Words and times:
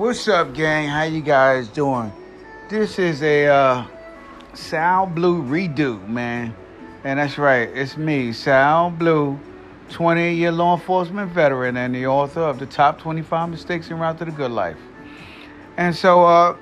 What's 0.00 0.24
up, 0.28 0.54
gang? 0.54 0.88
How 0.88 1.02
you 1.02 1.20
guys 1.20 1.68
doing? 1.68 2.10
This 2.70 2.98
is 2.98 3.22
a 3.22 3.48
uh, 3.48 3.84
Sal 4.54 5.04
Blue 5.04 5.42
redo, 5.42 6.08
man. 6.08 6.56
And 7.04 7.18
that's 7.18 7.36
right, 7.36 7.68
it's 7.68 7.98
me, 7.98 8.32
Sal 8.32 8.92
Blue, 8.92 9.38
20 9.90 10.36
year 10.36 10.52
law 10.52 10.74
enforcement 10.74 11.30
veteran 11.32 11.76
and 11.76 11.94
the 11.94 12.06
author 12.06 12.40
of 12.40 12.58
the 12.58 12.64
top 12.64 12.98
25 12.98 13.50
mistakes 13.50 13.90
en 13.90 13.98
route 13.98 14.16
to 14.20 14.24
the 14.24 14.30
good 14.30 14.52
life. 14.52 14.78
And 15.76 15.94
so 15.94 16.24
uh, 16.24 16.56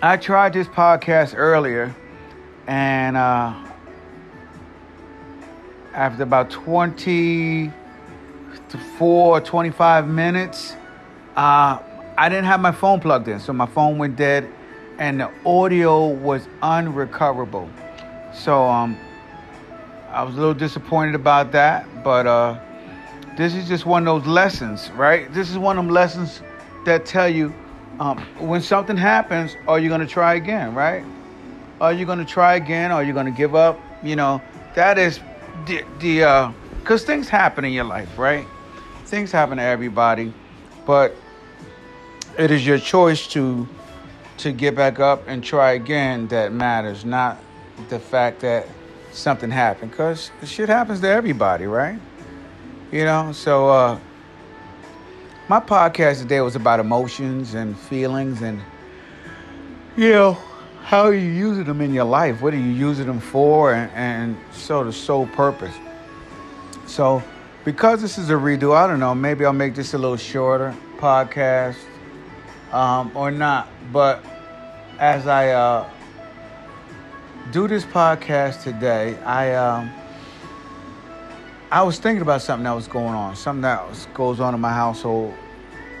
I 0.00 0.16
tried 0.16 0.52
this 0.52 0.68
podcast 0.68 1.34
earlier, 1.36 1.92
and 2.68 3.16
uh, 3.16 3.56
after 5.94 6.22
about 6.22 6.50
24 6.50 9.40
25 9.40 10.08
minutes, 10.08 10.76
uh, 11.34 11.80
I 12.20 12.28
didn't 12.28 12.44
have 12.44 12.60
my 12.60 12.70
phone 12.70 13.00
plugged 13.00 13.28
in, 13.28 13.40
so 13.40 13.54
my 13.54 13.64
phone 13.64 13.96
went 13.96 14.16
dead, 14.16 14.46
and 14.98 15.18
the 15.18 15.30
audio 15.46 16.06
was 16.06 16.46
unrecoverable. 16.60 17.66
So 18.34 18.62
um, 18.62 18.98
I 20.10 20.22
was 20.22 20.34
a 20.34 20.38
little 20.38 20.52
disappointed 20.52 21.14
about 21.14 21.50
that, 21.52 21.86
but 22.04 22.26
uh, 22.26 22.60
this 23.38 23.54
is 23.54 23.66
just 23.66 23.86
one 23.86 24.06
of 24.06 24.22
those 24.22 24.30
lessons, 24.30 24.90
right? 24.90 25.32
This 25.32 25.48
is 25.48 25.56
one 25.56 25.78
of 25.78 25.84
them 25.86 25.94
lessons 25.94 26.42
that 26.84 27.06
tell 27.06 27.26
you 27.26 27.54
um, 28.00 28.18
when 28.38 28.60
something 28.60 28.98
happens, 28.98 29.56
are 29.66 29.78
you 29.78 29.88
to 29.88 30.06
try 30.06 30.34
again, 30.34 30.74
right? 30.74 31.02
Are 31.80 31.94
you 31.94 32.04
to 32.04 32.26
try 32.26 32.56
again? 32.56 32.92
Are 32.92 33.02
you 33.02 33.14
to 33.14 33.30
give 33.30 33.54
up? 33.54 33.80
You 34.02 34.16
know, 34.16 34.42
that 34.74 34.98
is 34.98 35.20
the, 35.64 35.82
the, 36.00 36.52
because 36.80 37.02
uh, 37.02 37.06
things 37.06 37.30
happen 37.30 37.64
in 37.64 37.72
your 37.72 37.84
life, 37.84 38.18
right? 38.18 38.46
Things 39.06 39.32
happen 39.32 39.56
to 39.56 39.62
everybody, 39.62 40.34
but 40.84 41.16
it 42.40 42.50
is 42.50 42.66
your 42.66 42.78
choice 42.78 43.26
to 43.28 43.68
to 44.38 44.52
get 44.52 44.74
back 44.74 44.98
up 44.98 45.22
and 45.26 45.44
try 45.44 45.72
again 45.72 46.26
that 46.28 46.50
matters, 46.50 47.04
not 47.04 47.36
the 47.90 47.98
fact 47.98 48.40
that 48.40 48.66
something 49.12 49.50
happened. 49.50 49.90
Because 49.90 50.30
shit 50.44 50.70
happens 50.70 51.00
to 51.00 51.08
everybody, 51.08 51.66
right? 51.66 51.98
You 52.90 53.04
know, 53.04 53.32
so 53.32 53.68
uh, 53.68 53.98
my 55.48 55.60
podcast 55.60 56.22
today 56.22 56.40
was 56.40 56.56
about 56.56 56.80
emotions 56.80 57.52
and 57.52 57.78
feelings 57.78 58.40
and, 58.40 58.58
you 59.98 60.12
know, 60.12 60.38
how 60.84 61.02
are 61.02 61.14
you 61.14 61.30
using 61.30 61.64
them 61.64 61.82
in 61.82 61.92
your 61.92 62.04
life? 62.04 62.40
What 62.40 62.54
are 62.54 62.58
you 62.58 62.72
using 62.72 63.06
them 63.06 63.20
for? 63.20 63.74
And, 63.74 63.92
and 63.92 64.36
so 64.52 64.82
the 64.82 64.92
sole 64.92 65.26
purpose. 65.26 65.74
So, 66.86 67.22
because 67.66 68.00
this 68.00 68.16
is 68.16 68.30
a 68.30 68.34
redo, 68.34 68.74
I 68.74 68.86
don't 68.86 69.00
know, 69.00 69.14
maybe 69.14 69.44
I'll 69.44 69.52
make 69.52 69.74
this 69.74 69.92
a 69.92 69.98
little 69.98 70.16
shorter 70.16 70.74
podcast 70.96 71.76
um, 72.72 73.10
or 73.14 73.30
not. 73.30 73.68
But 73.92 74.24
as 74.98 75.26
I 75.26 75.50
uh, 75.50 75.88
do 77.52 77.68
this 77.68 77.84
podcast 77.84 78.62
today, 78.62 79.18
I 79.18 79.54
um, 79.54 79.90
I 81.70 81.82
was 81.82 81.98
thinking 81.98 82.22
about 82.22 82.42
something 82.42 82.64
that 82.64 82.72
was 82.72 82.88
going 82.88 83.14
on, 83.14 83.36
something 83.36 83.62
that 83.62 83.88
was, 83.88 84.06
goes 84.12 84.40
on 84.40 84.54
in 84.54 84.60
my 84.60 84.72
household 84.72 85.34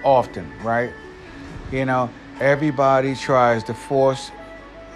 often, 0.04 0.50
right? 0.62 0.92
You 1.70 1.84
know, 1.84 2.10
everybody 2.40 3.14
tries 3.14 3.62
to 3.64 3.74
force 3.74 4.32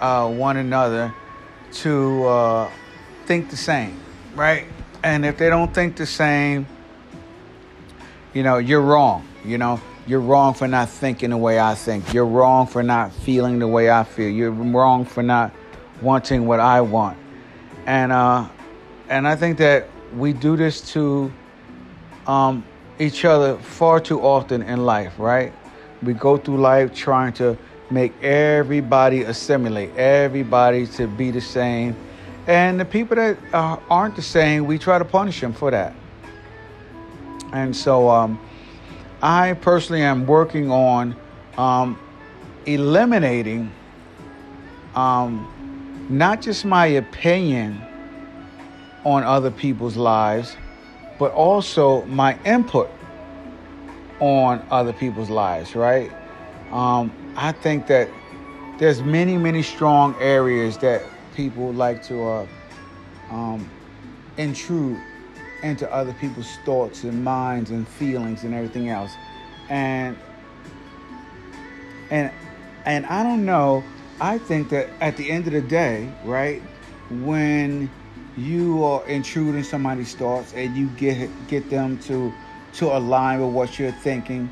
uh, 0.01 0.29
one 0.29 0.57
another 0.57 1.13
to 1.71 2.25
uh, 2.25 2.71
think 3.25 3.49
the 3.49 3.57
same, 3.57 3.99
right? 4.35 4.67
And 5.03 5.25
if 5.25 5.37
they 5.37 5.49
don't 5.49 5.73
think 5.73 5.95
the 5.95 6.05
same, 6.05 6.67
you 8.33 8.43
know, 8.43 8.57
you're 8.57 8.81
wrong. 8.81 9.25
You 9.45 9.57
know, 9.57 9.79
you're 10.07 10.19
wrong 10.19 10.53
for 10.53 10.67
not 10.67 10.89
thinking 10.89 11.31
the 11.31 11.37
way 11.37 11.59
I 11.59 11.73
think. 11.73 12.13
You're 12.13 12.25
wrong 12.25 12.67
for 12.67 12.83
not 12.83 13.11
feeling 13.11 13.59
the 13.59 13.67
way 13.67 13.89
I 13.89 14.03
feel. 14.03 14.29
You're 14.29 14.51
wrong 14.51 15.05
for 15.05 15.23
not 15.23 15.51
wanting 16.01 16.45
what 16.45 16.59
I 16.59 16.81
want. 16.81 17.17
And 17.85 18.11
uh, 18.11 18.47
and 19.09 19.27
I 19.27 19.35
think 19.35 19.57
that 19.59 19.87
we 20.15 20.33
do 20.33 20.55
this 20.55 20.93
to 20.93 21.31
um, 22.27 22.63
each 22.99 23.25
other 23.25 23.57
far 23.57 23.99
too 23.99 24.21
often 24.21 24.61
in 24.61 24.85
life, 24.85 25.13
right? 25.17 25.53
We 26.03 26.13
go 26.13 26.37
through 26.37 26.57
life 26.57 26.93
trying 26.93 27.33
to 27.33 27.57
make 27.89 28.13
everybody 28.23 29.23
assimilate, 29.23 29.95
everybody 29.95 30.87
to 30.87 31.07
be 31.07 31.31
the 31.31 31.41
same. 31.41 31.95
And 32.47 32.79
the 32.79 32.85
people 32.85 33.15
that 33.15 33.37
uh, 33.53 33.77
aren't 33.89 34.15
the 34.15 34.21
same, 34.21 34.65
we 34.65 34.77
try 34.77 34.99
to 34.99 35.05
punish 35.05 35.41
them 35.41 35.53
for 35.53 35.71
that. 35.71 35.95
And 37.53 37.75
so, 37.75 38.09
um, 38.09 38.39
I 39.25 39.53
personally 39.53 40.03
am 40.03 40.27
working 40.27 40.69
on 40.69 41.15
um, 41.57 41.99
eliminating 42.67 43.71
um, 44.93 45.47
not 46.11 46.43
just 46.43 46.63
my 46.63 46.85
opinion 46.85 47.81
on 49.03 49.23
other 49.23 49.49
people's 49.49 49.97
lives, 49.97 50.55
but 51.17 51.31
also 51.31 52.05
my 52.05 52.37
input 52.45 52.87
on 54.19 54.63
other 54.69 54.93
people's 54.93 55.31
lives, 55.31 55.75
right? 55.75 56.11
Um, 56.71 57.11
I 57.35 57.51
think 57.51 57.87
that 57.87 58.11
there's 58.77 59.01
many, 59.01 59.37
many 59.37 59.63
strong 59.63 60.15
areas 60.19 60.77
that 60.79 61.01
people 61.33 61.73
like 61.73 62.03
to 62.03 62.23
uh, 62.27 62.47
um, 63.31 63.67
intrude 64.37 65.01
into 65.65 65.91
other 65.91 66.13
people's 66.13 66.57
thoughts 66.63 67.03
and 67.03 67.23
minds 67.23 67.71
and 67.71 67.87
feelings 67.87 68.43
and 68.43 68.53
everything 68.53 68.89
else. 68.89 69.11
And 69.69 70.17
and 72.09 72.31
and 72.85 73.05
I 73.07 73.23
don't 73.23 73.45
know, 73.45 73.83
I 74.21 74.37
think 74.37 74.69
that 74.69 74.89
at 75.01 75.17
the 75.17 75.29
end 75.29 75.47
of 75.47 75.53
the 75.53 75.61
day, 75.61 76.13
right, 76.23 76.61
when 77.09 77.89
you 78.37 78.83
are 78.83 79.05
intruding 79.07 79.63
somebody's 79.63 80.13
thoughts 80.13 80.53
and 80.53 80.75
you 80.75 80.87
get 80.97 81.29
get 81.47 81.69
them 81.69 81.97
to 81.99 82.31
to 82.73 82.95
align 82.95 83.41
with 83.41 83.53
what 83.53 83.79
you're 83.79 83.91
thinking, 83.91 84.49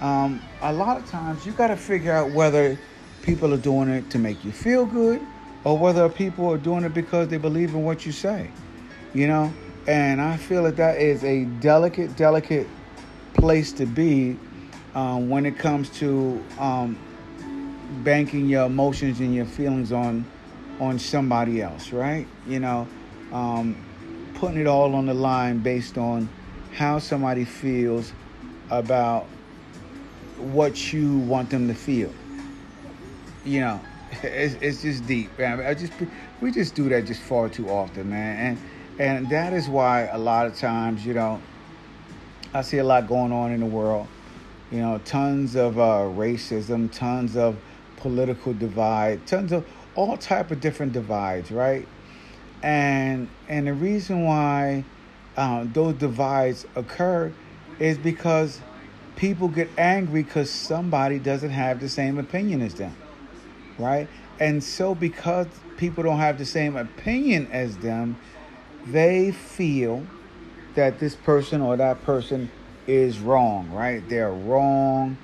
um, 0.00 0.40
a 0.60 0.72
lot 0.72 0.96
of 0.96 1.06
times 1.06 1.44
you 1.44 1.52
got 1.52 1.68
to 1.68 1.76
figure 1.76 2.12
out 2.12 2.30
whether 2.30 2.78
people 3.22 3.52
are 3.52 3.58
doing 3.58 3.88
it 3.88 4.10
to 4.10 4.18
make 4.18 4.44
you 4.44 4.52
feel 4.52 4.84
good 4.84 5.20
or 5.64 5.78
whether 5.78 6.08
people 6.08 6.50
are 6.52 6.58
doing 6.58 6.84
it 6.84 6.92
because 6.92 7.28
they 7.28 7.38
believe 7.38 7.74
in 7.74 7.84
what 7.84 8.04
you 8.04 8.12
say. 8.12 8.50
You 9.14 9.26
know, 9.26 9.52
and 9.86 10.20
I 10.20 10.36
feel 10.36 10.64
that 10.64 10.76
that 10.76 10.98
is 10.98 11.24
a 11.24 11.44
delicate, 11.44 12.16
delicate 12.16 12.68
place 13.34 13.72
to 13.72 13.86
be 13.86 14.38
um, 14.94 15.28
when 15.28 15.46
it 15.46 15.58
comes 15.58 15.88
to 15.98 16.44
um, 16.58 16.98
banking 18.04 18.48
your 18.48 18.66
emotions 18.66 19.20
and 19.20 19.34
your 19.34 19.46
feelings 19.46 19.92
on 19.92 20.24
on 20.80 20.98
somebody 20.98 21.62
else, 21.62 21.92
right? 21.92 22.26
You 22.46 22.60
know, 22.60 22.88
um, 23.32 23.76
putting 24.34 24.58
it 24.58 24.66
all 24.66 24.94
on 24.94 25.06
the 25.06 25.14
line 25.14 25.58
based 25.58 25.96
on 25.96 26.28
how 26.72 26.98
somebody 26.98 27.44
feels 27.44 28.12
about 28.70 29.26
what 30.38 30.92
you 30.92 31.18
want 31.18 31.50
them 31.50 31.68
to 31.68 31.74
feel. 31.74 32.12
You 33.44 33.60
know, 33.60 33.80
it's, 34.22 34.54
it's 34.54 34.82
just 34.82 35.06
deep, 35.06 35.36
man. 35.38 35.60
I 35.60 35.74
just 35.74 35.92
we 36.40 36.50
just 36.50 36.74
do 36.74 36.88
that 36.88 37.06
just 37.06 37.20
far 37.20 37.48
too 37.48 37.68
often, 37.68 38.10
man. 38.10 38.36
And 38.38 38.58
and 38.98 39.28
that 39.30 39.52
is 39.52 39.68
why 39.68 40.02
a 40.02 40.18
lot 40.18 40.46
of 40.46 40.56
times, 40.56 41.04
you 41.04 41.14
know, 41.14 41.40
I 42.54 42.62
see 42.62 42.78
a 42.78 42.84
lot 42.84 43.08
going 43.08 43.32
on 43.32 43.52
in 43.52 43.60
the 43.60 43.66
world. 43.66 44.06
You 44.70 44.78
know, 44.78 45.00
tons 45.04 45.54
of 45.54 45.78
uh, 45.78 46.08
racism, 46.14 46.90
tons 46.90 47.36
of 47.36 47.56
political 47.96 48.52
divide, 48.52 49.26
tons 49.26 49.52
of 49.52 49.66
all 49.94 50.16
type 50.16 50.50
of 50.50 50.60
different 50.60 50.92
divides, 50.92 51.50
right? 51.50 51.86
And 52.62 53.28
and 53.48 53.66
the 53.66 53.74
reason 53.74 54.24
why 54.24 54.84
um, 55.36 55.72
those 55.72 55.94
divides 55.94 56.66
occur 56.74 57.32
is 57.78 57.98
because 57.98 58.60
people 59.16 59.48
get 59.48 59.68
angry 59.76 60.22
because 60.22 60.50
somebody 60.50 61.18
doesn't 61.18 61.50
have 61.50 61.80
the 61.80 61.88
same 61.88 62.18
opinion 62.18 62.62
as 62.62 62.74
them, 62.74 62.94
right? 63.78 64.08
And 64.38 64.62
so 64.62 64.94
because 64.94 65.46
people 65.76 66.04
don't 66.04 66.18
have 66.18 66.38
the 66.38 66.46
same 66.46 66.76
opinion 66.76 67.48
as 67.52 67.76
them, 67.78 68.16
they 68.86 69.30
feel 69.32 70.06
that 70.74 70.98
this 70.98 71.14
person 71.14 71.60
or 71.60 71.76
that 71.76 72.02
person 72.02 72.50
is 72.86 73.18
wrong, 73.18 73.70
right? 73.70 74.06
They're 74.08 74.32
wrong 74.32 75.16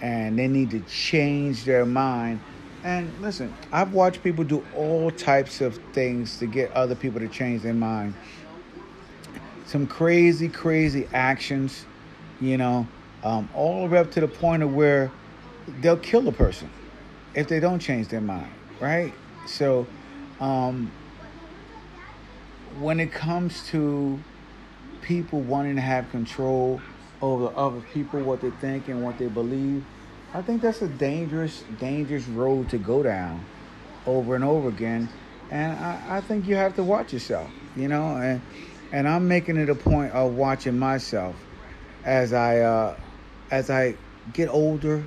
and 0.00 0.38
they 0.38 0.48
need 0.48 0.70
to 0.70 0.80
change 0.80 1.64
their 1.64 1.86
mind. 1.86 2.40
And 2.84 3.12
listen, 3.20 3.52
I've 3.72 3.92
watched 3.92 4.22
people 4.22 4.44
do 4.44 4.64
all 4.76 5.10
types 5.10 5.60
of 5.60 5.78
things 5.92 6.38
to 6.38 6.46
get 6.46 6.72
other 6.72 6.94
people 6.94 7.20
to 7.20 7.28
change 7.28 7.62
their 7.62 7.74
mind. 7.74 8.14
Some 9.66 9.86
crazy, 9.86 10.48
crazy 10.48 11.08
actions, 11.12 11.84
you 12.40 12.56
know, 12.56 12.86
um, 13.22 13.48
all 13.54 13.86
the 13.86 13.92
way 13.92 13.98
up 13.98 14.10
to 14.12 14.20
the 14.20 14.28
point 14.28 14.62
of 14.62 14.72
where 14.72 15.10
they'll 15.80 15.96
kill 15.96 16.26
a 16.28 16.32
person 16.32 16.70
if 17.34 17.48
they 17.48 17.60
don't 17.60 17.80
change 17.80 18.08
their 18.08 18.20
mind, 18.20 18.50
right? 18.80 19.12
So, 19.46 19.86
um, 20.40 20.90
when 22.80 23.00
it 23.00 23.12
comes 23.12 23.66
to 23.68 24.18
people 25.02 25.40
wanting 25.40 25.76
to 25.76 25.80
have 25.80 26.10
control 26.10 26.80
over 27.20 27.50
other 27.56 27.80
people, 27.92 28.20
what 28.20 28.40
they 28.40 28.50
think 28.50 28.88
and 28.88 29.02
what 29.02 29.18
they 29.18 29.26
believe, 29.26 29.84
I 30.34 30.42
think 30.42 30.62
that's 30.62 30.82
a 30.82 30.88
dangerous, 30.88 31.64
dangerous 31.80 32.26
road 32.28 32.68
to 32.70 32.78
go 32.78 33.02
down 33.02 33.44
over 34.06 34.34
and 34.34 34.44
over 34.44 34.68
again. 34.68 35.08
And 35.50 35.72
I, 35.78 36.18
I 36.18 36.20
think 36.20 36.46
you 36.46 36.56
have 36.56 36.76
to 36.76 36.82
watch 36.82 37.12
yourself, 37.12 37.50
you 37.74 37.88
know, 37.88 38.16
and 38.16 38.40
and 38.92 39.08
I'm 39.08 39.28
making 39.28 39.56
it 39.56 39.68
a 39.68 39.74
point 39.74 40.12
of 40.12 40.34
watching 40.34 40.78
myself 40.78 41.36
as 42.04 42.32
I 42.32 42.60
uh, 42.60 42.96
as 43.50 43.70
I 43.70 43.96
get 44.34 44.48
older, 44.48 45.04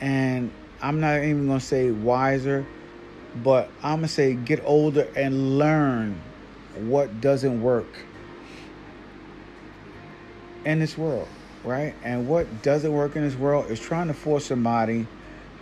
and 0.00 0.52
I'm 0.80 1.00
not 1.00 1.16
even 1.16 1.48
gonna 1.48 1.60
say 1.60 1.90
wiser, 1.90 2.64
but 3.42 3.68
I'm 3.82 3.98
gonna 3.98 4.08
say 4.08 4.34
get 4.34 4.62
older 4.64 5.08
and 5.16 5.58
learn 5.58 6.20
what 6.86 7.20
doesn't 7.20 7.62
work 7.62 7.86
in 10.64 10.78
this 10.78 10.98
world, 10.98 11.28
right? 11.64 11.94
And 12.02 12.28
what 12.28 12.62
doesn't 12.62 12.92
work 12.92 13.16
in 13.16 13.22
this 13.22 13.36
world 13.36 13.70
is 13.70 13.80
trying 13.80 14.08
to 14.08 14.14
force 14.14 14.46
somebody 14.46 15.06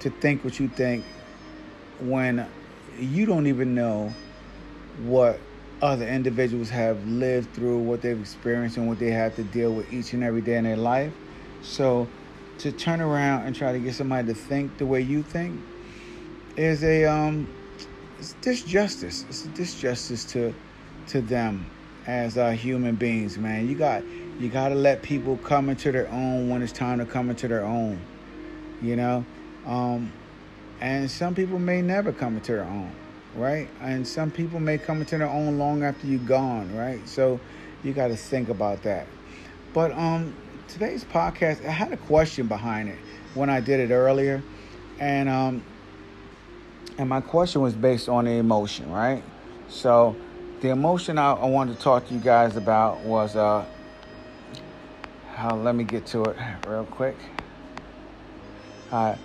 to 0.00 0.10
think 0.10 0.44
what 0.44 0.58
you 0.58 0.68
think 0.68 1.04
when 2.00 2.46
you 2.98 3.26
don't 3.26 3.46
even 3.46 3.74
know 3.74 4.12
what 5.04 5.38
other 5.82 6.06
individuals 6.06 6.70
have 6.70 7.06
lived 7.06 7.52
through, 7.54 7.78
what 7.78 8.02
they've 8.02 8.18
experienced, 8.18 8.76
and 8.76 8.88
what 8.88 8.98
they 8.98 9.10
have 9.10 9.36
to 9.36 9.44
deal 9.44 9.72
with 9.72 9.92
each 9.92 10.12
and 10.12 10.22
every 10.22 10.40
day 10.40 10.56
in 10.56 10.64
their 10.64 10.76
life. 10.76 11.12
So, 11.62 12.08
to 12.58 12.72
turn 12.72 13.00
around 13.00 13.46
and 13.46 13.54
try 13.54 13.72
to 13.72 13.78
get 13.78 13.94
somebody 13.94 14.28
to 14.28 14.34
think 14.34 14.78
the 14.78 14.86
way 14.86 15.02
you 15.02 15.22
think 15.22 15.60
is 16.56 16.82
a 16.82 17.04
um, 17.04 17.46
it's 18.18 18.34
disjustice. 18.40 19.28
It's 19.28 19.44
a 19.44 19.48
disjustice 19.48 20.28
to 20.30 20.54
to 21.08 21.20
them 21.20 21.66
as 22.06 22.36
uh, 22.36 22.50
human 22.50 22.96
beings, 22.96 23.38
man. 23.38 23.68
You 23.68 23.74
got 23.74 24.02
you 24.38 24.48
got 24.48 24.68
to 24.68 24.74
let 24.74 25.02
people 25.02 25.38
come 25.38 25.68
into 25.68 25.92
their 25.92 26.08
own 26.08 26.48
when 26.48 26.62
it's 26.62 26.72
time 26.72 26.98
to 26.98 27.06
come 27.06 27.30
into 27.30 27.48
their 27.48 27.64
own. 27.64 28.00
You 28.82 28.96
know, 28.96 29.24
um, 29.66 30.12
and 30.80 31.10
some 31.10 31.34
people 31.34 31.58
may 31.58 31.82
never 31.82 32.12
come 32.12 32.36
into 32.36 32.52
their 32.52 32.64
own 32.64 32.92
right? 33.36 33.68
And 33.80 34.06
some 34.06 34.30
people 34.30 34.58
may 34.58 34.78
come 34.78 35.00
into 35.00 35.18
their 35.18 35.28
own 35.28 35.58
long 35.58 35.84
after 35.84 36.06
you're 36.06 36.18
gone, 36.20 36.74
right? 36.74 37.06
So 37.08 37.38
you 37.84 37.92
got 37.92 38.08
to 38.08 38.16
think 38.16 38.48
about 38.48 38.82
that. 38.82 39.06
But 39.72 39.92
um, 39.92 40.34
today's 40.68 41.04
podcast, 41.04 41.64
I 41.64 41.70
had 41.70 41.92
a 41.92 41.96
question 41.96 42.46
behind 42.46 42.88
it 42.88 42.98
when 43.34 43.50
I 43.50 43.60
did 43.60 43.78
it 43.78 43.92
earlier, 43.92 44.42
and 44.98 45.28
um, 45.28 45.62
and 46.96 47.08
my 47.08 47.20
question 47.20 47.60
was 47.60 47.74
based 47.74 48.08
on 48.08 48.24
the 48.24 48.32
emotion, 48.32 48.90
right? 48.90 49.22
So 49.68 50.16
the 50.60 50.70
emotion 50.70 51.18
I, 51.18 51.32
I 51.32 51.46
wanted 51.46 51.76
to 51.76 51.82
talk 51.82 52.08
to 52.08 52.14
you 52.14 52.20
guys 52.20 52.56
about 52.56 53.00
was 53.00 53.36
uh, 53.36 53.66
let 55.38 55.74
me 55.74 55.84
get 55.84 56.06
to 56.06 56.28
it 56.28 56.36
real 56.66 56.84
quick. 56.84 57.16
Uh, 58.90 59.16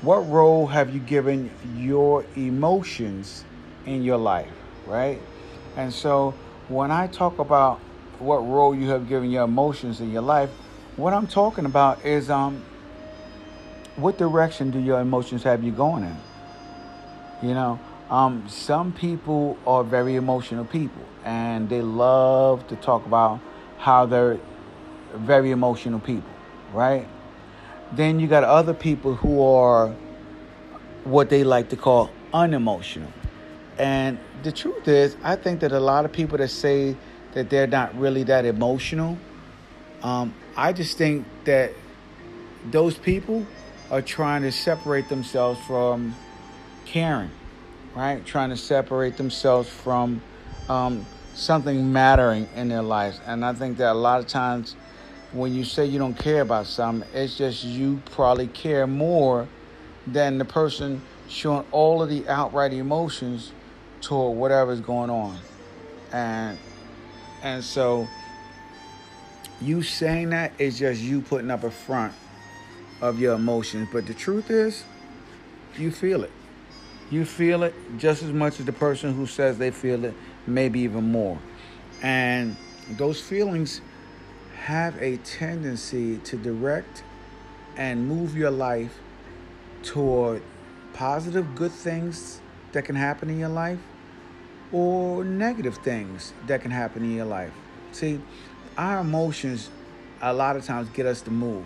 what 0.00 0.18
role 0.28 0.68
have 0.68 0.94
you 0.94 1.00
given 1.00 1.50
your 1.76 2.24
emotions 2.36 3.44
in 3.84 4.02
your 4.02 4.16
life, 4.16 4.52
right? 4.86 5.20
And 5.76 5.92
so 5.92 6.34
when 6.68 6.90
I 6.90 7.06
talk 7.08 7.38
about 7.38 7.78
what 8.18 8.38
role 8.38 8.74
you 8.74 8.88
have 8.90 9.08
given 9.08 9.30
your 9.30 9.44
emotions 9.44 10.00
in 10.00 10.10
your 10.10 10.22
life, 10.22 10.50
what 10.96 11.12
I'm 11.12 11.26
talking 11.26 11.64
about 11.64 12.04
is 12.04 12.30
um 12.30 12.64
what 13.96 14.16
direction 14.16 14.70
do 14.70 14.78
your 14.78 15.00
emotions 15.00 15.42
have 15.42 15.64
you 15.64 15.72
going 15.72 16.04
in? 16.04 16.16
You 17.42 17.54
know, 17.54 17.80
um, 18.10 18.48
some 18.48 18.92
people 18.92 19.58
are 19.66 19.84
very 19.84 20.16
emotional 20.16 20.64
people 20.64 21.02
and 21.24 21.68
they 21.68 21.82
love 21.82 22.66
to 22.68 22.76
talk 22.76 23.04
about 23.06 23.40
how 23.78 24.06
they're 24.06 24.38
very 25.14 25.50
emotional 25.50 26.00
people, 26.00 26.30
right? 26.72 27.06
Then 27.92 28.20
you 28.20 28.26
got 28.26 28.44
other 28.44 28.74
people 28.74 29.14
who 29.14 29.42
are 29.42 29.94
what 31.04 31.30
they 31.30 31.44
like 31.44 31.70
to 31.70 31.76
call 31.76 32.10
unemotional. 32.32 33.12
And 33.78 34.18
the 34.42 34.52
truth 34.52 34.88
is, 34.88 35.16
I 35.22 35.36
think 35.36 35.60
that 35.60 35.72
a 35.72 35.80
lot 35.80 36.04
of 36.04 36.12
people 36.12 36.38
that 36.38 36.48
say 36.48 36.96
that 37.32 37.50
they're 37.50 37.66
not 37.66 37.98
really 37.98 38.24
that 38.24 38.44
emotional, 38.44 39.18
um, 40.02 40.34
I 40.56 40.72
just 40.72 40.98
think 40.98 41.26
that 41.44 41.72
those 42.70 42.96
people 42.98 43.46
are 43.90 44.02
trying 44.02 44.42
to 44.42 44.52
separate 44.52 45.08
themselves 45.08 45.60
from 45.66 46.14
caring, 46.84 47.30
right? 47.94 48.24
Trying 48.24 48.50
to 48.50 48.56
separate 48.56 49.16
themselves 49.16 49.68
from 49.68 50.20
um, 50.68 51.06
something 51.34 51.92
mattering 51.92 52.48
in 52.54 52.68
their 52.68 52.82
lives. 52.82 53.20
And 53.26 53.44
I 53.44 53.52
think 53.52 53.78
that 53.78 53.92
a 53.92 53.98
lot 53.98 54.20
of 54.20 54.26
times 54.26 54.76
when 55.32 55.54
you 55.54 55.64
say 55.64 55.86
you 55.86 55.98
don't 55.98 56.18
care 56.18 56.40
about 56.40 56.66
something, 56.66 57.08
it's 57.14 57.36
just 57.36 57.64
you 57.64 58.00
probably 58.12 58.46
care 58.48 58.86
more 58.86 59.46
than 60.06 60.38
the 60.38 60.44
person 60.44 61.02
showing 61.28 61.64
all 61.70 62.02
of 62.02 62.08
the 62.08 62.26
outright 62.28 62.72
emotions 62.72 63.52
toward 64.00 64.36
whatever's 64.36 64.80
going 64.80 65.10
on. 65.10 65.38
And 66.12 66.58
and 67.42 67.62
so 67.62 68.08
you 69.60 69.82
saying 69.82 70.30
that 70.30 70.52
is 70.58 70.78
just 70.78 71.00
you 71.00 71.20
putting 71.20 71.50
up 71.50 71.64
a 71.64 71.70
front 71.70 72.14
of 73.00 73.20
your 73.20 73.34
emotions. 73.34 73.88
But 73.92 74.06
the 74.06 74.14
truth 74.14 74.50
is, 74.50 74.84
you 75.76 75.90
feel 75.90 76.24
it. 76.24 76.32
You 77.10 77.24
feel 77.24 77.62
it 77.62 77.74
just 77.96 78.22
as 78.22 78.32
much 78.32 78.60
as 78.60 78.66
the 78.66 78.72
person 78.72 79.14
who 79.14 79.26
says 79.26 79.58
they 79.58 79.70
feel 79.70 80.04
it, 80.04 80.14
maybe 80.46 80.80
even 80.80 81.10
more. 81.10 81.38
And 82.02 82.56
those 82.96 83.20
feelings 83.20 83.80
have 84.64 85.00
a 85.00 85.16
tendency 85.18 86.18
to 86.18 86.36
direct 86.36 87.02
and 87.76 88.06
move 88.06 88.36
your 88.36 88.50
life 88.50 88.98
toward 89.82 90.42
positive, 90.92 91.54
good 91.54 91.72
things 91.72 92.40
that 92.72 92.84
can 92.84 92.96
happen 92.96 93.30
in 93.30 93.38
your 93.38 93.48
life 93.48 93.78
or 94.72 95.24
negative 95.24 95.76
things 95.78 96.32
that 96.46 96.60
can 96.60 96.70
happen 96.70 97.02
in 97.02 97.14
your 97.14 97.24
life. 97.24 97.52
See, 97.92 98.20
our 98.76 99.00
emotions 99.00 99.70
a 100.20 100.32
lot 100.32 100.56
of 100.56 100.64
times 100.64 100.88
get 100.90 101.06
us 101.06 101.22
to 101.22 101.30
move. 101.30 101.64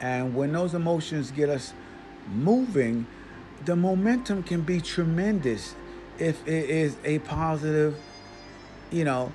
And 0.00 0.34
when 0.34 0.52
those 0.52 0.74
emotions 0.74 1.30
get 1.30 1.48
us 1.48 1.72
moving, 2.28 3.06
the 3.64 3.76
momentum 3.76 4.42
can 4.42 4.62
be 4.62 4.80
tremendous 4.80 5.74
if 6.18 6.46
it 6.46 6.70
is 6.70 6.96
a 7.04 7.18
positive, 7.20 7.96
you 8.90 9.04
know, 9.04 9.32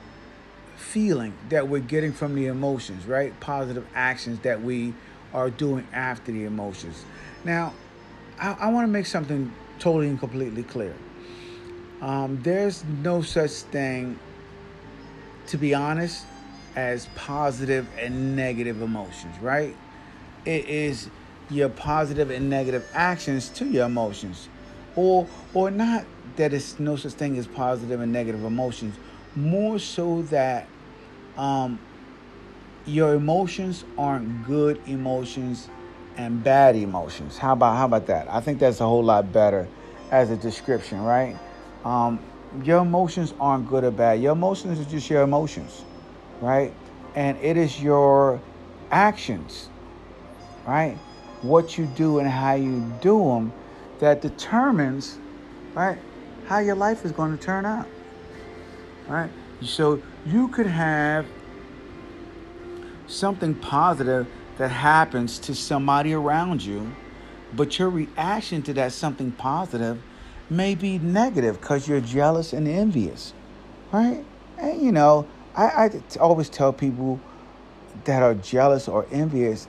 feeling 0.77 1.33
that 1.49 1.67
we're 1.67 1.79
getting 1.79 2.11
from 2.11 2.35
the 2.35 2.47
emotions, 2.47 3.05
right? 3.05 3.37
Positive 3.39 3.85
actions 3.93 4.39
that 4.41 4.61
we 4.61 4.93
are 5.33 5.49
doing 5.49 5.87
after 5.93 6.31
the 6.31 6.45
emotions. 6.45 7.05
Now, 7.43 7.73
I, 8.39 8.53
I 8.59 8.71
want 8.71 8.87
to 8.87 8.91
make 8.91 9.05
something 9.05 9.53
totally 9.79 10.09
and 10.09 10.19
completely 10.19 10.63
clear. 10.63 10.95
Um, 12.01 12.41
there's 12.41 12.83
no 13.03 13.21
such 13.21 13.51
thing, 13.51 14.19
to 15.47 15.57
be 15.57 15.73
honest, 15.73 16.25
as 16.75 17.07
positive 17.15 17.87
and 17.99 18.35
negative 18.35 18.81
emotions, 18.81 19.37
right? 19.39 19.75
It 20.45 20.67
is 20.67 21.09
your 21.51 21.69
positive 21.69 22.31
and 22.31 22.49
negative 22.49 22.87
actions 22.93 23.49
to 23.49 23.65
your 23.65 23.85
emotions, 23.85 24.47
or 24.95 25.27
or 25.53 25.69
not 25.69 26.05
that 26.37 26.53
it's 26.53 26.79
no 26.79 26.95
such 26.95 27.13
thing 27.13 27.37
as 27.37 27.45
positive 27.45 27.99
and 27.99 28.11
negative 28.11 28.43
emotions. 28.43 28.95
More 29.35 29.79
so 29.79 30.23
that 30.23 30.67
um, 31.37 31.79
your 32.85 33.13
emotions 33.13 33.83
aren't 33.97 34.45
good 34.45 34.81
emotions 34.87 35.69
and 36.17 36.43
bad 36.43 36.75
emotions. 36.75 37.37
How 37.37 37.53
about 37.53 37.77
how 37.77 37.85
about 37.85 38.07
that? 38.07 38.27
I 38.29 38.41
think 38.41 38.59
that's 38.59 38.79
a 38.79 38.85
whole 38.85 39.03
lot 39.03 39.31
better 39.31 39.67
as 40.09 40.29
a 40.29 40.37
description, 40.37 41.01
right? 41.01 41.37
Um, 41.85 42.19
your 42.63 42.79
emotions 42.79 43.33
aren't 43.39 43.67
good 43.67 43.83
or 43.83 43.91
bad. 43.91 44.21
Your 44.21 44.33
emotions 44.33 44.79
are 44.79 44.89
just 44.89 45.09
your 45.09 45.21
emotions, 45.21 45.83
right? 46.41 46.73
And 47.15 47.37
it 47.37 47.57
is 47.57 47.81
your 47.81 48.41
actions, 48.91 49.69
right? 50.65 50.97
What 51.41 51.77
you 51.77 51.85
do 51.87 52.19
and 52.19 52.29
how 52.29 52.53
you 52.53 52.81
do 53.01 53.19
them 53.19 53.53
that 53.99 54.21
determines, 54.21 55.17
right, 55.73 55.97
how 56.47 56.59
your 56.59 56.75
life 56.75 57.05
is 57.05 57.11
going 57.11 57.37
to 57.37 57.43
turn 57.43 57.65
out, 57.65 57.87
right? 59.07 59.29
So 59.61 60.01
you 60.25 60.47
could 60.49 60.67
have 60.67 61.25
something 63.07 63.55
positive 63.55 64.27
that 64.57 64.69
happens 64.69 65.39
to 65.39 65.55
somebody 65.55 66.13
around 66.13 66.63
you, 66.63 66.91
but 67.53 67.79
your 67.79 67.89
reaction 67.89 68.61
to 68.63 68.73
that 68.73 68.93
something 68.93 69.31
positive 69.31 70.01
may 70.49 70.75
be 70.75 70.99
negative 70.99 71.59
because 71.59 71.87
you're 71.87 72.01
jealous 72.01 72.53
and 72.53 72.67
envious, 72.67 73.33
right? 73.91 74.23
And 74.57 74.81
you 74.81 74.91
know, 74.91 75.27
I, 75.55 75.63
I 75.65 76.17
always 76.19 76.49
tell 76.49 76.73
people 76.73 77.19
that 78.05 78.21
are 78.23 78.35
jealous 78.35 78.87
or 78.87 79.05
envious, 79.11 79.67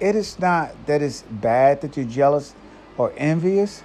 it 0.00 0.16
is 0.16 0.38
not 0.38 0.86
that 0.86 1.02
it's 1.02 1.22
bad 1.22 1.80
that 1.82 1.96
you're 1.96 2.06
jealous 2.06 2.54
or 2.96 3.12
envious, 3.16 3.82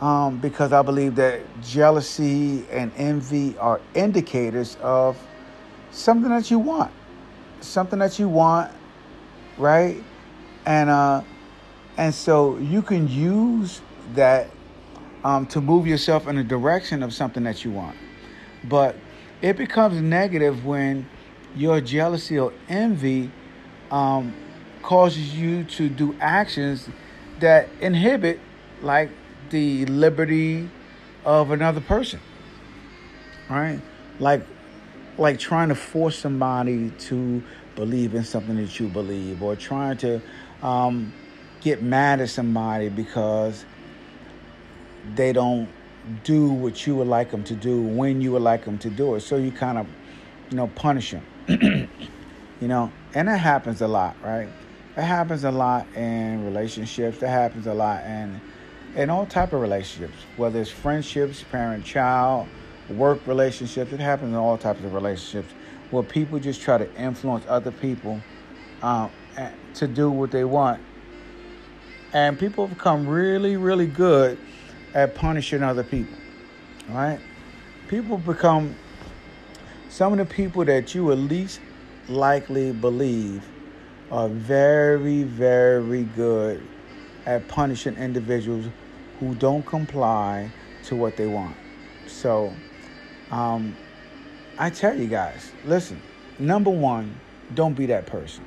um, 0.00 0.38
because 0.38 0.72
I 0.72 0.82
believe 0.82 1.16
that 1.16 1.42
jealousy 1.62 2.66
and 2.70 2.92
envy 2.96 3.56
are 3.58 3.80
indicators 3.94 4.76
of 4.82 5.18
something 5.90 6.30
that 6.30 6.50
you 6.50 6.58
want, 6.58 6.92
something 7.60 7.98
that 8.00 8.18
you 8.18 8.28
want, 8.28 8.72
right? 9.58 10.02
And 10.66 10.90
uh, 10.90 11.22
And 11.96 12.14
so 12.14 12.58
you 12.58 12.82
can 12.82 13.08
use 13.08 13.80
that 14.14 14.50
um, 15.24 15.46
to 15.48 15.60
move 15.60 15.86
yourself 15.86 16.26
in 16.26 16.36
the 16.36 16.44
direction 16.44 17.02
of 17.02 17.14
something 17.14 17.44
that 17.44 17.64
you 17.64 17.70
want. 17.70 17.96
But 18.64 18.96
it 19.42 19.56
becomes 19.56 20.00
negative 20.00 20.64
when 20.66 21.06
your 21.54 21.80
jealousy 21.80 22.38
or 22.38 22.52
envy 22.68 23.30
um, 23.90 24.34
causes 24.84 25.34
you 25.34 25.64
to 25.64 25.88
do 25.88 26.14
actions 26.20 26.88
that 27.40 27.68
inhibit, 27.80 28.38
like 28.82 29.10
the 29.48 29.86
liberty 29.86 30.68
of 31.24 31.50
another 31.50 31.80
person. 31.80 32.20
Right? 33.48 33.80
Like, 34.20 34.42
like 35.16 35.38
trying 35.38 35.70
to 35.70 35.74
force 35.74 36.18
somebody 36.18 36.90
to 36.90 37.42
believe 37.76 38.14
in 38.14 38.24
something 38.24 38.56
that 38.56 38.78
you 38.78 38.88
believe, 38.88 39.42
or 39.42 39.56
trying 39.56 39.96
to 39.98 40.20
um, 40.62 41.12
get 41.62 41.82
mad 41.82 42.20
at 42.20 42.28
somebody 42.28 42.90
because 42.90 43.64
they 45.14 45.32
don't 45.32 45.68
do 46.24 46.48
what 46.48 46.86
you 46.86 46.94
would 46.96 47.08
like 47.08 47.30
them 47.30 47.42
to 47.44 47.54
do 47.54 47.80
when 47.80 48.20
you 48.20 48.32
would 48.32 48.42
like 48.42 48.66
them 48.66 48.76
to 48.78 48.90
do 48.90 49.14
it. 49.14 49.20
So 49.20 49.36
you 49.36 49.50
kind 49.50 49.78
of, 49.78 49.86
you 50.50 50.58
know, 50.58 50.66
punish 50.66 51.12
them. 51.12 51.26
you 52.60 52.68
know, 52.68 52.92
and 53.14 53.28
that 53.28 53.38
happens 53.38 53.80
a 53.80 53.88
lot, 53.88 54.16
right? 54.22 54.48
That 54.96 55.02
happens 55.02 55.42
a 55.44 55.50
lot 55.50 55.86
in 55.96 56.44
relationships. 56.44 57.18
That 57.18 57.28
happens 57.28 57.66
a 57.66 57.74
lot 57.74 58.04
in 58.04 58.40
in 58.96 59.10
all 59.10 59.26
type 59.26 59.52
of 59.52 59.60
relationships, 59.60 60.14
whether 60.36 60.60
it's 60.60 60.70
friendships, 60.70 61.42
parent-child, 61.50 62.46
work 62.90 63.26
relationships. 63.26 63.92
It 63.92 63.98
happens 63.98 64.30
in 64.30 64.36
all 64.36 64.56
types 64.56 64.84
of 64.84 64.94
relationships 64.94 65.52
where 65.90 66.04
people 66.04 66.38
just 66.38 66.62
try 66.62 66.78
to 66.78 66.94
influence 66.94 67.44
other 67.48 67.72
people 67.72 68.20
um, 68.82 69.10
to 69.74 69.88
do 69.88 70.10
what 70.10 70.30
they 70.30 70.44
want, 70.44 70.80
and 72.12 72.38
people 72.38 72.68
become 72.68 73.08
really, 73.08 73.56
really 73.56 73.88
good 73.88 74.38
at 74.94 75.16
punishing 75.16 75.64
other 75.64 75.82
people. 75.82 76.16
Right? 76.88 77.18
People 77.88 78.18
become 78.18 78.76
some 79.88 80.12
of 80.12 80.18
the 80.18 80.24
people 80.24 80.64
that 80.66 80.94
you 80.94 81.10
at 81.10 81.18
least 81.18 81.60
likely 82.08 82.72
believe 82.72 83.44
are 84.10 84.28
very, 84.28 85.22
very 85.22 86.04
good 86.04 86.66
at 87.26 87.48
punishing 87.48 87.96
individuals 87.96 88.66
who 89.18 89.34
don't 89.34 89.64
comply 89.64 90.50
to 90.84 90.96
what 90.96 91.16
they 91.16 91.26
want. 91.26 91.56
So, 92.06 92.52
um, 93.30 93.76
I 94.58 94.70
tell 94.70 94.96
you 94.96 95.06
guys, 95.06 95.52
listen, 95.64 96.00
number 96.38 96.70
one, 96.70 97.18
don't 97.54 97.74
be 97.74 97.86
that 97.86 98.06
person. 98.06 98.44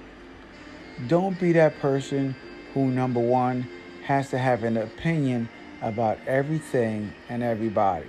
Don't 1.07 1.39
be 1.39 1.51
that 1.53 1.79
person 1.79 2.35
who, 2.73 2.87
number 2.87 3.19
one, 3.19 3.67
has 4.03 4.29
to 4.29 4.37
have 4.37 4.63
an 4.63 4.77
opinion 4.77 5.49
about 5.81 6.17
everything 6.25 7.13
and 7.29 7.43
everybody. 7.43 8.07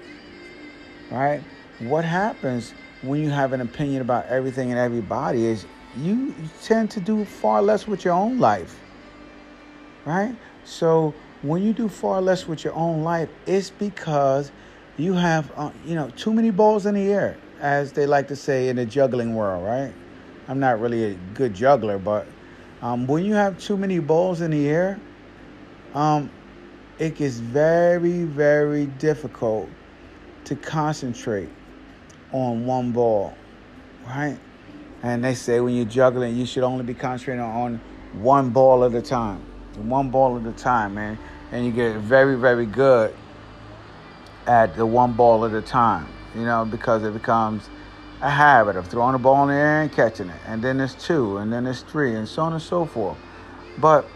Right? 1.11 1.43
What 1.81 2.05
happens 2.05 2.73
when 3.03 3.21
you 3.21 3.31
have 3.31 3.53
an 3.53 3.61
opinion 3.61 4.03
about 4.03 4.27
everything 4.27 4.71
and 4.71 4.79
everybody 4.79 5.47
is 5.47 5.67
you 5.99 6.35
tend 6.63 6.91
to 6.93 7.01
do 7.01 7.25
far 7.25 7.63
less 7.63 7.87
with 7.87 8.05
your 8.05 8.15
own 8.15 8.39
life. 8.39 8.79
Right? 10.05 10.35
So 10.65 11.15
when 11.43 11.63
you 11.63 11.73
do 11.73 11.89
far 11.89 12.21
less 12.21 12.47
with 12.47 12.65
your 12.65 12.75
own 12.75 13.03
life, 13.03 13.29
it's 13.47 13.71
because 13.71 14.51
you 14.97 15.15
have, 15.15 15.51
uh, 15.57 15.71
you 15.85 15.95
know, 15.95 16.11
too 16.11 16.33
many 16.33 16.51
balls 16.51 16.87
in 16.87 16.95
the 16.95 17.13
air, 17.13 17.39
as 17.61 17.93
they 17.93 18.07
like 18.07 18.29
to 18.29 18.37
say 18.37 18.69
in 18.69 18.77
the 18.77 18.87
juggling 18.87 19.35
world, 19.35 19.65
right? 19.65 19.93
I'm 20.49 20.59
not 20.59 20.81
really 20.81 21.05
a 21.05 21.15
good 21.35 21.55
juggler, 21.55 21.99
but 21.99 22.27
um, 22.83 23.07
when 23.07 23.25
you 23.25 23.35
have 23.35 23.61
too 23.61 23.77
many 23.77 23.99
balls 23.99 24.41
in 24.41 24.51
the 24.51 24.69
air, 24.69 24.99
um, 25.95 26.31
it 26.99 27.17
gets 27.17 27.37
very, 27.37 28.25
very 28.25 28.87
difficult 28.87 29.69
to 30.45 30.57
concentrate 30.57 31.51
on 32.33 32.67
one 32.67 32.93
ball, 32.93 33.37
right? 34.07 34.39
And 35.03 35.25
they 35.25 35.35
say 35.35 35.61
when 35.61 35.75
you're 35.75 35.85
juggling, 35.85 36.37
you 36.37 36.47
should 36.47 36.65
only 36.65 36.85
be 36.85 36.95
concentrating 36.95 37.43
on 37.43 37.81
one 38.15 38.51
ball 38.51 38.85
at 38.85 38.95
a 38.95 39.03
time. 39.03 39.43
One 39.77 40.11
ball 40.11 40.39
at 40.39 40.47
a 40.47 40.53
time, 40.53 40.95
man. 40.95 41.19
And 41.53 41.65
you 41.65 41.73
get 41.73 41.97
very, 41.99 42.37
very 42.37 42.67
good 42.67 43.15
at 44.47 44.77
the 44.77 44.85
one 44.85 45.13
ball 45.13 45.45
at 45.45 45.53
a 45.53 45.63
time, 45.63 46.09
you 46.35 46.45
know, 46.45 46.65
because 46.65 47.05
it 47.05 47.13
becomes 47.13 47.69
a 48.21 48.31
habit 48.31 48.77
of 48.77 48.89
throwing 48.89 49.13
the 49.13 49.19
ball 49.19 49.45
in 49.45 49.49
the 49.51 49.55
air 49.55 49.83
and 49.83 49.93
catching 49.93 50.29
it. 50.29 50.41
And 50.47 50.63
then 50.63 50.79
there's 50.79 50.95
two, 50.95 51.37
and 51.37 51.53
then 51.53 51.65
there's 51.65 51.83
three, 51.83 52.15
and 52.15 52.27
so 52.27 52.43
on 52.43 52.53
and 52.53 52.63
so 52.63 52.85
forth. 52.85 53.17
But 53.79 54.09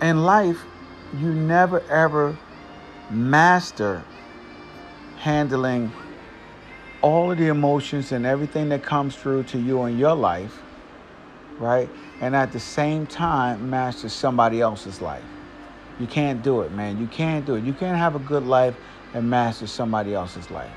in 0.00 0.22
life, 0.24 0.64
you 1.18 1.32
never 1.34 1.80
ever 1.90 2.38
master 3.10 4.02
handling 5.18 5.92
all 7.04 7.30
of 7.30 7.36
the 7.36 7.48
emotions 7.48 8.12
and 8.12 8.24
everything 8.24 8.70
that 8.70 8.82
comes 8.82 9.14
through 9.14 9.42
to 9.42 9.58
you 9.58 9.84
in 9.84 9.98
your 9.98 10.14
life, 10.14 10.62
right? 11.58 11.90
And 12.22 12.34
at 12.34 12.50
the 12.50 12.58
same 12.58 13.06
time, 13.06 13.68
master 13.68 14.08
somebody 14.08 14.62
else's 14.62 15.02
life. 15.02 15.22
You 16.00 16.06
can't 16.06 16.42
do 16.42 16.62
it, 16.62 16.72
man. 16.72 16.98
You 16.98 17.06
can't 17.06 17.44
do 17.44 17.56
it. 17.56 17.64
You 17.64 17.74
can't 17.74 17.98
have 17.98 18.14
a 18.14 18.18
good 18.18 18.44
life 18.44 18.74
and 19.12 19.28
master 19.28 19.66
somebody 19.66 20.14
else's 20.14 20.50
life. 20.50 20.72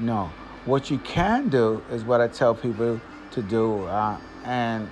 No. 0.00 0.32
What 0.64 0.90
you 0.90 0.98
can 0.98 1.48
do 1.48 1.84
is 1.92 2.02
what 2.02 2.20
I 2.20 2.26
tell 2.26 2.52
people 2.52 3.00
to 3.30 3.40
do, 3.40 3.84
uh, 3.84 4.18
and 4.44 4.90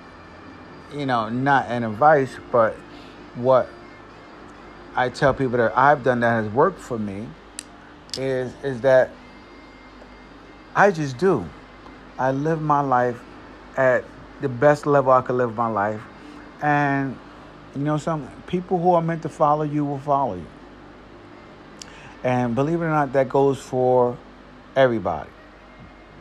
you 0.95 1.05
know, 1.05 1.27
not 1.27 1.65
an 1.67 1.83
advice, 1.83 2.37
but 2.53 2.73
what 3.35 3.67
I 4.95 5.09
tell 5.09 5.33
people 5.33 5.57
that 5.57 5.77
I've 5.77 6.05
done 6.05 6.21
that 6.21 6.41
has 6.41 6.53
worked 6.53 6.79
for 6.79 6.97
me 6.97 7.27
is 8.17 8.53
is 8.63 8.79
that 8.81 9.11
I 10.79 10.91
just 10.91 11.17
do. 11.17 11.45
I 12.17 12.31
live 12.31 12.61
my 12.61 12.79
life 12.79 13.19
at 13.75 14.05
the 14.39 14.47
best 14.47 14.85
level 14.85 15.11
I 15.11 15.21
could 15.21 15.35
live 15.35 15.53
my 15.53 15.67
life. 15.67 16.01
And 16.61 17.19
you 17.75 17.81
know 17.81 17.97
some 17.97 18.29
people 18.47 18.79
who 18.79 18.93
are 18.93 19.01
meant 19.01 19.23
to 19.23 19.29
follow 19.29 19.63
you 19.63 19.83
will 19.83 19.99
follow 19.99 20.35
you. 20.35 20.47
And 22.23 22.55
believe 22.55 22.81
it 22.81 22.85
or 22.85 22.91
not, 22.91 23.11
that 23.11 23.27
goes 23.27 23.59
for 23.59 24.17
everybody. 24.73 25.29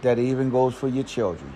That 0.02 0.18
even 0.18 0.50
goes 0.50 0.74
for 0.74 0.88
your 0.88 1.04
children. 1.04 1.52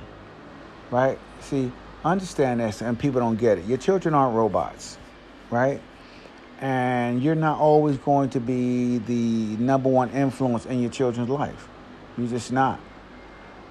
Right? 0.92 1.18
See, 1.40 1.73
understand 2.04 2.61
this 2.61 2.82
and 2.82 2.97
people 2.97 3.18
don't 3.18 3.37
get 3.37 3.59
it. 3.59 3.64
Your 3.64 3.78
children 3.78 4.14
aren't 4.14 4.37
robots, 4.37 4.97
right? 5.50 5.80
and 6.61 7.21
you're 7.21 7.35
not 7.35 7.59
always 7.59 7.97
going 7.97 8.30
to 8.30 8.38
be 8.38 8.99
the 8.99 9.56
number 9.61 9.88
one 9.88 10.09
influence 10.11 10.64
in 10.64 10.80
your 10.80 10.90
children's 10.92 11.28
life. 11.28 11.66
You're 12.16 12.28
just 12.28 12.52
not. 12.52 12.78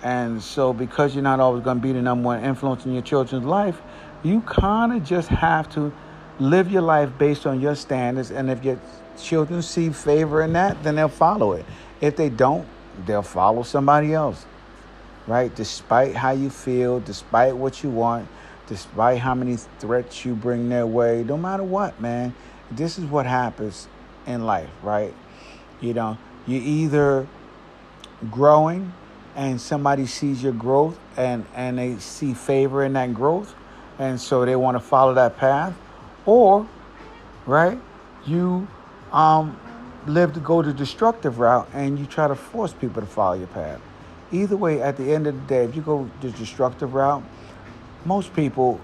And 0.03 0.41
so, 0.41 0.73
because 0.73 1.13
you're 1.13 1.23
not 1.23 1.39
always 1.39 1.63
going 1.63 1.77
to 1.77 1.81
be 1.81 1.91
the 1.91 2.01
number 2.01 2.25
one 2.27 2.43
influence 2.43 2.85
in 2.85 2.93
your 2.93 3.01
children's 3.01 3.45
life, 3.45 3.79
you 4.23 4.41
kind 4.41 4.93
of 4.93 5.03
just 5.03 5.29
have 5.29 5.71
to 5.73 5.93
live 6.39 6.71
your 6.71 6.81
life 6.81 7.09
based 7.17 7.45
on 7.45 7.61
your 7.61 7.75
standards. 7.75 8.31
And 8.31 8.49
if 8.49 8.63
your 8.63 8.79
children 9.21 9.61
see 9.61 9.89
favor 9.89 10.41
in 10.41 10.53
that, 10.53 10.81
then 10.83 10.95
they'll 10.95 11.07
follow 11.07 11.53
it. 11.53 11.65
If 11.99 12.15
they 12.15 12.29
don't, 12.29 12.67
they'll 13.05 13.21
follow 13.21 13.63
somebody 13.63 14.13
else, 14.13 14.45
right? 15.27 15.53
Despite 15.55 16.15
how 16.15 16.31
you 16.31 16.49
feel, 16.49 16.99
despite 16.99 17.55
what 17.55 17.83
you 17.83 17.89
want, 17.89 18.27
despite 18.67 19.19
how 19.19 19.35
many 19.35 19.57
threats 19.79 20.25
you 20.25 20.33
bring 20.33 20.69
their 20.69 20.87
way, 20.87 21.23
no 21.23 21.37
matter 21.37 21.63
what, 21.63 22.01
man 22.01 22.33
this 22.71 22.97
is 22.97 23.05
what 23.05 23.25
happens 23.25 23.87
in 24.25 24.45
life, 24.45 24.69
right? 24.81 25.13
You 25.81 25.93
know, 25.93 26.17
you're 26.47 26.61
either 26.61 27.27
growing 28.29 28.93
and 29.35 29.59
somebody 29.59 30.05
sees 30.05 30.41
your 30.43 30.53
growth 30.53 30.99
and 31.17 31.45
and 31.55 31.77
they 31.77 31.97
see 31.97 32.33
favor 32.33 32.83
in 32.83 32.93
that 32.93 33.13
growth 33.13 33.53
and 33.99 34.19
so 34.19 34.45
they 34.45 34.55
want 34.55 34.75
to 34.75 34.79
follow 34.79 35.13
that 35.13 35.37
path. 35.37 35.73
Or 36.25 36.67
right 37.45 37.79
you 38.25 38.67
um 39.11 39.59
live 40.07 40.33
to 40.33 40.39
go 40.39 40.61
the 40.61 40.73
destructive 40.73 41.39
route 41.39 41.67
and 41.73 41.97
you 41.99 42.05
try 42.05 42.27
to 42.27 42.35
force 42.35 42.73
people 42.73 43.01
to 43.01 43.07
follow 43.07 43.35
your 43.35 43.47
path. 43.47 43.81
Either 44.31 44.57
way 44.57 44.81
at 44.81 44.97
the 44.97 45.13
end 45.13 45.27
of 45.27 45.35
the 45.35 45.47
day 45.47 45.63
if 45.65 45.75
you 45.75 45.81
go 45.81 46.09
the 46.21 46.31
destructive 46.31 46.93
route 46.93 47.23
most 48.05 48.33
people 48.33 48.79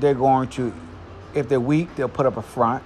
they're 0.00 0.14
going 0.14 0.48
to 0.48 0.72
if 1.34 1.48
they're 1.48 1.60
weak, 1.60 1.94
they'll 1.96 2.08
put 2.08 2.26
up 2.26 2.36
a 2.36 2.42
front, 2.42 2.82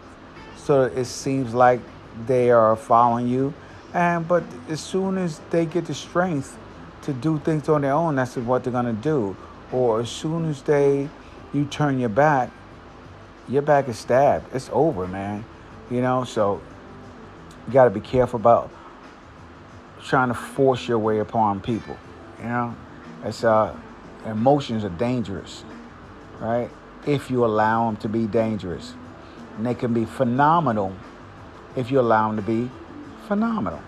so 0.57 0.85
it 0.85 1.05
seems 1.05 1.55
like 1.55 1.81
they 2.27 2.51
are 2.51 2.75
following 2.77 3.29
you. 3.29 3.53
And 3.99 4.29
but 4.29 4.45
as 4.69 4.81
soon 4.81 5.19
as 5.19 5.41
they 5.51 5.67
get 5.67 5.87
the 5.87 5.95
strength 5.95 6.57
to 7.03 7.13
do 7.13 7.41
things 7.41 7.69
on 7.69 7.81
their 7.81 7.93
own, 7.93 8.15
that's 8.15 8.37
what 8.37 8.63
they're 8.63 8.73
gonna 8.73 8.93
do. 8.93 9.37
Or 9.73 10.01
as 10.01 10.09
soon 10.09 10.49
as 10.49 10.63
they 10.63 11.09
you 11.53 11.65
turn 11.65 11.99
your 11.99 12.09
back, 12.09 12.51
your 13.49 13.63
back 13.63 13.89
is 13.89 13.99
stabbed. 13.99 14.55
It's 14.55 14.71
over, 14.73 15.09
man. 15.09 15.45
You 15.91 16.01
know, 16.01 16.23
so 16.23 16.61
you 17.67 17.73
got 17.73 17.85
to 17.85 17.91
be 17.91 18.01
careful 18.01 18.39
about 18.39 18.71
trying 20.05 20.29
to 20.29 20.35
force 20.35 20.87
your 20.87 20.99
way 20.99 21.19
upon 21.19 21.61
people. 21.61 21.97
You 22.39 22.45
know, 22.45 22.77
it's 23.25 23.43
uh, 23.43 23.75
emotions 24.27 24.85
are 24.85 24.91
dangerous, 24.91 25.65
right? 26.39 26.71
if 27.07 27.31
you 27.31 27.45
allow 27.45 27.87
them 27.87 27.97
to 27.97 28.09
be 28.09 28.27
dangerous, 28.27 28.95
And 29.57 29.67
they 29.67 29.75
can 29.75 29.93
be 29.93 30.05
phenomenal 30.05 30.95
if 31.75 31.91
you 31.91 32.01
allow 32.01 32.29
them 32.29 32.37
to 32.37 32.43
be 32.43 32.71
phenomenal. 33.29 33.81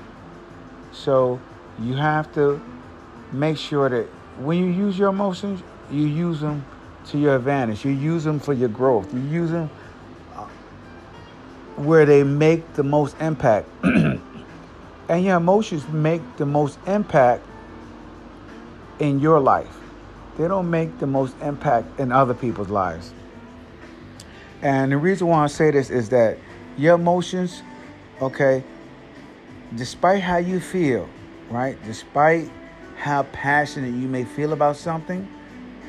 So 0.93 1.41
you 1.81 1.95
have 1.95 2.33
to 2.35 2.61
make 3.33 3.57
sure 3.57 3.89
that 3.89 4.07
when 4.39 4.59
you 4.59 4.67
use 4.67 4.99
your 4.99 5.09
emotions, 5.09 5.63
you 5.91 6.07
use 6.07 6.41
them 6.41 6.65
to 7.07 7.19
your 7.19 7.37
advantage. 7.37 7.85
You 7.85 7.93
use 7.93 8.23
them 8.23 8.39
for 8.39 8.53
your 8.53 8.69
growth. 8.69 9.13
You 9.13 9.21
use 9.21 9.51
them 9.51 9.71
uh, 10.37 10.47
where 11.77 12.05
they 12.05 12.23
make 12.23 12.75
the 12.75 12.83
most 12.83 13.17
impact. 13.21 13.67
and 13.83 15.25
your 15.25 15.37
emotions 15.39 15.89
make 15.89 16.23
the 16.37 16.47
most 16.47 16.79
impact 16.87 17.43
in 18.99 19.19
your 19.21 19.41
life. 19.41 19.75
They 20.37 20.47
don't 20.49 20.71
make 20.71 20.99
the 20.99 21.07
most 21.07 21.35
impact 21.41 21.99
in 21.99 22.13
other 22.13 22.35
people's 22.35 22.69
lives. 22.69 23.13
And 24.63 24.93
the 24.93 24.99
reason 24.99 25.27
why 25.27 25.45
I 25.45 25.47
say 25.47 25.71
this 25.71 25.91
is 25.91 26.11
that 26.11 26.39
your 26.77 26.95
emotions, 26.95 27.63
okay, 28.21 28.63
despite 29.77 30.23
how 30.23 30.37
you 30.39 30.61
feel, 30.61 31.09
right? 31.51 31.77
Despite 31.85 32.51
how 32.97 33.23
passionate 33.25 33.95
you 33.95 34.09
may 34.09 34.25
feel 34.25 34.53
about 34.53 34.77
something, 34.77 35.29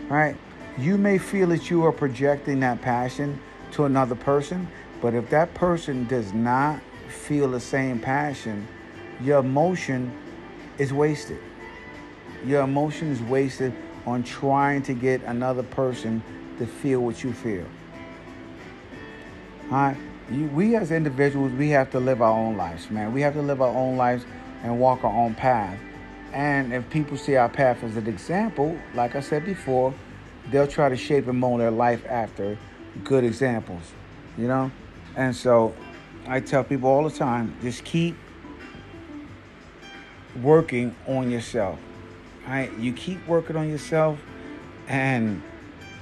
right? 0.08 0.36
You 0.78 0.98
may 0.98 1.18
feel 1.18 1.50
that 1.50 1.70
you 1.70 1.86
are 1.86 1.92
projecting 1.92 2.60
that 2.62 2.82
passion 2.82 3.40
to 3.74 3.86
another 3.86 4.16
person, 4.16 4.68
but 5.02 5.14
if 5.14 5.30
that 5.30 5.54
person 5.54 6.08
does 6.08 6.34
not 6.34 6.80
feel 7.10 7.50
the 7.50 7.60
same 7.60 8.00
passion, 8.00 8.68
your 9.22 9.40
emotion 9.40 10.12
is 10.78 10.94
wasted. 10.94 11.40
Your 12.46 12.64
emotion 12.64 13.12
is 13.12 13.22
wasted 13.22 13.74
on 14.06 14.24
trying 14.24 14.82
to 14.84 14.94
get 14.94 15.22
another 15.24 15.64
person 15.64 16.24
to 16.58 16.66
feel 16.66 17.02
what 17.02 17.24
you 17.24 17.34
feel. 17.34 17.66
All 19.66 19.78
right? 19.78 19.98
We 20.32 20.76
as 20.76 20.92
individuals, 20.92 21.52
we 21.52 21.70
have 21.70 21.92
to 21.92 22.00
live 22.00 22.22
our 22.22 22.32
own 22.32 22.56
lives, 22.56 22.90
man. 22.90 23.14
We 23.14 23.22
have 23.22 23.34
to 23.34 23.42
live 23.42 23.62
our 23.62 23.76
own 23.76 23.98
lives 23.98 24.26
and 24.64 24.80
walk 24.80 25.04
our 25.04 25.14
own 25.14 25.36
path. 25.36 25.78
And 26.32 26.74
if 26.74 26.90
people 26.90 27.18
see 27.18 27.36
our 27.36 27.50
path 27.50 27.84
as 27.84 27.98
an 27.98 28.08
example, 28.08 28.78
like 28.94 29.16
I 29.16 29.20
said 29.20 29.46
before, 29.46 29.94
they'll 30.50 30.68
try 30.68 30.88
to 30.88 30.96
shape 30.96 31.28
and 31.28 31.38
mold 31.38 31.60
their 31.60 31.72
life 31.72 32.06
after 32.08 32.58
good 33.04 33.26
examples, 33.26 33.92
you 34.38 34.48
know? 34.48 34.72
And 35.18 35.36
so 35.36 35.76
I 36.26 36.40
tell 36.40 36.64
people 36.64 36.90
all 36.90 37.04
the 37.04 37.16
time 37.16 37.58
just 37.62 37.84
keep 37.84 38.16
working 40.42 40.96
on 41.08 41.30
yourself. 41.30 41.78
Right? 42.48 42.72
You 42.80 42.94
keep 42.94 43.26
working 43.28 43.56
on 43.56 43.70
yourself 43.70 44.20
and 44.88 45.44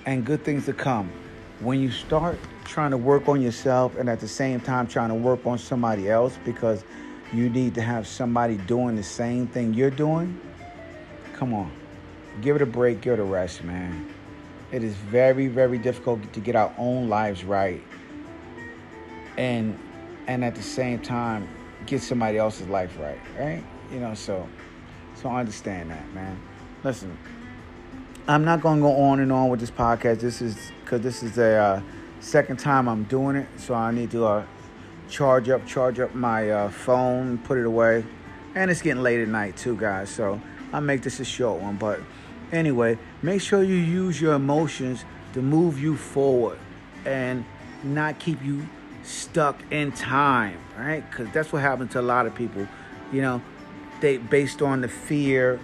and 0.05 0.25
good 0.25 0.43
things 0.43 0.65
to 0.65 0.73
come. 0.73 1.11
When 1.59 1.79
you 1.79 1.91
start 1.91 2.39
trying 2.69 2.91
to 2.91 2.97
work 2.97 3.27
on 3.27 3.41
yourself 3.41 3.97
and 3.97 4.07
at 4.07 4.19
the 4.19 4.27
same 4.27 4.59
time 4.59 4.85
trying 4.87 5.09
to 5.09 5.15
work 5.15 5.45
on 5.45 5.57
somebody 5.57 6.09
else 6.09 6.37
because 6.45 6.83
you 7.33 7.49
need 7.49 7.73
to 7.75 7.81
have 7.81 8.07
somebody 8.07 8.57
doing 8.57 8.95
the 8.95 9.03
same 9.03 9.47
thing 9.47 9.73
you're 9.73 9.89
doing, 9.89 10.39
come 11.33 11.53
on. 11.53 11.71
Give 12.41 12.55
it 12.55 12.61
a 12.61 12.65
break, 12.65 13.01
give 13.01 13.13
it 13.13 13.19
a 13.19 13.23
rest, 13.23 13.63
man. 13.63 14.13
It 14.71 14.83
is 14.83 14.93
very, 14.93 15.47
very 15.47 15.79
difficult 15.79 16.31
to 16.31 16.39
get 16.39 16.55
our 16.55 16.73
own 16.77 17.09
lives 17.09 17.43
right. 17.43 17.83
And 19.37 19.77
and 20.27 20.43
at 20.45 20.53
the 20.53 20.61
same 20.61 20.99
time 20.99 21.49
get 21.87 22.03
somebody 22.03 22.37
else's 22.37 22.67
life 22.67 22.95
right, 22.99 23.19
right? 23.37 23.63
You 23.91 23.99
know, 23.99 24.13
so 24.13 24.47
so 25.15 25.29
I 25.29 25.39
understand 25.39 25.89
that, 25.89 26.13
man. 26.13 26.39
Listen, 26.83 27.17
I'm 28.27 28.45
not 28.45 28.61
gonna 28.61 28.79
go 28.79 28.95
on 28.95 29.19
and 29.19 29.31
on 29.31 29.49
with 29.49 29.59
this 29.59 29.71
podcast. 29.71 30.19
This 30.19 30.41
is 30.41 30.71
because 30.83 31.01
this 31.01 31.23
is 31.23 31.37
a 31.39 31.55
uh, 31.55 31.81
second 32.19 32.57
time 32.57 32.87
I'm 32.87 33.03
doing 33.03 33.35
it, 33.35 33.47
so 33.57 33.73
I 33.73 33.91
need 33.91 34.11
to 34.11 34.25
uh, 34.25 34.45
charge 35.09 35.49
up, 35.49 35.65
charge 35.65 35.99
up 35.99 36.13
my 36.13 36.49
uh, 36.49 36.69
phone, 36.69 37.37
put 37.39 37.57
it 37.57 37.65
away, 37.65 38.05
and 38.55 38.69
it's 38.69 38.81
getting 38.81 39.03
late 39.03 39.19
at 39.19 39.27
night 39.27 39.57
too, 39.57 39.75
guys. 39.75 40.09
So 40.09 40.39
I'll 40.73 40.81
make 40.81 41.01
this 41.01 41.19
a 41.19 41.25
short 41.25 41.61
one, 41.61 41.77
but 41.77 41.99
anyway, 42.51 42.97
make 43.21 43.41
sure 43.41 43.63
you 43.63 43.75
use 43.75 44.21
your 44.21 44.33
emotions 44.33 45.05
to 45.33 45.41
move 45.41 45.79
you 45.79 45.95
forward 45.95 46.59
and 47.05 47.45
not 47.83 48.19
keep 48.19 48.43
you 48.43 48.67
stuck 49.03 49.59
in 49.71 49.91
time, 49.91 50.57
right? 50.77 51.09
Because 51.09 51.31
that's 51.33 51.51
what 51.51 51.61
happens 51.61 51.91
to 51.93 51.99
a 51.99 52.01
lot 52.01 52.25
of 52.25 52.35
people. 52.35 52.67
You 53.11 53.21
know, 53.21 53.41
they 54.01 54.17
based 54.17 54.61
on 54.61 54.81
the 54.81 54.87
fear. 54.87 55.59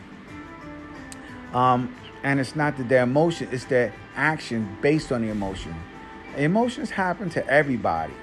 Um, 1.53 1.95
and 2.23 2.39
it's 2.39 2.55
not 2.55 2.77
that 2.77 2.89
their 2.89 3.03
emotion, 3.03 3.49
it's 3.51 3.65
their 3.65 3.93
action 4.15 4.77
based 4.81 5.11
on 5.11 5.21
the 5.21 5.29
emotion. 5.29 5.75
Emotions 6.37 6.89
happen 6.89 7.29
to 7.29 7.47
everybody, 7.47 8.13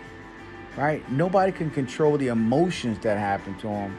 right? 0.77 1.09
Nobody 1.11 1.53
can 1.53 1.71
control 1.71 2.19
the 2.19 2.29
emotions 2.29 2.99
that 3.01 3.19
happen 3.19 3.57
to 3.59 3.69
them. 3.69 3.97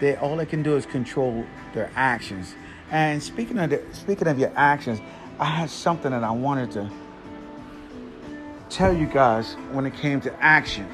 They 0.00 0.16
all 0.16 0.36
they 0.36 0.46
can 0.46 0.62
do 0.62 0.76
is 0.76 0.86
control 0.86 1.46
their 1.72 1.90
actions. 1.94 2.54
And 2.90 3.22
speaking 3.22 3.58
of 3.58 3.70
the, 3.70 3.82
speaking 3.92 4.28
of 4.28 4.38
your 4.38 4.52
actions, 4.54 5.00
I 5.38 5.46
had 5.46 5.70
something 5.70 6.10
that 6.10 6.24
I 6.24 6.30
wanted 6.30 6.70
to 6.72 6.90
tell 8.68 8.92
you 8.92 9.06
guys 9.06 9.54
when 9.72 9.86
it 9.86 9.94
came 9.94 10.20
to 10.22 10.42
action. 10.42 10.86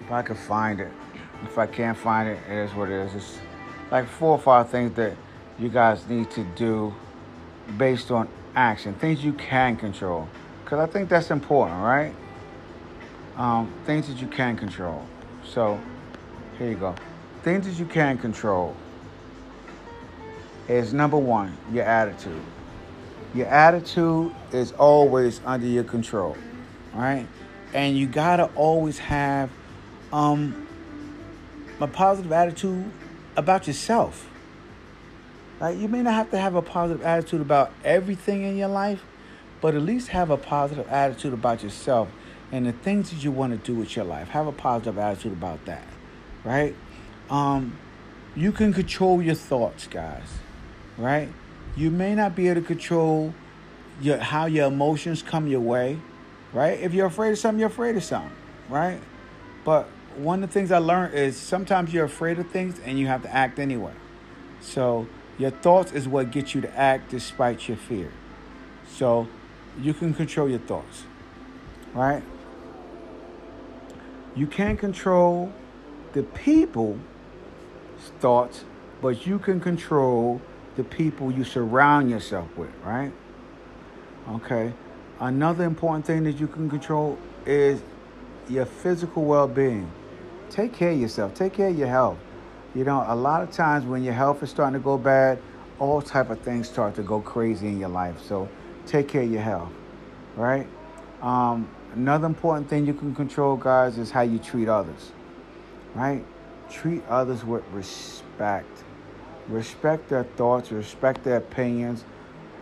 If 0.00 0.12
I 0.12 0.22
could 0.22 0.38
find 0.38 0.80
it. 0.80 0.90
If 1.44 1.56
I 1.56 1.66
can't 1.66 1.96
find 1.96 2.28
it, 2.28 2.38
it 2.48 2.56
is 2.56 2.74
what 2.74 2.88
it 2.88 3.06
is. 3.06 3.14
It's 3.14 3.38
like 3.90 4.08
four 4.08 4.30
or 4.30 4.38
five 4.38 4.68
things 4.68 4.94
that 4.96 5.14
you 5.58 5.68
guys 5.68 6.06
need 6.08 6.30
to 6.32 6.44
do 6.56 6.94
based 7.76 8.10
on 8.10 8.28
action, 8.54 8.94
things 8.94 9.24
you 9.24 9.32
can 9.34 9.76
control. 9.76 10.28
Because 10.68 10.86
I 10.86 10.92
think 10.92 11.08
that's 11.08 11.30
important, 11.30 11.80
right? 11.80 12.14
Um, 13.38 13.72
things 13.86 14.06
that 14.08 14.20
you 14.20 14.26
can 14.26 14.54
control. 14.54 15.02
So, 15.42 15.80
here 16.58 16.68
you 16.68 16.76
go. 16.76 16.94
Things 17.42 17.66
that 17.66 17.78
you 17.78 17.86
can 17.86 18.18
control 18.18 18.76
is 20.68 20.92
number 20.92 21.16
one, 21.16 21.56
your 21.72 21.84
attitude. 21.84 22.42
Your 23.32 23.46
attitude 23.46 24.34
is 24.52 24.72
always 24.72 25.40
under 25.46 25.66
your 25.66 25.84
control, 25.84 26.36
right? 26.92 27.26
And 27.72 27.96
you 27.96 28.06
gotta 28.06 28.50
always 28.54 28.98
have 28.98 29.48
um, 30.12 30.68
a 31.80 31.86
positive 31.86 32.30
attitude 32.30 32.92
about 33.36 33.66
yourself. 33.66 34.28
Like 35.60 35.78
You 35.78 35.88
may 35.88 36.02
not 36.02 36.12
have 36.12 36.30
to 36.32 36.38
have 36.38 36.56
a 36.56 36.62
positive 36.62 37.02
attitude 37.06 37.40
about 37.40 37.72
everything 37.84 38.42
in 38.42 38.58
your 38.58 38.68
life, 38.68 39.02
but 39.60 39.74
at 39.74 39.82
least 39.82 40.08
have 40.08 40.30
a 40.30 40.36
positive 40.36 40.86
attitude 40.88 41.32
about 41.32 41.62
yourself 41.62 42.08
and 42.52 42.66
the 42.66 42.72
things 42.72 43.10
that 43.10 43.22
you 43.22 43.30
want 43.30 43.52
to 43.52 43.72
do 43.72 43.78
with 43.78 43.94
your 43.96 44.04
life. 44.04 44.28
Have 44.28 44.46
a 44.46 44.52
positive 44.52 44.98
attitude 44.98 45.32
about 45.32 45.64
that. 45.66 45.84
Right? 46.44 46.74
Um, 47.28 47.76
you 48.34 48.52
can 48.52 48.72
control 48.72 49.20
your 49.20 49.34
thoughts, 49.34 49.86
guys. 49.86 50.26
Right? 50.96 51.28
You 51.76 51.90
may 51.90 52.14
not 52.14 52.34
be 52.34 52.48
able 52.48 52.62
to 52.62 52.66
control 52.66 53.34
your 54.00 54.18
how 54.18 54.46
your 54.46 54.68
emotions 54.68 55.22
come 55.22 55.46
your 55.46 55.60
way. 55.60 55.98
Right? 56.52 56.78
If 56.80 56.94
you're 56.94 57.06
afraid 57.06 57.32
of 57.32 57.38
something, 57.38 57.60
you're 57.60 57.68
afraid 57.68 57.96
of 57.96 58.04
something. 58.04 58.32
Right? 58.68 59.00
But 59.64 59.88
one 60.16 60.42
of 60.42 60.48
the 60.48 60.52
things 60.52 60.72
I 60.72 60.78
learned 60.78 61.14
is 61.14 61.36
sometimes 61.36 61.92
you're 61.92 62.04
afraid 62.04 62.38
of 62.38 62.48
things 62.50 62.80
and 62.84 62.98
you 62.98 63.06
have 63.06 63.22
to 63.22 63.34
act 63.34 63.58
anyway. 63.58 63.92
So 64.60 65.06
your 65.38 65.50
thoughts 65.50 65.92
is 65.92 66.08
what 66.08 66.30
gets 66.30 66.54
you 66.54 66.60
to 66.62 66.78
act 66.78 67.10
despite 67.10 67.68
your 67.68 67.76
fear. 67.76 68.10
So 68.88 69.28
you 69.80 69.94
can 69.94 70.14
control 70.14 70.48
your 70.48 70.58
thoughts, 70.60 71.04
right? 71.94 72.22
You 74.34 74.46
can't 74.46 74.78
control 74.78 75.52
the 76.12 76.22
people's 76.22 76.98
thoughts, 78.20 78.64
but 79.00 79.26
you 79.26 79.38
can 79.38 79.60
control 79.60 80.40
the 80.76 80.84
people 80.84 81.32
you 81.32 81.44
surround 81.44 82.10
yourself 82.10 82.48
with, 82.56 82.70
right? 82.84 83.12
Okay. 84.30 84.72
Another 85.20 85.64
important 85.64 86.06
thing 86.06 86.24
that 86.24 86.38
you 86.38 86.46
can 86.46 86.70
control 86.70 87.18
is 87.44 87.80
your 88.48 88.66
physical 88.66 89.24
well-being 89.24 89.90
take 90.50 90.72
care 90.72 90.90
of 90.90 91.00
yourself. 91.00 91.34
Take 91.34 91.54
care 91.54 91.68
of 91.68 91.78
your 91.78 91.88
health. 91.88 92.18
You 92.74 92.84
know, 92.84 93.04
a 93.06 93.16
lot 93.16 93.42
of 93.42 93.50
times 93.50 93.84
when 93.84 94.04
your 94.04 94.14
health 94.14 94.42
is 94.42 94.50
starting 94.50 94.78
to 94.78 94.84
go 94.84 94.98
bad, 94.98 95.38
all 95.78 96.02
type 96.02 96.30
of 96.30 96.40
things 96.40 96.68
start 96.68 96.94
to 96.96 97.02
go 97.02 97.20
crazy 97.20 97.68
in 97.68 97.78
your 97.78 97.88
life. 97.88 98.20
So 98.20 98.48
take 98.88 99.08
care 99.08 99.22
of 99.22 99.30
your 99.30 99.42
health, 99.42 99.72
right? 100.36 100.66
Um, 101.22 101.68
another 101.94 102.26
important 102.26 102.68
thing 102.68 102.86
you 102.86 102.94
can 102.94 103.14
control, 103.14 103.56
guys, 103.56 103.98
is 103.98 104.10
how 104.10 104.22
you 104.22 104.38
treat 104.38 104.68
others, 104.68 105.12
right? 105.94 106.24
Treat 106.70 107.02
others 107.08 107.44
with 107.44 107.64
respect. 107.72 108.84
Respect 109.48 110.08
their 110.08 110.24
thoughts, 110.24 110.70
respect 110.72 111.24
their 111.24 111.38
opinions, 111.38 112.04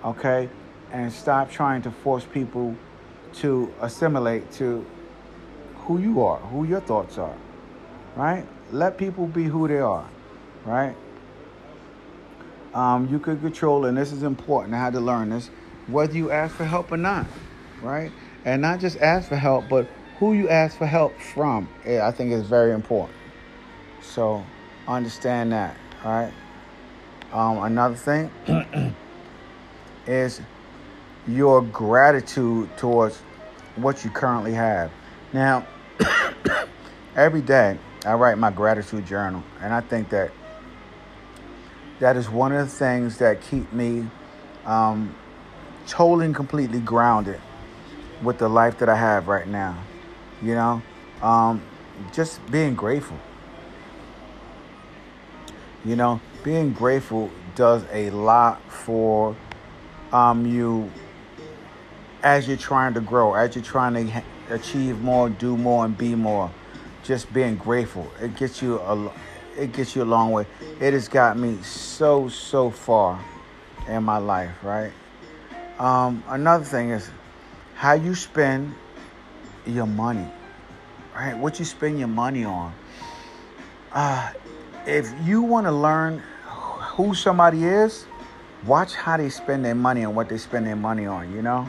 okay? 0.05 0.49
And 0.93 1.13
stop 1.13 1.51
trying 1.51 1.83
to 1.83 1.91
force 1.91 2.25
people 2.25 2.77
to 3.35 3.73
assimilate 3.81 4.51
to 4.53 4.87
who 5.79 5.99
you 5.99 6.23
are, 6.23 6.39
who 6.39 6.65
your 6.65 6.81
thoughts 6.81 7.19
are 7.19 7.37
right? 8.17 8.45
Let 8.73 8.99
people 8.99 9.27
be 9.27 9.45
who 9.45 9.69
they 9.69 9.79
are, 9.79 10.09
right? 10.65 10.97
Um, 12.75 13.09
you 13.11 13.19
could 13.19 13.41
control, 13.41 13.85
and 13.85 13.97
this 13.97 14.13
is 14.13 14.23
important. 14.23 14.75
I 14.75 14.79
had 14.79 14.95
to 14.95 15.01
learn 15.01 15.31
this, 15.31 15.51
whether 15.87 16.15
you 16.15 16.31
ask 16.31 16.55
for 16.55 16.65
help 16.65 16.93
or 16.93 16.97
not, 16.97 17.27
right? 17.83 18.11
And 18.45 18.63
not 18.63 18.81
just 18.81 18.99
ask 18.99 19.29
for 19.29 19.37
help, 19.37 19.69
but 19.69 19.89
who 20.19 20.33
you 20.33 20.49
ask 20.49 20.77
for 20.77 20.87
help 20.87 21.19
from, 21.21 21.69
I 21.85 22.11
think 22.11 22.33
is 22.33 22.43
very 22.47 22.73
important. 22.73 23.17
So 24.01 24.45
understand 24.89 25.53
that, 25.53 25.77
all 26.05 26.13
right? 26.13 26.33
Um, 27.33 27.59
another 27.59 27.97
thing 27.97 28.31
is 30.07 30.41
your 31.27 31.63
gratitude 31.63 32.75
towards 32.77 33.19
what 33.77 34.05
you 34.05 34.11
currently 34.11 34.55
have. 34.55 34.91
Now, 35.33 35.67
every 37.17 37.43
day 37.43 37.79
I 38.05 38.15
write 38.15 38.39
my 38.39 38.51
gratitude 38.51 39.05
journal, 39.07 39.43
and 39.61 39.75
I 39.75 39.81
think 39.81 40.09
that 40.11 40.31
that 41.99 42.17
is 42.17 42.29
one 42.31 42.53
of 42.53 42.67
the 42.67 42.73
things 42.73 43.19
that 43.19 43.41
keep 43.43 43.73
me 43.73 44.09
um, 44.65 45.15
totally 45.87 46.27
and 46.27 46.35
completely 46.35 46.81
grounded 46.81 47.41
with 48.23 48.39
the 48.39 48.49
life 48.49 48.79
that 48.79 48.89
I 48.89 48.97
have 48.97 49.29
right 49.29 49.47
now. 49.47 49.79
You 50.43 50.55
know, 50.55 50.83
um, 51.23 51.63
just 52.13 52.45
being 52.51 52.75
grateful. 52.75 53.19
You 55.85 55.97
know, 55.97 56.21
being 56.43 56.73
grateful 56.73 57.31
does 57.55 57.85
a 57.93 58.11
lot 58.11 58.61
for 58.71 59.37
um, 60.13 60.47
you 60.47 60.91
as 62.23 62.49
you're 62.49 62.57
trying 62.57 62.95
to 62.95 63.01
grow, 63.01 63.35
as 63.35 63.55
you're 63.55 63.65
trying 63.65 63.95
to 63.95 64.23
achieve 64.51 65.01
more, 65.01 65.31
do 65.31 65.57
more, 65.57 65.85
and 65.85 65.97
be 65.97 66.15
more. 66.15 66.51
Just 67.05 67.33
being 67.33 67.55
grateful, 67.55 68.11
it 68.21 68.37
gets 68.37 68.61
you 68.61 68.81
a, 68.81 69.13
it 69.57 69.73
gets 69.73 69.95
you 69.95 70.03
a 70.03 70.05
long 70.05 70.33
way. 70.33 70.45
It 70.81 70.93
has 70.93 71.07
got 71.07 71.39
me 71.39 71.63
so 71.63 72.29
so 72.29 72.71
far 72.71 73.25
in 73.87 74.03
my 74.03 74.19
life, 74.19 74.51
right? 74.65 74.93
Um, 75.79 76.23
another 76.29 76.65
thing 76.65 76.91
is 76.91 77.11
how 77.75 77.93
you 77.93 78.15
spend 78.15 78.75
your 79.67 79.87
money, 79.87 80.27
right? 81.15 81.37
What 81.37 81.59
you 81.59 81.65
spend 81.65 81.99
your 81.99 82.09
money 82.09 82.45
on. 82.45 82.73
Uh, 83.93 84.33
if 84.87 85.13
you 85.25 85.43
want 85.43 85.67
to 85.67 85.73
learn 85.73 86.23
who 86.97 87.15
somebody 87.15 87.65
is, 87.65 88.07
watch 88.67 88.95
how 88.95 89.17
they 89.17 89.29
spend 89.29 89.65
their 89.65 89.75
money 89.75 90.03
and 90.03 90.17
what 90.17 90.29
they 90.29 90.39
spend 90.39 90.67
their 90.67 90.77
money 90.77 91.07
on, 91.07 91.33
you 91.35 91.43
know? 91.43 91.69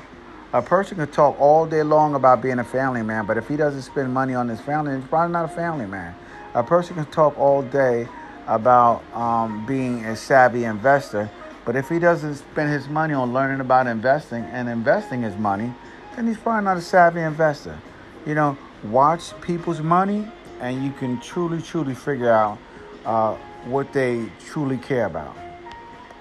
A 0.54 0.62
person 0.62 0.98
can 0.98 1.08
talk 1.08 1.40
all 1.40 1.66
day 1.66 1.84
long 1.84 2.16
about 2.16 2.42
being 2.42 2.60
a 2.60 2.64
family 2.64 3.04
man, 3.04 3.26
but 3.26 3.38
if 3.38 3.50
he 3.50 3.58
doesn't 3.58 3.82
spend 3.82 4.14
money 4.14 4.34
on 4.34 4.48
his 4.48 4.62
family, 4.62 4.96
he's 4.96 5.08
probably 5.10 5.34
not 5.34 5.46
a 5.46 5.54
family 5.54 5.86
man. 5.86 6.16
A 6.54 6.64
person 6.64 6.96
can 6.96 7.06
talk 7.08 7.38
all 7.38 7.62
day 7.62 8.08
about 8.48 9.04
um, 9.14 9.66
being 9.66 10.06
a 10.06 10.16
savvy 10.16 10.64
investor, 10.64 11.30
but 11.68 11.76
if 11.76 11.90
he 11.90 12.00
doesn't 12.00 12.36
spend 12.36 12.72
his 12.72 12.88
money 12.88 13.14
on 13.14 13.34
learning 13.34 13.60
about 13.60 13.88
investing 13.88 14.46
and 14.54 14.70
investing 14.70 15.22
his 15.22 15.36
money, 15.36 15.74
then 16.16 16.26
he's 16.26 16.38
probably 16.38 16.64
not 16.64 16.78
a 16.78 16.82
savvy 16.82 17.20
investor. 17.20 17.78
You 18.26 18.36
know, 18.36 18.58
watch 18.86 19.40
people's 19.42 19.82
money, 19.82 20.26
and 20.62 20.82
you 20.82 20.92
can 20.92 21.20
truly, 21.20 21.62
truly 21.62 21.94
figure 21.94 22.32
out 22.32 22.58
uh, 23.06 23.36
what 23.66 23.92
they 23.92 24.32
truly 24.46 24.78
care 24.78 25.08
about. 25.08 25.36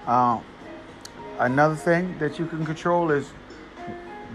Uh, 0.05 0.41
another 1.39 1.75
thing 1.75 2.19
that 2.19 2.37
you 2.37 2.45
can 2.45 2.65
control 2.65 3.09
is 3.09 3.29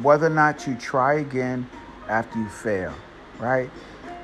whether 0.00 0.28
or 0.28 0.30
not 0.30 0.66
you 0.66 0.74
try 0.76 1.16
again 1.16 1.68
after 2.08 2.38
you 2.38 2.48
fail, 2.48 2.94
right? 3.38 3.68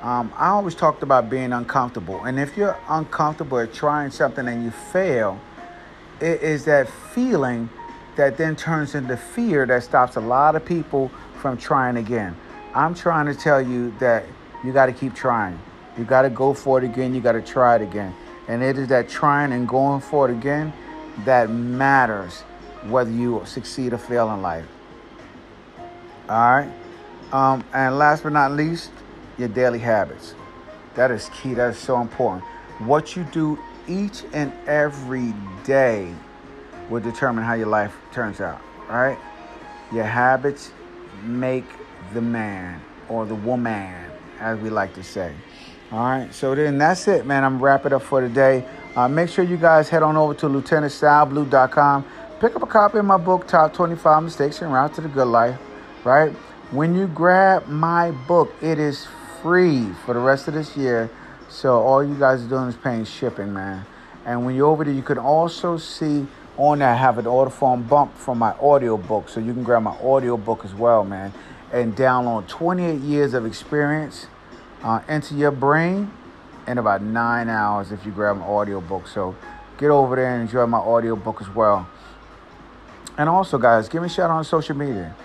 Um, 0.01 0.33
I 0.35 0.47
always 0.47 0.73
talked 0.73 1.03
about 1.03 1.29
being 1.29 1.53
uncomfortable. 1.53 2.23
And 2.23 2.39
if 2.39 2.57
you're 2.57 2.79
uncomfortable 2.87 3.59
at 3.59 3.75
trying 3.75 4.09
something 4.09 4.47
and 4.47 4.63
you 4.63 4.71
fail, 4.71 5.39
it 6.21 6.41
is 6.41 6.65
that 6.65 6.89
feeling 6.89 7.69
that 8.15 8.37
then 8.37 8.55
turns 8.55 8.95
into 8.95 9.15
fear 9.15 9.65
that 9.65 9.83
stops 9.83 10.15
a 10.15 10.19
lot 10.19 10.55
of 10.55 10.65
people 10.65 11.09
from 11.39 11.57
trying 11.57 11.97
again. 11.97 12.35
I'm 12.75 12.93
trying 12.93 13.25
to 13.27 13.35
tell 13.35 13.61
you 13.61 13.93
that 13.99 14.25
you 14.63 14.73
got 14.73 14.87
to 14.87 14.93
keep 14.93 15.15
trying. 15.15 15.59
You 15.97 16.03
got 16.03 16.23
to 16.23 16.29
go 16.29 16.53
for 16.53 16.77
it 16.77 16.83
again. 16.83 17.15
You 17.15 17.21
got 17.21 17.33
to 17.33 17.41
try 17.41 17.75
it 17.75 17.81
again. 17.81 18.13
And 18.47 18.61
it 18.61 18.77
is 18.77 18.87
that 18.89 19.09
trying 19.09 19.53
and 19.53 19.67
going 19.67 20.01
for 20.01 20.29
it 20.29 20.33
again 20.33 20.73
that 21.25 21.49
matters 21.49 22.41
whether 22.87 23.11
you 23.11 23.41
succeed 23.45 23.93
or 23.93 23.97
fail 23.97 24.33
in 24.33 24.41
life. 24.41 24.65
All 26.29 26.51
right. 26.51 26.71
Um, 27.31 27.63
and 27.73 27.97
last 27.97 28.23
but 28.23 28.33
not 28.33 28.51
least, 28.51 28.91
your 29.37 29.47
daily 29.47 29.79
habits. 29.79 30.35
That 30.95 31.11
is 31.11 31.29
key. 31.29 31.53
That 31.53 31.71
is 31.71 31.77
so 31.77 32.01
important. 32.01 32.43
What 32.79 33.15
you 33.15 33.23
do 33.25 33.59
each 33.89 34.23
and 34.33 34.53
every 34.67 35.33
day 35.63 36.13
will 36.89 37.01
determine 37.01 37.43
how 37.43 37.53
your 37.55 37.67
life 37.67 37.95
turns 38.11 38.39
out. 38.39 38.61
right? 38.87 39.17
Your 39.91 40.05
habits 40.05 40.71
make 41.23 41.65
the 42.13 42.21
man 42.21 42.81
or 43.09 43.25
the 43.25 43.35
woman, 43.35 43.93
as 44.39 44.59
we 44.59 44.69
like 44.69 44.93
to 44.93 45.03
say. 45.03 45.33
All 45.91 45.99
right. 45.99 46.33
So 46.33 46.55
then 46.55 46.77
that's 46.77 47.07
it, 47.07 47.25
man. 47.25 47.43
I'm 47.43 47.61
wrapping 47.61 47.93
up 47.93 48.03
for 48.03 48.21
today. 48.21 48.63
Uh, 48.95 49.07
make 49.07 49.29
sure 49.29 49.43
you 49.43 49.57
guys 49.57 49.89
head 49.89 50.03
on 50.03 50.15
over 50.15 50.33
to 50.35 50.47
lieutenantsalblue.com. 50.47 52.05
Pick 52.39 52.55
up 52.55 52.61
a 52.61 52.67
copy 52.67 52.99
of 52.99 53.05
my 53.05 53.17
book, 53.17 53.47
Top 53.47 53.73
25 53.73 54.23
Mistakes 54.23 54.61
and 54.61 54.71
Route 54.71 54.93
to 54.95 55.01
the 55.01 55.09
Good 55.09 55.27
Life 55.27 55.59
right? 56.03 56.31
When 56.71 56.95
you 56.95 57.07
grab 57.07 57.67
my 57.67 58.11
book, 58.11 58.53
it 58.61 58.79
is 58.79 59.07
free 59.41 59.87
for 60.05 60.13
the 60.13 60.19
rest 60.19 60.47
of 60.47 60.53
this 60.53 60.77
year. 60.77 61.09
So 61.49 61.81
all 61.81 62.03
you 62.03 62.15
guys 62.15 62.43
are 62.43 62.47
doing 62.47 62.69
is 62.69 62.77
paying 62.77 63.05
shipping, 63.05 63.53
man. 63.53 63.85
And 64.25 64.45
when 64.45 64.55
you're 64.55 64.67
over 64.67 64.83
there, 64.83 64.93
you 64.93 65.01
can 65.01 65.17
also 65.17 65.77
see 65.77 66.27
on 66.57 66.79
there 66.79 66.89
I 66.89 66.95
have 66.95 67.17
an 67.17 67.25
order 67.25 67.51
bump 67.77 68.15
from 68.15 68.37
my 68.37 68.51
audio 68.59 68.97
book. 68.97 69.29
So 69.29 69.39
you 69.39 69.53
can 69.53 69.63
grab 69.63 69.81
my 69.81 69.97
audio 69.97 70.37
book 70.37 70.63
as 70.63 70.73
well, 70.75 71.03
man. 71.03 71.33
And 71.71 71.95
download 71.95 72.47
28 72.47 72.99
years 73.01 73.33
of 73.33 73.45
experience 73.45 74.27
uh, 74.83 75.01
into 75.07 75.33
your 75.35 75.51
brain 75.51 76.11
in 76.67 76.77
about 76.77 77.01
nine 77.01 77.49
hours 77.49 77.91
if 77.91 78.05
you 78.05 78.11
grab 78.11 78.35
an 78.35 78.43
audio 78.43 78.79
book. 78.79 79.07
So 79.07 79.35
get 79.79 79.89
over 79.89 80.15
there 80.15 80.33
and 80.33 80.43
enjoy 80.43 80.67
my 80.67 80.77
audio 80.77 81.15
book 81.15 81.41
as 81.41 81.49
well. 81.49 81.89
And 83.17 83.27
also, 83.27 83.57
guys, 83.57 83.89
give 83.89 84.01
me 84.03 84.05
a 84.05 84.09
shout 84.09 84.29
out 84.29 84.37
on 84.37 84.43
social 84.43 84.75
media. 84.75 85.15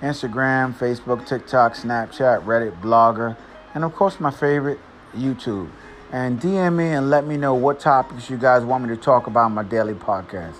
Instagram, 0.00 0.74
Facebook, 0.74 1.26
TikTok, 1.26 1.74
Snapchat, 1.74 2.44
Reddit, 2.44 2.80
Blogger, 2.80 3.36
and 3.74 3.84
of 3.84 3.94
course 3.94 4.20
my 4.20 4.30
favorite, 4.30 4.78
YouTube. 5.16 5.70
And 6.12 6.40
DM 6.40 6.76
me 6.76 6.88
and 6.88 7.10
let 7.10 7.26
me 7.26 7.36
know 7.36 7.54
what 7.54 7.80
topics 7.80 8.30
you 8.30 8.36
guys 8.36 8.62
want 8.62 8.84
me 8.84 8.94
to 8.94 9.00
talk 9.00 9.26
about 9.26 9.50
my 9.50 9.62
daily 9.64 9.94
podcast. 9.94 10.56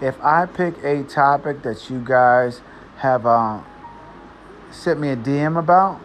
If 0.00 0.20
I 0.20 0.46
pick 0.46 0.82
a 0.82 1.04
topic 1.04 1.62
that 1.62 1.88
you 1.88 2.00
guys 2.04 2.60
have 2.98 3.26
uh, 3.26 3.60
sent 4.70 4.98
me 4.98 5.10
a 5.10 5.16
DM 5.16 5.58
about, 5.58 6.00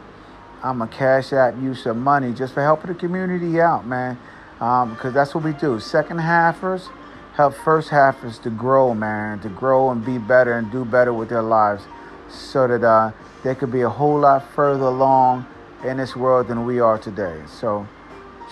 I'm 0.63 0.77
going 0.77 0.89
to 0.89 0.95
cash 0.95 1.33
out 1.33 1.57
use 1.57 1.83
some 1.83 2.01
money 2.01 2.33
just 2.33 2.53
for 2.53 2.61
helping 2.61 2.93
the 2.93 2.97
community 2.97 3.59
out, 3.59 3.85
man. 3.85 4.17
Because 4.53 5.05
um, 5.05 5.13
that's 5.13 5.35
what 5.35 5.43
we 5.43 5.53
do. 5.53 5.79
Second 5.79 6.19
halfers 6.19 6.89
help 7.33 7.55
first 7.55 7.89
halfers 7.89 8.41
to 8.43 8.49
grow, 8.49 8.93
man, 8.93 9.39
to 9.39 9.49
grow 9.49 9.89
and 9.89 10.05
be 10.05 10.17
better 10.17 10.53
and 10.53 10.71
do 10.71 10.85
better 10.85 11.11
with 11.11 11.29
their 11.29 11.41
lives 11.41 11.83
so 12.29 12.67
that 12.67 12.83
uh, 12.83 13.11
they 13.43 13.55
could 13.55 13.71
be 13.71 13.81
a 13.81 13.89
whole 13.89 14.19
lot 14.19 14.47
further 14.53 14.85
along 14.85 15.45
in 15.83 15.97
this 15.97 16.15
world 16.15 16.47
than 16.47 16.65
we 16.65 16.79
are 16.79 16.97
today. 16.97 17.41
So 17.47 17.87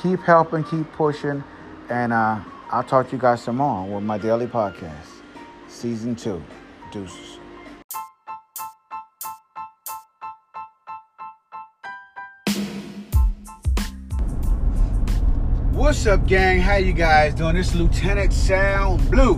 keep 0.01 0.19
helping, 0.21 0.63
keep 0.63 0.91
pushing, 0.93 1.43
and 1.89 2.11
uh, 2.11 2.39
I'll 2.71 2.83
talk 2.83 3.07
to 3.09 3.15
you 3.15 3.21
guys 3.21 3.47
more 3.47 3.85
with 3.85 4.03
my 4.03 4.17
daily 4.17 4.47
podcast, 4.47 5.21
season 5.67 6.15
two. 6.15 6.43
Deuces. 6.91 7.37
What's 15.71 16.05
up, 16.07 16.25
gang? 16.27 16.59
How 16.59 16.75
you 16.75 16.93
guys 16.93 17.35
doing? 17.35 17.55
This 17.55 17.69
is 17.69 17.75
Lieutenant 17.75 18.33
Sal 18.33 18.97
Blue, 19.09 19.35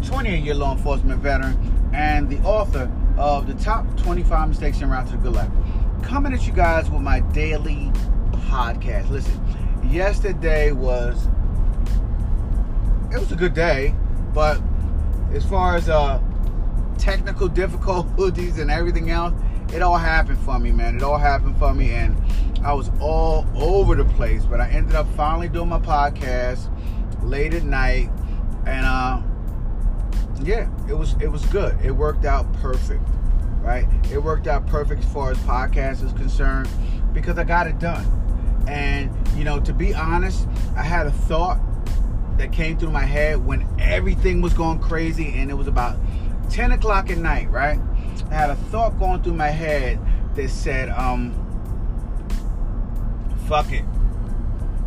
28-year 0.00 0.54
law 0.54 0.76
enforcement 0.76 1.20
veteran, 1.20 1.90
and 1.92 2.30
the 2.30 2.38
author 2.38 2.90
of 3.18 3.46
the 3.46 3.54
top 3.62 3.84
25 3.98 4.48
mistakes 4.48 4.80
in 4.80 4.88
route 4.88 5.10
to 5.10 5.16
good 5.18 5.32
life. 5.32 5.50
Coming 6.02 6.32
at 6.32 6.46
you 6.46 6.52
guys 6.52 6.90
with 6.90 7.02
my 7.02 7.20
daily 7.20 7.90
podcast. 8.32 9.10
Listen, 9.10 9.40
yesterday 9.90 10.72
was 10.72 11.28
it 13.12 13.20
was 13.20 13.30
a 13.30 13.36
good 13.36 13.54
day, 13.54 13.94
but 14.32 14.60
as 15.32 15.44
far 15.44 15.76
as 15.76 15.88
uh 15.88 16.20
technical 16.98 17.48
difficulties 17.62 18.58
and 18.58 18.70
everything 18.70 19.10
else, 19.10 19.34
it 19.72 19.82
all 19.82 19.98
happened 19.98 20.38
for 20.40 20.58
me, 20.58 20.72
man. 20.72 20.96
It 20.96 21.02
all 21.02 21.18
happened 21.18 21.56
for 21.58 21.74
me 21.74 21.92
and 21.92 22.20
I 22.64 22.72
was 22.72 22.90
all 23.00 23.46
over 23.54 23.94
the 23.94 24.04
place, 24.04 24.44
but 24.44 24.60
I 24.60 24.68
ended 24.70 24.94
up 24.94 25.06
finally 25.14 25.48
doing 25.48 25.68
my 25.68 25.78
podcast 25.78 26.70
late 27.22 27.54
at 27.54 27.64
night 27.64 28.10
and 28.66 28.86
uh 28.86 29.22
yeah, 30.42 30.68
it 30.88 30.94
was 30.94 31.14
it 31.20 31.28
was 31.28 31.44
good. 31.46 31.78
It 31.84 31.92
worked 31.92 32.24
out 32.24 32.52
perfect, 32.54 33.02
right? 33.60 33.86
It 34.10 34.18
worked 34.18 34.46
out 34.46 34.66
perfect 34.66 35.04
as 35.04 35.12
far 35.12 35.30
as 35.30 35.38
podcast 35.38 36.04
is 36.04 36.12
concerned 36.12 36.68
because 37.12 37.38
I 37.38 37.44
got 37.44 37.66
it 37.66 37.78
done. 37.78 38.23
And 38.68 39.10
you 39.36 39.44
know, 39.44 39.60
to 39.60 39.72
be 39.72 39.94
honest, 39.94 40.48
I 40.76 40.82
had 40.82 41.06
a 41.06 41.12
thought 41.12 41.60
that 42.38 42.52
came 42.52 42.76
through 42.76 42.90
my 42.90 43.04
head 43.04 43.44
when 43.44 43.66
everything 43.78 44.40
was 44.40 44.54
going 44.54 44.78
crazy, 44.78 45.32
and 45.36 45.50
it 45.50 45.54
was 45.54 45.68
about 45.68 45.96
10 46.50 46.72
o'clock 46.72 47.10
at 47.10 47.18
night, 47.18 47.50
right? 47.50 47.78
I 48.30 48.34
had 48.34 48.50
a 48.50 48.56
thought 48.56 48.98
going 48.98 49.22
through 49.22 49.34
my 49.34 49.48
head 49.48 49.98
that 50.34 50.50
said, 50.50 50.88
um, 50.90 51.32
fuck 53.46 53.72
it. 53.72 53.84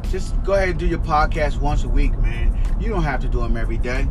Just 0.10 0.42
go 0.44 0.54
ahead 0.54 0.70
and 0.70 0.80
do 0.80 0.88
your 0.88 1.00
podcast 1.00 1.60
once 1.60 1.84
a 1.84 1.90
week, 1.90 2.18
man. 2.20 2.58
You 2.80 2.90
don't 2.90 3.04
have 3.04 3.22
to 3.22 3.28
do 3.28 3.40
them 3.40 3.58
every 3.58 3.78
day. 3.78 4.08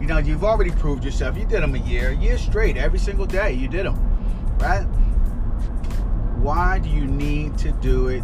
You 0.00 0.06
know, 0.06 0.18
you've 0.18 0.44
already 0.44 0.70
proved 0.70 1.04
yourself. 1.04 1.36
You 1.36 1.44
did 1.44 1.62
them 1.62 1.74
a 1.74 1.78
year, 1.78 2.10
a 2.10 2.16
year 2.16 2.38
straight, 2.38 2.76
every 2.76 2.98
single 2.98 3.26
day. 3.26 3.52
You 3.52 3.68
did 3.68 3.86
them, 3.86 3.96
right? 4.58 4.84
Why 6.38 6.78
do 6.78 6.88
you 6.88 7.06
need 7.06 7.58
to 7.58 7.72
do 7.72 8.08
it 8.08 8.22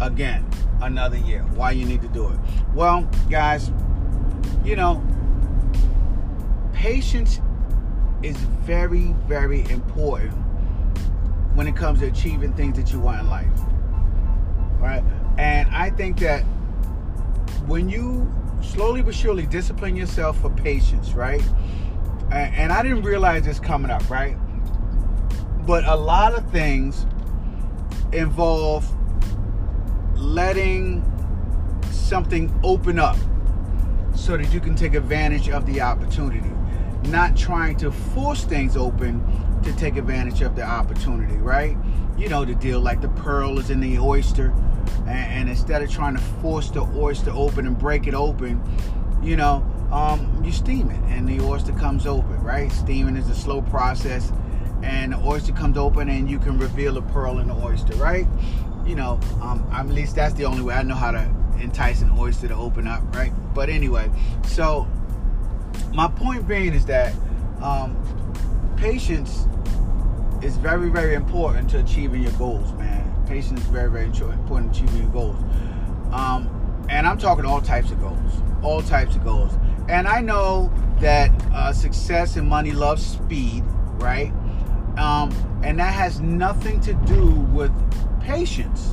again 0.00 0.48
another 0.82 1.18
year? 1.18 1.42
Why 1.54 1.72
you 1.72 1.84
need 1.84 2.02
to 2.02 2.08
do 2.08 2.28
it? 2.28 2.38
Well, 2.74 3.08
guys, 3.28 3.70
you 4.64 4.76
know, 4.76 5.02
patience 6.72 7.40
is 8.22 8.36
very, 8.36 9.14
very 9.26 9.68
important 9.70 10.32
when 11.54 11.66
it 11.66 11.76
comes 11.76 12.00
to 12.00 12.06
achieving 12.06 12.52
things 12.54 12.76
that 12.78 12.92
you 12.92 13.00
want 13.00 13.20
in 13.20 13.28
life. 13.28 13.46
Right? 14.78 15.04
And 15.38 15.68
I 15.70 15.90
think 15.90 16.18
that 16.20 16.42
when 17.66 17.88
you 17.88 18.30
slowly 18.62 19.02
but 19.02 19.14
surely 19.14 19.46
discipline 19.46 19.96
yourself 19.96 20.40
for 20.40 20.50
patience, 20.50 21.12
right? 21.12 21.42
And 22.30 22.72
I 22.72 22.82
didn't 22.82 23.02
realize 23.02 23.44
this 23.44 23.58
coming 23.58 23.90
up, 23.90 24.08
right? 24.08 24.36
But 25.66 25.84
a 25.84 25.96
lot 25.96 26.34
of 26.34 26.50
things 26.50 27.06
involve 28.12 28.90
letting 30.20 31.04
something 31.90 32.52
open 32.62 32.98
up 32.98 33.16
so 34.14 34.36
that 34.36 34.52
you 34.52 34.60
can 34.60 34.74
take 34.74 34.94
advantage 34.94 35.48
of 35.48 35.66
the 35.66 35.80
opportunity 35.80 36.52
not 37.08 37.36
trying 37.36 37.76
to 37.76 37.90
force 37.90 38.44
things 38.44 38.76
open 38.76 39.22
to 39.62 39.74
take 39.76 39.96
advantage 39.96 40.42
of 40.42 40.54
the 40.56 40.62
opportunity, 40.62 41.36
right? 41.36 41.76
You 42.16 42.28
know 42.28 42.44
the 42.44 42.54
deal, 42.54 42.80
like 42.80 43.00
the 43.00 43.08
pearl 43.08 43.58
is 43.58 43.70
in 43.70 43.80
the 43.80 43.98
oyster, 43.98 44.52
and, 45.00 45.08
and 45.08 45.48
instead 45.48 45.82
of 45.82 45.90
trying 45.90 46.14
to 46.16 46.22
force 46.42 46.70
the 46.70 46.82
oyster 46.96 47.30
open 47.30 47.66
and 47.66 47.78
break 47.78 48.06
it 48.06 48.14
open, 48.14 48.62
you 49.22 49.36
know, 49.36 49.66
um, 49.90 50.42
you 50.44 50.52
steam 50.52 50.90
it, 50.90 51.00
and 51.12 51.28
the 51.28 51.40
oyster 51.44 51.72
comes 51.72 52.06
open, 52.06 52.42
right? 52.42 52.70
Steaming 52.70 53.16
is 53.16 53.28
a 53.28 53.34
slow 53.34 53.62
process, 53.62 54.32
and 54.82 55.12
the 55.12 55.18
oyster 55.18 55.52
comes 55.52 55.76
open, 55.76 56.08
and 56.08 56.30
you 56.30 56.38
can 56.38 56.58
reveal 56.58 56.94
the 56.94 57.02
pearl 57.02 57.38
in 57.38 57.48
the 57.48 57.54
oyster, 57.54 57.94
right? 57.94 58.26
You 58.90 58.96
know, 58.96 59.20
um, 59.40 59.64
at 59.72 59.86
least 59.86 60.16
that's 60.16 60.34
the 60.34 60.46
only 60.46 60.62
way 60.62 60.74
I 60.74 60.82
know 60.82 60.96
how 60.96 61.12
to 61.12 61.32
entice 61.60 62.02
an 62.02 62.10
oyster 62.18 62.48
to 62.48 62.56
open 62.56 62.88
up, 62.88 63.00
right? 63.14 63.32
But 63.54 63.68
anyway, 63.68 64.10
so 64.44 64.88
my 65.94 66.08
point 66.08 66.48
being 66.48 66.74
is 66.74 66.86
that 66.86 67.14
um, 67.62 67.96
patience 68.76 69.46
is 70.42 70.56
very, 70.56 70.90
very 70.90 71.14
important 71.14 71.70
to 71.70 71.78
achieving 71.78 72.20
your 72.20 72.32
goals, 72.32 72.72
man. 72.72 73.24
Patience 73.28 73.60
is 73.60 73.66
very, 73.68 73.88
very 73.88 74.06
important 74.06 74.74
to 74.74 74.82
achieving 74.82 75.02
your 75.02 75.12
goals. 75.12 75.36
Um, 76.10 76.50
and 76.88 77.06
I'm 77.06 77.16
talking 77.16 77.44
all 77.44 77.60
types 77.60 77.92
of 77.92 78.00
goals, 78.00 78.42
all 78.60 78.82
types 78.82 79.14
of 79.14 79.22
goals. 79.22 79.52
And 79.88 80.08
I 80.08 80.20
know 80.20 80.68
that 80.98 81.30
uh, 81.54 81.72
success 81.72 82.34
and 82.34 82.48
money 82.48 82.72
love 82.72 82.98
speed, 82.98 83.62
right? 84.00 84.32
Um, 84.98 85.30
and 85.62 85.78
that 85.78 85.94
has 85.94 86.18
nothing 86.18 86.80
to 86.80 86.94
do 86.94 87.30
with 87.52 87.70
patience, 88.20 88.90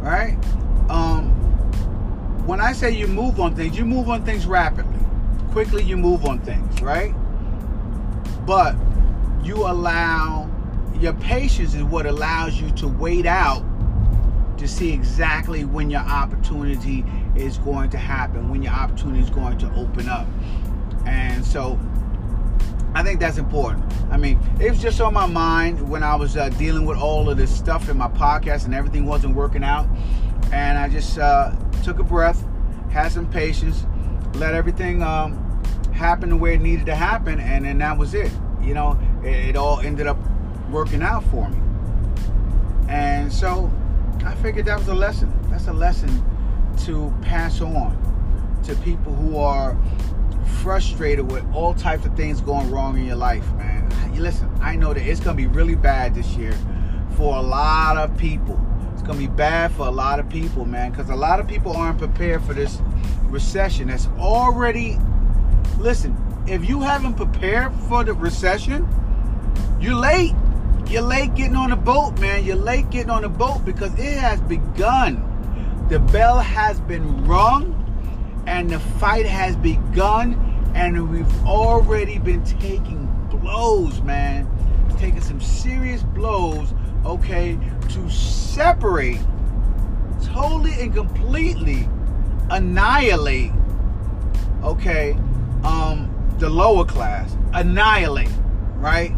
right? 0.00 0.36
Um, 0.88 1.30
when 2.46 2.60
I 2.60 2.72
say 2.72 2.90
you 2.90 3.06
move 3.06 3.40
on 3.40 3.54
things, 3.54 3.78
you 3.78 3.84
move 3.84 4.08
on 4.08 4.24
things 4.24 4.46
rapidly 4.46 5.00
quickly 5.50 5.82
you 5.82 5.96
move 5.96 6.24
on 6.24 6.38
things, 6.40 6.80
right? 6.80 7.12
But 8.46 8.76
you 9.42 9.56
allow 9.56 10.48
your 10.98 11.12
patience 11.14 11.74
is 11.74 11.82
what 11.82 12.06
allows 12.06 12.60
you 12.60 12.70
to 12.72 12.88
wait 12.88 13.26
out 13.26 13.64
to 14.58 14.68
see 14.68 14.92
exactly 14.92 15.64
when 15.64 15.90
your 15.90 16.02
opportunity 16.02 17.04
is 17.34 17.58
going 17.58 17.90
to 17.90 17.98
happen, 17.98 18.50
when 18.50 18.62
your 18.62 18.72
opportunity 18.72 19.20
is 19.22 19.30
going 19.30 19.56
to 19.58 19.72
open 19.74 20.08
up. 20.08 20.26
And 21.06 21.44
so 21.44 21.78
I 22.94 23.02
think 23.02 23.20
that's 23.20 23.38
important. 23.38 23.84
I 24.10 24.16
mean, 24.16 24.40
it 24.60 24.70
was 24.70 24.80
just 24.80 25.00
on 25.00 25.14
my 25.14 25.26
mind 25.26 25.88
when 25.88 26.02
I 26.02 26.16
was 26.16 26.36
uh, 26.36 26.48
dealing 26.50 26.84
with 26.84 26.98
all 26.98 27.30
of 27.30 27.36
this 27.36 27.54
stuff 27.54 27.88
in 27.88 27.96
my 27.96 28.08
podcast 28.08 28.64
and 28.64 28.74
everything 28.74 29.06
wasn't 29.06 29.36
working 29.36 29.62
out. 29.62 29.88
And 30.52 30.76
I 30.76 30.88
just 30.88 31.18
uh, 31.18 31.52
took 31.84 32.00
a 32.00 32.02
breath, 32.02 32.44
had 32.90 33.12
some 33.12 33.30
patience, 33.30 33.84
let 34.34 34.54
everything 34.54 35.02
um, 35.02 35.62
happen 35.92 36.30
the 36.30 36.36
way 36.36 36.54
it 36.54 36.60
needed 36.60 36.86
to 36.86 36.94
happen, 36.94 37.38
and 37.38 37.64
then 37.64 37.78
that 37.78 37.96
was 37.96 38.14
it. 38.14 38.32
You 38.60 38.74
know, 38.74 38.98
it, 39.22 39.50
it 39.50 39.56
all 39.56 39.80
ended 39.80 40.06
up 40.06 40.18
working 40.70 41.02
out 41.02 41.22
for 41.24 41.48
me. 41.48 41.58
And 42.88 43.32
so 43.32 43.70
I 44.24 44.34
figured 44.36 44.66
that 44.66 44.78
was 44.78 44.88
a 44.88 44.94
lesson. 44.94 45.32
That's 45.50 45.68
a 45.68 45.72
lesson 45.72 46.10
to 46.86 47.14
pass 47.22 47.60
on 47.60 47.96
to 48.64 48.74
people 48.76 49.14
who 49.14 49.36
are 49.36 49.76
frustrated 50.62 51.30
with 51.30 51.44
all 51.54 51.74
types 51.74 52.04
of 52.06 52.16
things 52.16 52.40
going 52.40 52.70
wrong 52.70 52.98
in 52.98 53.06
your 53.06 53.16
life, 53.16 53.50
man. 53.54 53.88
Listen, 54.16 54.50
I 54.60 54.76
know 54.76 54.92
that 54.92 55.02
it's 55.02 55.20
gonna 55.20 55.36
be 55.36 55.46
really 55.46 55.74
bad 55.74 56.14
this 56.14 56.36
year 56.36 56.54
for 57.16 57.36
a 57.36 57.40
lot 57.40 57.96
of 57.96 58.16
people. 58.18 58.60
It's 58.92 59.02
gonna 59.02 59.18
be 59.18 59.26
bad 59.26 59.72
for 59.72 59.86
a 59.86 59.90
lot 59.90 60.20
of 60.20 60.28
people, 60.28 60.64
man, 60.64 60.90
because 60.90 61.08
a 61.08 61.16
lot 61.16 61.40
of 61.40 61.48
people 61.48 61.72
aren't 61.76 61.98
prepared 61.98 62.42
for 62.44 62.52
this 62.52 62.80
recession 63.24 63.88
that's 63.88 64.08
already 64.18 64.98
listen, 65.78 66.16
if 66.46 66.68
you 66.68 66.80
haven't 66.80 67.14
prepared 67.14 67.72
for 67.88 68.04
the 68.04 68.12
recession, 68.12 68.86
you're 69.80 69.94
late. 69.94 70.34
You're 70.88 71.02
late 71.02 71.34
getting 71.34 71.56
on 71.56 71.70
the 71.70 71.76
boat, 71.76 72.18
man. 72.18 72.44
You're 72.44 72.56
late 72.56 72.90
getting 72.90 73.10
on 73.10 73.22
the 73.22 73.28
boat 73.28 73.64
because 73.64 73.92
it 73.94 74.18
has 74.18 74.40
begun. 74.42 75.26
The 75.88 76.00
bell 76.00 76.38
has 76.38 76.80
been 76.80 77.24
rung 77.26 77.79
and 78.46 78.70
the 78.70 78.78
fight 78.78 79.26
has 79.26 79.56
begun 79.56 80.34
and 80.74 81.10
we've 81.10 81.46
already 81.46 82.18
been 82.18 82.44
taking 82.44 83.06
blows, 83.30 84.00
man. 84.02 84.48
Taking 84.98 85.20
some 85.20 85.40
serious 85.40 86.02
blows, 86.02 86.74
okay, 87.04 87.58
to 87.88 88.10
separate 88.10 89.18
totally 90.22 90.72
and 90.80 90.94
completely 90.94 91.88
annihilate, 92.50 93.52
okay, 94.62 95.12
um, 95.64 96.14
the 96.38 96.48
lower 96.48 96.84
class, 96.84 97.36
annihilate, 97.54 98.30
right? 98.76 99.12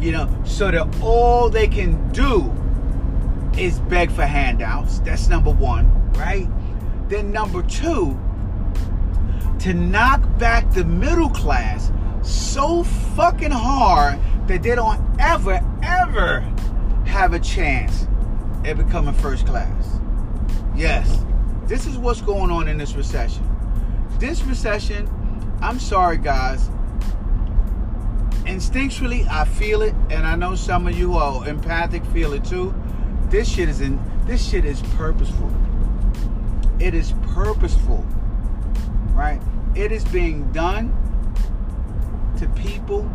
You 0.00 0.12
know, 0.12 0.42
so 0.44 0.70
that 0.70 1.00
all 1.00 1.48
they 1.48 1.68
can 1.68 2.10
do 2.12 2.52
is 3.58 3.78
beg 3.80 4.10
for 4.10 4.26
handouts. 4.26 4.98
That's 5.00 5.28
number 5.28 5.52
one, 5.52 6.12
right? 6.12 6.48
Then 7.08 7.30
number 7.30 7.62
two, 7.62 8.18
to 9.66 9.74
knock 9.74 10.22
back 10.38 10.72
the 10.74 10.84
middle 10.84 11.28
class 11.28 11.90
so 12.22 12.84
fucking 12.84 13.50
hard 13.50 14.16
that 14.46 14.62
they 14.62 14.76
don't 14.76 15.00
ever, 15.18 15.60
ever 15.82 16.38
have 17.04 17.32
a 17.32 17.40
chance 17.40 18.06
at 18.64 18.76
becoming 18.76 19.12
first 19.12 19.44
class. 19.44 19.98
Yes, 20.76 21.18
this 21.64 21.84
is 21.84 21.98
what's 21.98 22.20
going 22.20 22.52
on 22.52 22.68
in 22.68 22.78
this 22.78 22.94
recession. 22.94 23.42
This 24.20 24.40
recession, 24.44 25.10
I'm 25.60 25.80
sorry, 25.80 26.18
guys. 26.18 26.70
Instinctually, 28.44 29.28
I 29.28 29.46
feel 29.46 29.82
it, 29.82 29.96
and 30.10 30.24
I 30.24 30.36
know 30.36 30.54
some 30.54 30.86
of 30.86 30.96
you 30.96 31.10
who 31.10 31.18
are 31.18 31.48
empathic 31.48 32.04
feel 32.06 32.34
it 32.34 32.44
too. 32.44 32.72
This 33.30 33.48
shit 33.48 33.68
is 33.68 33.80
in. 33.80 33.98
This 34.26 34.48
shit 34.48 34.64
is 34.64 34.80
purposeful. 34.96 35.52
It 36.78 36.94
is 36.94 37.14
purposeful, 37.34 38.06
right? 39.12 39.40
It 39.76 39.92
is 39.92 40.04
being 40.06 40.50
done 40.52 40.90
to 42.38 42.48
people 42.60 43.10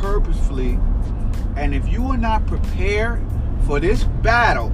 purposefully, 0.00 0.78
and 1.56 1.74
if 1.74 1.88
you 1.88 2.06
are 2.06 2.16
not 2.16 2.46
prepared 2.46 3.20
for 3.66 3.80
this 3.80 4.04
battle, 4.04 4.72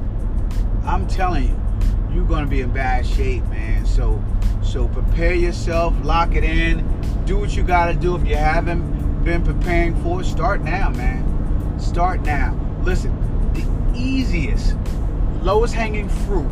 I'm 0.84 1.06
telling 1.06 1.48
you, 1.48 2.14
you're 2.14 2.26
gonna 2.26 2.46
be 2.46 2.60
in 2.60 2.70
bad 2.72 3.06
shape, 3.06 3.42
man. 3.46 3.86
So 3.86 4.22
so 4.62 4.86
prepare 4.88 5.32
yourself, 5.32 5.94
lock 6.04 6.34
it 6.34 6.44
in, 6.44 6.86
do 7.24 7.38
what 7.38 7.56
you 7.56 7.62
gotta 7.62 7.94
do. 7.94 8.14
If 8.14 8.26
you 8.26 8.36
haven't 8.36 9.24
been 9.24 9.42
preparing 9.42 10.00
for 10.02 10.20
it, 10.20 10.24
start 10.24 10.62
now, 10.62 10.90
man. 10.90 11.80
Start 11.80 12.20
now. 12.20 12.54
Listen, 12.82 13.14
the 13.54 13.98
easiest, 13.98 14.76
lowest 15.40 15.72
hanging 15.72 16.10
fruit 16.10 16.50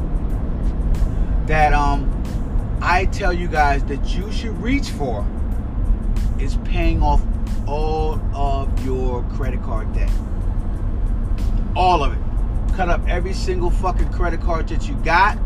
that 1.46 1.74
um 1.74 2.10
I 2.80 3.06
tell 3.06 3.32
you 3.32 3.48
guys 3.48 3.84
that 3.84 4.14
you 4.14 4.30
should 4.30 4.56
reach 4.60 4.90
for 4.90 5.26
is 6.38 6.56
paying 6.64 7.02
off 7.02 7.22
all 7.66 8.20
of 8.34 8.84
your 8.84 9.22
credit 9.34 9.62
card 9.62 9.92
debt. 9.94 10.10
All 11.74 12.04
of 12.04 12.12
it. 12.12 12.18
Cut 12.76 12.88
up 12.88 13.00
every 13.08 13.32
single 13.32 13.70
fucking 13.70 14.12
credit 14.12 14.40
card 14.40 14.68
that 14.68 14.86
you 14.86 14.94
got 14.96 15.38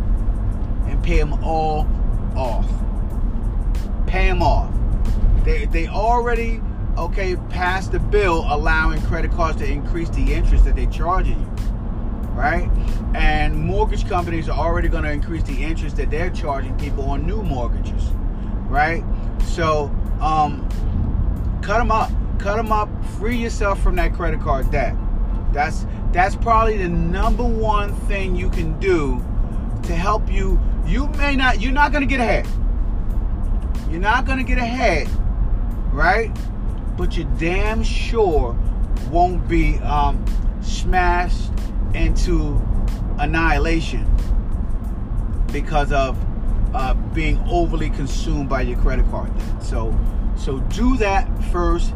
and 0.87 1.03
pay 1.03 1.19
them 1.19 1.33
all 1.45 1.87
off. 2.35 2.69
Pay 4.07 4.27
them 4.27 4.43
off. 4.43 4.75
They, 5.45 5.67
they 5.67 5.87
already, 5.87 6.61
okay, 6.99 7.37
passed 7.49 7.93
the 7.93 8.01
bill 8.01 8.45
allowing 8.49 9.01
credit 9.03 9.31
cards 9.31 9.59
to 9.59 9.71
increase 9.71 10.09
the 10.11 10.35
interest 10.35 10.65
that 10.65 10.75
they're 10.75 10.87
charging 10.87 11.39
you. 11.39 11.50
Right? 12.41 12.71
And 13.15 13.55
mortgage 13.55 14.09
companies 14.09 14.49
are 14.49 14.59
already 14.59 14.89
going 14.89 15.05
to 15.05 15.13
increase 15.13 15.43
the 15.43 15.63
interest 15.63 15.97
that 15.97 16.11
they're 16.11 16.31
charging 16.31 16.75
people 16.79 17.05
on 17.05 17.27
new 17.27 17.43
mortgages, 17.43 18.03
right? 18.67 19.05
So, 19.45 19.95
um, 20.23 20.67
cut 21.63 21.79
them 21.79 21.91
up, 21.91 22.11
cut 22.39 22.57
them 22.57 22.73
up, 22.73 22.89
free 23.19 23.37
yourself 23.37 23.83
from 23.83 23.95
that 23.97 24.15
credit 24.15 24.41
card 24.41 24.71
debt. 24.71 24.97
That's 25.53 25.85
that's 26.13 26.35
probably 26.35 26.79
the 26.79 26.89
number 26.89 27.45
one 27.45 27.95
thing 28.09 28.35
you 28.35 28.49
can 28.49 28.79
do 28.81 29.23
to 29.83 29.95
help 29.95 30.33
you. 30.33 30.59
You 30.87 31.09
may 31.09 31.37
not, 31.37 31.61
you're 31.61 31.73
not 31.73 31.93
going 31.93 32.03
to 32.03 32.09
get 32.09 32.21
ahead. 32.21 32.49
You're 33.91 34.01
not 34.01 34.25
going 34.25 34.39
to 34.39 34.45
get 34.45 34.57
ahead, 34.57 35.09
right? 35.93 36.35
But 36.97 37.19
you're 37.19 37.31
damn 37.39 37.83
sure 37.83 38.59
won't 39.11 39.47
be 39.47 39.79
um, 39.81 40.25
smashed 40.63 41.51
into 41.95 42.61
annihilation 43.19 44.07
because 45.53 45.93
of 45.93 46.19
uh, 46.75 46.95
being 47.15 47.39
overly 47.49 47.91
consumed 47.91 48.49
by 48.49 48.63
your 48.63 48.79
credit 48.79 49.09
card 49.11 49.37
debt. 49.37 49.63
So, 49.63 49.99
so 50.37 50.61
do 50.61 50.97
that 50.99 51.29
first. 51.45 51.93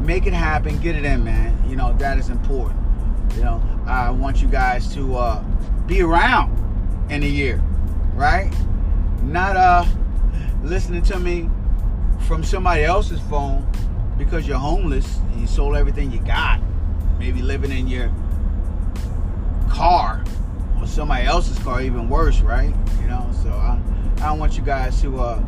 Make 0.00 0.26
it 0.26 0.32
happen. 0.32 0.78
Get 0.78 0.96
it 0.96 1.04
in, 1.04 1.24
man. 1.24 1.56
You 1.68 1.76
know 1.76 1.92
that 1.98 2.18
is 2.18 2.28
important. 2.28 2.80
You 3.34 3.44
know, 3.44 3.62
I 3.86 4.10
want 4.10 4.40
you 4.40 4.48
guys 4.48 4.92
to 4.94 5.16
uh, 5.16 5.42
be 5.86 6.02
around 6.02 6.56
in 7.10 7.22
a 7.22 7.26
year, 7.26 7.62
right? 8.14 8.52
Not 9.22 9.56
uh, 9.56 9.84
listening 10.62 11.02
to 11.04 11.18
me 11.18 11.50
from 12.26 12.42
somebody 12.42 12.84
else's 12.84 13.20
phone 13.22 13.66
because 14.16 14.46
you're 14.46 14.58
homeless. 14.58 15.18
You 15.36 15.46
sold 15.46 15.76
everything 15.76 16.10
you 16.10 16.20
got. 16.20 16.60
Maybe 17.18 17.42
living 17.42 17.70
in 17.70 17.88
your 17.88 18.12
car 19.68 20.24
or 20.80 20.86
somebody 20.86 21.24
else's 21.24 21.58
car, 21.60 21.82
even 21.82 22.08
worse, 22.08 22.40
right? 22.40 22.74
You 23.00 23.08
know, 23.08 23.28
so 23.42 23.50
I, 23.50 23.80
I 24.16 24.26
don't 24.26 24.38
want 24.38 24.56
you 24.56 24.62
guys 24.62 25.00
to 25.02 25.20
uh, 25.20 25.46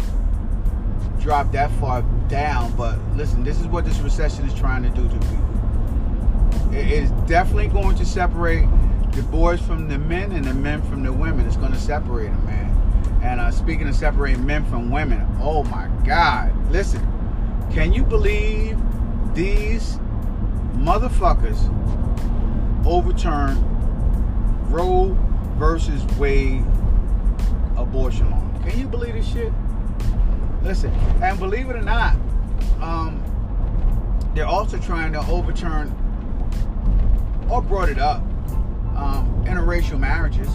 drop 1.21 1.53
that 1.53 1.71
far 1.73 2.03
down. 2.29 2.75
But 2.77 2.99
listen, 3.17 3.45
this 3.45 3.61
is 3.61 3.67
what 3.67 3.85
this 3.85 3.99
recession 4.01 4.45
is 4.45 4.59
trying 4.59 4.83
to 4.83 4.91
do 4.91 5.09
to 5.09 5.15
people. 5.15 6.71
It 6.73 6.91
is 6.91 7.11
definitely 7.27 7.69
going 7.69 7.97
to 7.97 8.05
separate 8.05 8.67
the 9.13 9.23
boys 9.23 9.61
from 9.61 9.89
the 9.89 9.99
men 9.99 10.33
and 10.33 10.45
the 10.45 10.55
men 10.55 10.83
from 10.83 11.03
the 11.03 11.13
women. 11.13 11.47
It's 11.47 11.57
going 11.57 11.73
to 11.73 11.81
separate 11.81 12.29
them, 12.29 12.47
man. 12.47 13.21
And 13.23 13.41
uh, 13.41 13.51
speaking 13.51 13.89
of 13.89 13.95
separating 13.95 14.47
men 14.47 14.65
from 14.67 14.91
women, 14.91 15.27
oh 15.41 15.65
my 15.65 15.89
God. 16.07 16.55
Listen, 16.71 17.03
can 17.73 17.93
you 17.93 18.03
believe 18.03 18.79
these 19.35 19.97
motherfuckers 20.75 21.69
overturned 22.87 23.70
Roe 24.71 25.17
versus 25.59 26.05
Wade 26.17 26.65
abortion 27.77 28.31
law? 28.31 28.43
Can 28.65 28.79
you 28.79 28.87
believe 28.87 29.15
this 29.15 29.31
shit? 29.31 29.53
Listen, 30.63 30.91
and 31.23 31.39
believe 31.39 31.69
it 31.71 31.77
or 31.77 31.83
not, 31.83 32.15
um, 32.81 33.21
they're 34.35 34.47
also 34.47 34.79
trying 34.79 35.13
to 35.13 35.21
overturn 35.27 35.89
or 37.51 37.61
brought 37.61 37.89
it 37.89 37.99
up 37.99 38.23
um, 38.97 39.45
interracial 39.45 39.99
marriages, 39.99 40.49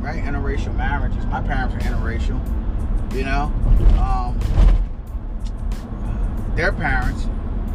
right? 0.00 0.22
Interracial 0.24 0.74
marriages. 0.74 1.24
My 1.26 1.40
parents 1.40 1.74
were 1.74 1.80
interracial, 1.80 2.40
you 3.14 3.22
know. 3.24 3.52
Um, 4.00 4.40
their 6.56 6.72
parents, 6.72 7.26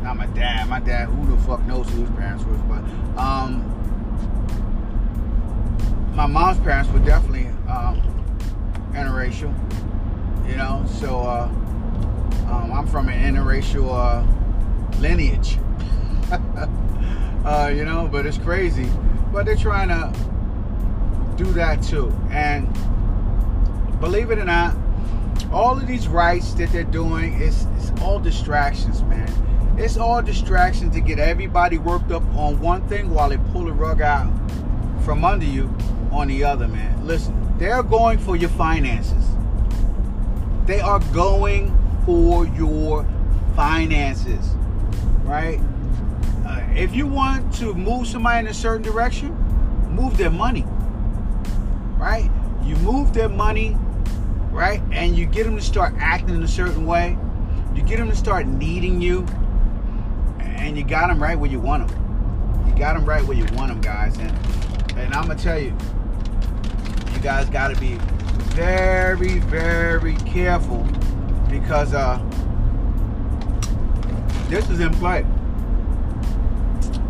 not 0.02 0.18
my 0.18 0.26
dad. 0.28 0.68
My 0.68 0.80
dad, 0.80 1.08
who 1.08 1.34
the 1.34 1.42
fuck 1.44 1.64
knows 1.66 1.88
who 1.92 2.02
his 2.02 2.10
parents 2.16 2.44
was, 2.44 2.60
but 2.62 2.84
um, 3.18 3.71
my 6.14 6.26
mom's 6.26 6.60
parents 6.60 6.92
were 6.92 7.00
definitely 7.00 7.48
um, 7.70 8.02
interracial, 8.92 9.54
you 10.48 10.58
know. 10.58 10.86
So 11.00 11.22
uh, 11.22 11.50
um, 12.50 12.72
I'm 12.74 12.88
from 12.88 13.08
an 13.08 13.34
interracial 13.34 13.90
uh, 13.92 15.00
lineage. 15.00 15.58
uh, 17.46 17.72
you 17.74 17.86
know, 17.86 18.10
but 18.12 18.26
it's 18.26 18.38
crazy. 18.38 18.90
But 19.32 19.46
they're 19.46 19.56
trying 19.56 19.88
to 19.88 20.14
do 21.42 21.52
that 21.54 21.82
too. 21.82 22.12
And 22.30 22.68
believe 24.02 24.32
it 24.32 24.40
or 24.40 24.46
not, 24.46 24.76
all 25.52 25.78
of 25.78 25.88
these 25.88 26.08
rights 26.10 26.54
that 26.56 26.72
they're 26.72 26.84
doing 26.84 27.42
is 27.42 27.68
it's 27.78 27.92
all 28.02 28.20
distractions, 28.20 29.02
man. 29.04 29.30
It's 29.78 29.96
all 29.96 30.22
distractions 30.22 30.94
to 30.94 31.02
get 31.02 31.20
everybody 31.20 31.78
worked 31.78 32.12
up 32.12 32.24
on 32.36 32.60
one 32.60 32.86
thing 32.90 33.10
while 33.10 33.30
they 33.30 33.38
pull 33.54 33.64
the 33.64 33.72
rug 33.72 34.02
out 34.02 34.30
from 35.04 35.24
under 35.24 35.46
you 35.46 35.74
on 36.12 36.28
the 36.28 36.44
other, 36.44 36.68
man. 36.68 37.06
Listen, 37.06 37.58
they're 37.58 37.84
going 37.84 38.20
for 38.20 38.36
your 38.36 38.50
finances. 38.50 39.26
They 40.66 40.80
are 40.80 41.00
going 41.14 41.76
for 42.06 42.46
your 42.48 43.06
finances, 43.56 44.50
right? 45.24 45.60
Uh, 46.46 46.62
if 46.76 46.96
you 46.96 47.08
want 47.08 47.54
to 47.56 47.74
move 47.74 48.08
somebody 48.08 48.40
in 48.40 48.48
a 48.48 48.54
certain 48.54 48.82
direction, 48.82 49.34
move 49.90 50.18
their 50.18 50.30
money. 50.30 50.66
Right? 51.98 52.30
You 52.64 52.76
move 52.78 53.14
their 53.14 53.30
money, 53.30 53.78
right? 54.52 54.82
And 54.92 55.16
you 55.16 55.26
get 55.26 55.46
them 55.46 55.56
to 55.56 55.62
start 55.62 55.94
acting 55.98 56.36
in 56.36 56.44
a 56.44 56.48
certain 56.48 56.86
way. 56.86 57.18
You 57.76 57.84
get 57.84 57.98
them 57.98 58.10
to 58.10 58.16
start 58.16 58.48
needing 58.48 59.02
you. 59.02 59.26
And 60.40 60.78
you 60.78 60.84
got 60.84 61.08
them 61.08 61.22
right 61.22 61.38
where 61.38 61.50
you 61.50 61.60
want 61.60 61.88
them. 61.88 62.68
You 62.68 62.76
got 62.76 62.94
them 62.96 63.06
right 63.06 63.24
where 63.24 63.38
you 63.38 63.46
want 63.56 63.70
them, 63.70 63.82
guys. 63.82 64.18
And 64.18 64.32
and 64.98 65.14
I'm 65.14 65.28
gonna 65.28 65.40
tell 65.40 65.60
you, 65.60 65.76
you 67.22 67.28
guys 67.28 67.50
got 67.50 67.74
to 67.74 67.80
be 67.80 67.96
very, 68.56 69.40
very 69.40 70.16
careful 70.18 70.84
because 71.50 71.94
uh, 71.94 72.20
this 74.50 74.70
is 74.70 74.80
in 74.80 74.94
play 74.96 75.26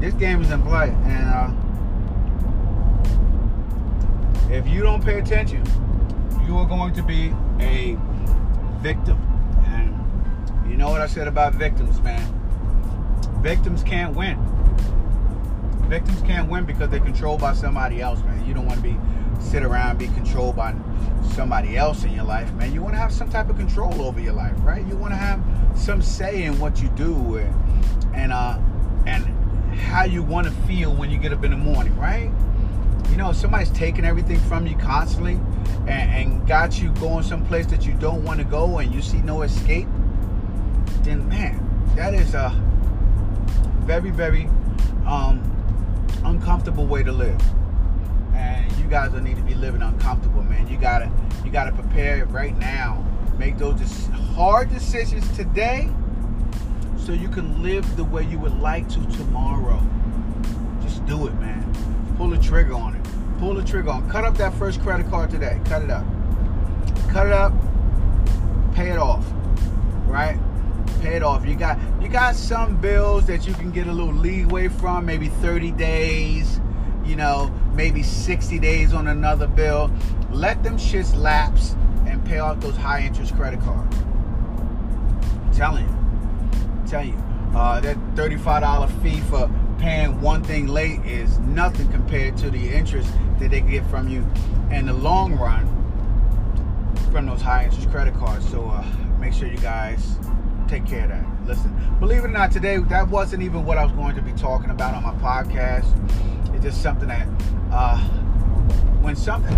this 0.02 0.16
game 0.16 0.42
is 0.42 0.50
in 0.50 0.62
play, 0.64 0.90
and 0.90 1.30
uh, 1.30 1.52
if 4.50 4.68
you 4.68 4.82
don't 4.82 5.06
pay 5.06 5.20
attention, 5.20 5.64
you 6.48 6.58
are 6.58 6.66
going 6.66 6.92
to 6.96 7.04
be 7.04 7.32
a 7.60 7.96
victim. 8.82 9.18
And 9.68 9.94
you 10.70 10.76
know 10.76 10.90
what 10.90 11.02
I 11.02 11.08
said 11.08 11.28
about 11.28 11.54
victims, 11.54 12.02
man? 12.02 12.20
Victims 13.44 13.84
can't 13.84 14.16
win. 14.16 14.40
Victims 15.88 16.22
can't 16.24 16.50
win 16.50 16.66
because 16.66 16.90
they're 16.90 17.00
controlled 17.00 17.40
by 17.40 17.54
somebody 17.54 18.02
else, 18.02 18.24
man. 18.24 18.44
You 18.48 18.56
don't 18.56 18.66
want 18.66 18.80
to 18.80 18.84
be 18.84 18.98
sit 19.42 19.64
around 19.64 19.98
be 19.98 20.08
controlled 20.08 20.56
by 20.56 20.76
somebody 21.34 21.78
else 21.78 22.04
in 22.04 22.12
your 22.12 22.24
life, 22.24 22.52
man. 22.54 22.74
You 22.74 22.82
want 22.82 22.94
to 22.94 23.00
have 23.00 23.12
some 23.12 23.30
type 23.30 23.50
of 23.50 23.58
control 23.58 24.02
over 24.02 24.20
your 24.20 24.34
life, 24.34 24.56
right? 24.60 24.86
You 24.86 24.96
want 24.96 25.14
to 25.14 25.18
have 25.18 25.42
some 25.76 26.02
say 26.02 26.44
in 26.44 26.60
what 26.60 26.82
you 26.82 26.90
do, 26.90 27.38
and 27.38 28.16
and 28.16 28.34
uh, 28.34 28.58
and 29.06 29.26
how 29.76 30.04
you 30.04 30.22
want 30.24 30.48
to 30.48 30.54
feel 30.64 30.94
when 30.94 31.10
you 31.10 31.18
get 31.18 31.34
up 31.34 31.44
in 31.44 31.52
the 31.52 31.58
morning, 31.58 31.98
right? 31.98 32.32
You 33.10 33.18
know, 33.18 33.32
somebody's 33.32 33.72
taking 33.72 34.06
everything 34.06 34.40
from 34.42 34.68
you 34.68 34.78
constantly 34.78 35.34
and, 35.88 35.90
and 35.90 36.48
got 36.48 36.82
you 36.82 36.92
going 36.94 37.24
someplace 37.24 37.66
that 37.68 37.86
you 37.86 37.94
don't 37.94 38.24
want 38.24 38.40
to 38.40 38.46
go 38.46 38.78
and 38.78 38.94
you 38.94 39.02
see 39.02 39.22
no 39.22 39.42
escape, 39.42 39.88
then 41.04 41.28
man, 41.28 41.60
that 41.96 42.14
is 42.14 42.34
a 42.34 42.50
very, 43.82 44.12
very 44.12 44.46
um, 45.06 45.42
uncomfortable 46.24 46.86
way 46.86 47.04
to 47.04 47.12
live. 47.12 47.42
You 48.78 48.86
guys 48.86 49.12
don't 49.12 49.24
need 49.24 49.38
to 49.38 49.44
be 49.44 49.54
living 49.54 49.82
uncomfortable, 49.82 50.44
man. 50.44 50.68
You 50.68 50.78
gotta, 50.78 51.12
you 51.44 51.52
gotta 51.52 51.72
prepare 51.72 52.26
right 52.26 52.58
now. 52.58 53.06
Make 53.38 53.58
those 53.58 54.08
hard 54.36 54.70
decisions 54.70 55.30
today 55.36 55.90
so 56.98 57.14
you 57.14 57.30
can 57.30 57.64
live 57.64 57.96
the 57.98 58.04
way 58.04 58.24
you 58.26 58.38
would 58.40 58.60
like 58.60 58.88
to 58.90 59.00
tomorrow. 59.18 59.82
Just 60.82 61.06
do 61.06 61.28
it, 61.28 61.34
man. 61.36 61.66
Pull 62.18 62.30
the 62.30 62.38
trigger 62.38 62.74
on 62.74 62.96
it. 62.96 63.06
Pull 63.40 63.56
the 63.56 63.64
trigger 63.64 63.90
on. 63.90 64.10
Cut 64.10 64.24
up 64.24 64.38
that 64.38 64.54
first 64.54 64.82
credit 64.82 65.10
card 65.10 65.32
today. 65.32 65.60
Cut 65.66 65.82
it 65.82 65.90
up. 65.90 66.06
Cut 67.10 67.28
it 67.28 67.34
up. 67.34 67.54
Pay 68.76 68.92
it 68.92 68.98
off. 68.98 69.26
Right? 70.06 70.38
Pay 71.02 71.16
it 71.16 71.24
off. 71.24 71.46
You 71.46 71.56
got 71.56 71.80
you 72.00 72.08
got 72.08 72.36
some 72.36 72.78
bills 72.80 73.26
that 73.26 73.48
you 73.48 73.54
can 73.54 73.72
get 73.72 73.88
a 73.88 73.92
little 73.92 74.14
leeway 74.14 74.68
from, 74.68 75.06
maybe 75.06 75.30
30 75.30 75.72
days, 75.72 76.60
you 77.06 77.16
know, 77.16 77.52
maybe 77.74 78.04
60 78.04 78.60
days 78.60 78.94
on 78.94 79.08
another 79.08 79.48
bill. 79.48 79.92
Let 80.32 80.64
them 80.64 80.78
shits 80.78 81.16
lapse 81.16 81.76
and 82.06 82.24
pay 82.26 82.40
off 82.40 82.60
those 82.60 82.78
high 82.78 83.02
interest 83.02 83.36
credit 83.36 83.60
cards. 83.62 83.96
I'm 83.98 85.52
telling 85.54 85.88
you 85.88 86.02
tell 86.92 87.06
you, 87.06 87.16
uh, 87.56 87.80
that 87.80 87.96
$35 88.16 89.02
fee 89.02 89.22
for 89.22 89.50
paying 89.80 90.20
one 90.20 90.44
thing 90.44 90.68
late 90.68 91.00
is 91.06 91.40
nothing 91.40 91.88
compared 91.90 92.36
to 92.38 92.50
the 92.50 92.70
interest 92.70 93.10
that 93.40 93.50
they 93.50 93.62
get 93.62 93.86
from 93.90 94.10
you 94.10 94.28
in 94.76 94.86
the 94.88 94.94
long 94.94 95.34
run 95.40 95.66
from 97.12 97.26
those 97.26 97.42
high 97.42 97.64
interest 97.64 97.90
credit 97.90 98.14
cards. 98.16 98.48
So 98.50 98.66
uh, 98.66 98.86
make 99.20 99.34
sure 99.34 99.48
you 99.48 99.58
guys 99.58 100.18
take 100.68 100.86
care 100.86 101.04
of 101.04 101.10
that. 101.10 101.26
Listen, 101.48 101.98
believe 102.00 102.20
it 102.20 102.26
or 102.26 102.28
not, 102.28 102.52
today 102.52 102.78
that 102.78 103.08
wasn't 103.08 103.42
even 103.42 103.66
what 103.66 103.78
I 103.78 103.86
was 103.86 103.94
going 103.94 104.16
to 104.16 104.22
be 104.22 104.34
talking 104.34 104.70
about 104.70 104.94
on 104.94 105.04
my 105.04 105.14
podcast. 105.24 105.88
Just 106.62 106.84
something 106.84 107.08
that 107.08 107.28
uh, 107.72 107.98
when 109.02 109.16
something 109.16 109.56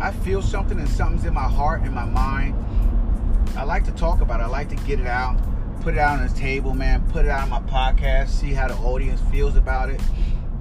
I 0.00 0.12
feel 0.12 0.42
something 0.42 0.78
and 0.78 0.88
something's 0.88 1.24
in 1.24 1.34
my 1.34 1.48
heart 1.48 1.82
and 1.82 1.94
my 1.94 2.04
mind, 2.04 2.54
I 3.56 3.64
like 3.64 3.84
to 3.84 3.92
talk 3.92 4.20
about 4.20 4.40
it. 4.40 4.44
I 4.44 4.46
like 4.46 4.68
to 4.70 4.76
get 4.76 5.00
it 5.00 5.06
out, 5.06 5.38
put 5.82 5.94
it 5.94 5.98
out 5.98 6.18
on 6.18 6.26
the 6.26 6.32
table, 6.34 6.74
man. 6.74 7.02
Put 7.10 7.24
it 7.24 7.30
out 7.30 7.42
on 7.42 7.48
my 7.50 7.60
podcast, 7.60 8.28
see 8.28 8.52
how 8.52 8.68
the 8.68 8.74
audience 8.76 9.20
feels 9.30 9.56
about 9.56 9.90
it, 9.90 10.00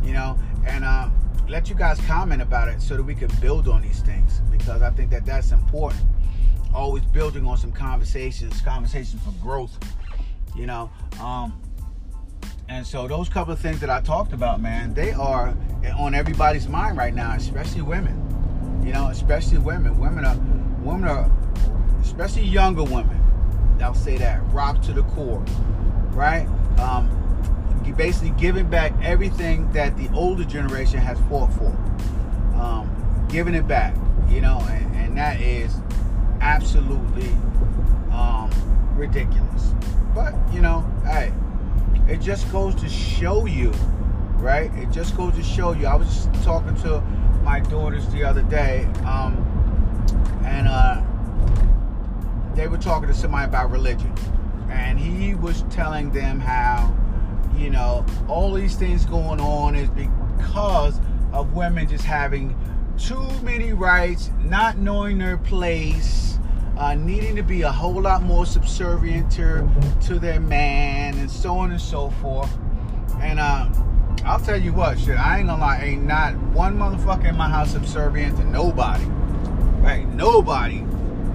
you 0.03 0.13
know, 0.13 0.37
and 0.65 0.83
uh, 0.83 1.09
let 1.47 1.69
you 1.69 1.75
guys 1.75 1.99
comment 2.01 2.41
about 2.41 2.67
it 2.69 2.81
so 2.81 2.95
that 2.95 3.03
we 3.03 3.15
can 3.15 3.29
build 3.41 3.67
on 3.67 3.81
these 3.81 4.01
things 4.01 4.41
because 4.51 4.81
I 4.81 4.89
think 4.89 5.09
that 5.11 5.25
that's 5.25 5.51
important. 5.51 6.01
Always 6.73 7.05
building 7.05 7.45
on 7.45 7.57
some 7.57 7.71
conversations, 7.71 8.61
conversations 8.61 9.21
for 9.23 9.31
growth, 9.41 9.77
you 10.55 10.65
know. 10.65 10.89
Um, 11.21 11.61
and 12.67 12.85
so 12.85 13.07
those 13.07 13.29
couple 13.29 13.53
of 13.53 13.59
things 13.59 13.79
that 13.79 13.89
I 13.89 14.01
talked 14.01 14.33
about, 14.33 14.61
man, 14.61 14.93
they 14.93 15.11
are 15.11 15.55
on 15.97 16.15
everybody's 16.15 16.67
mind 16.67 16.97
right 16.97 17.13
now, 17.13 17.33
especially 17.33 17.81
women. 17.81 18.21
You 18.85 18.93
know, 18.93 19.07
especially 19.07 19.57
women. 19.57 19.97
Women 19.97 20.25
are 20.25 20.35
women 20.83 21.09
are 21.09 21.31
especially 22.01 22.43
younger 22.43 22.83
women. 22.83 23.21
I'll 23.81 23.93
say 23.93 24.17
that 24.17 24.41
rock 24.53 24.81
to 24.83 24.93
the 24.93 25.03
core, 25.03 25.43
right? 26.11 26.47
Um, 26.79 27.09
basically 27.95 28.31
giving 28.31 28.67
back 28.67 28.93
everything 29.01 29.71
that 29.71 29.95
the 29.97 30.09
older 30.13 30.43
generation 30.43 30.99
has 30.99 31.17
fought 31.29 31.51
for, 31.53 31.67
um, 32.59 33.27
giving 33.29 33.53
it 33.53 33.67
back, 33.67 33.95
you 34.29 34.41
know, 34.41 34.59
and, 34.69 34.95
and 34.95 35.17
that 35.17 35.39
is 35.39 35.75
absolutely 36.41 37.29
um, 38.11 38.49
ridiculous. 38.95 39.73
But 40.13 40.33
you 40.53 40.61
know, 40.61 40.89
hey, 41.05 41.31
it 42.07 42.21
just 42.21 42.51
goes 42.51 42.75
to 42.75 42.89
show 42.89 43.45
you, 43.45 43.71
right? 44.37 44.71
It 44.75 44.91
just 44.91 45.17
goes 45.17 45.35
to 45.35 45.43
show 45.43 45.73
you. 45.73 45.87
I 45.87 45.95
was 45.95 46.27
talking 46.43 46.75
to 46.83 47.01
my 47.43 47.59
daughters 47.59 48.07
the 48.09 48.23
other 48.23 48.43
day, 48.43 48.85
um, 49.05 49.35
and 50.45 50.67
uh, 50.67 51.01
they 52.55 52.67
were 52.67 52.77
talking 52.77 53.07
to 53.07 53.13
somebody 53.13 53.45
about 53.45 53.71
religion, 53.71 54.13
and 54.69 54.99
he 54.99 55.35
was 55.35 55.63
telling 55.69 56.11
them 56.11 56.39
how, 56.39 56.95
you 57.57 57.69
know, 57.69 58.05
all 58.27 58.53
these 58.53 58.75
things 58.75 59.05
going 59.05 59.39
on 59.39 59.75
is 59.75 59.89
because 59.89 60.99
of 61.33 61.53
women 61.53 61.87
just 61.87 62.05
having 62.05 62.55
too 62.97 63.29
many 63.41 63.73
rights, 63.73 64.31
not 64.43 64.77
knowing 64.77 65.17
their 65.17 65.37
place, 65.37 66.39
uh, 66.77 66.93
needing 66.95 67.35
to 67.35 67.43
be 67.43 67.61
a 67.61 67.71
whole 67.71 68.01
lot 68.01 68.23
more 68.23 68.45
subservient 68.45 69.31
to, 69.31 69.67
to 70.03 70.19
their 70.19 70.39
man, 70.39 71.17
and 71.17 71.29
so 71.29 71.57
on 71.57 71.71
and 71.71 71.81
so 71.81 72.09
forth. 72.21 72.51
And 73.21 73.39
uh, 73.39 73.69
I'll 74.25 74.39
tell 74.39 74.59
you 74.59 74.73
what, 74.73 74.99
shit, 74.99 75.17
I 75.17 75.39
ain't 75.39 75.47
gonna 75.47 75.61
lie, 75.61 75.81
ain't 75.81 76.03
not 76.03 76.35
one 76.53 76.77
motherfucker 76.77 77.29
in 77.29 77.37
my 77.37 77.49
house 77.49 77.71
subservient 77.71 78.37
to 78.37 78.43
nobody. 78.43 79.05
Right? 79.05 80.07
Nobody 80.09 80.79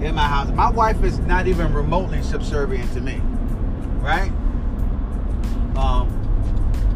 in 0.05 0.15
my 0.15 0.27
house. 0.27 0.49
My 0.49 0.69
wife 0.69 1.03
is 1.03 1.19
not 1.19 1.47
even 1.47 1.73
remotely 1.73 2.21
subservient 2.21 2.91
to 2.93 3.01
me. 3.01 3.21
Right? 3.99 4.31
Um, 5.75 6.17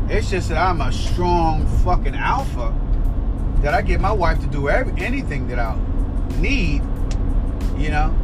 it's 0.10 0.30
just 0.30 0.50
that 0.50 0.58
I'm 0.58 0.82
a 0.82 0.92
strong 0.92 1.66
fucking 1.84 2.16
alpha 2.16 2.74
that 3.62 3.74
I 3.74 3.82
get 3.82 4.00
my 4.00 4.12
wife 4.12 4.40
to 4.42 4.48
do 4.48 4.70
every, 4.70 5.02
anything 5.02 5.48
that 5.48 5.58
I 5.58 5.78
need, 6.38 6.84
you 7.78 7.90
know. 7.90 8.16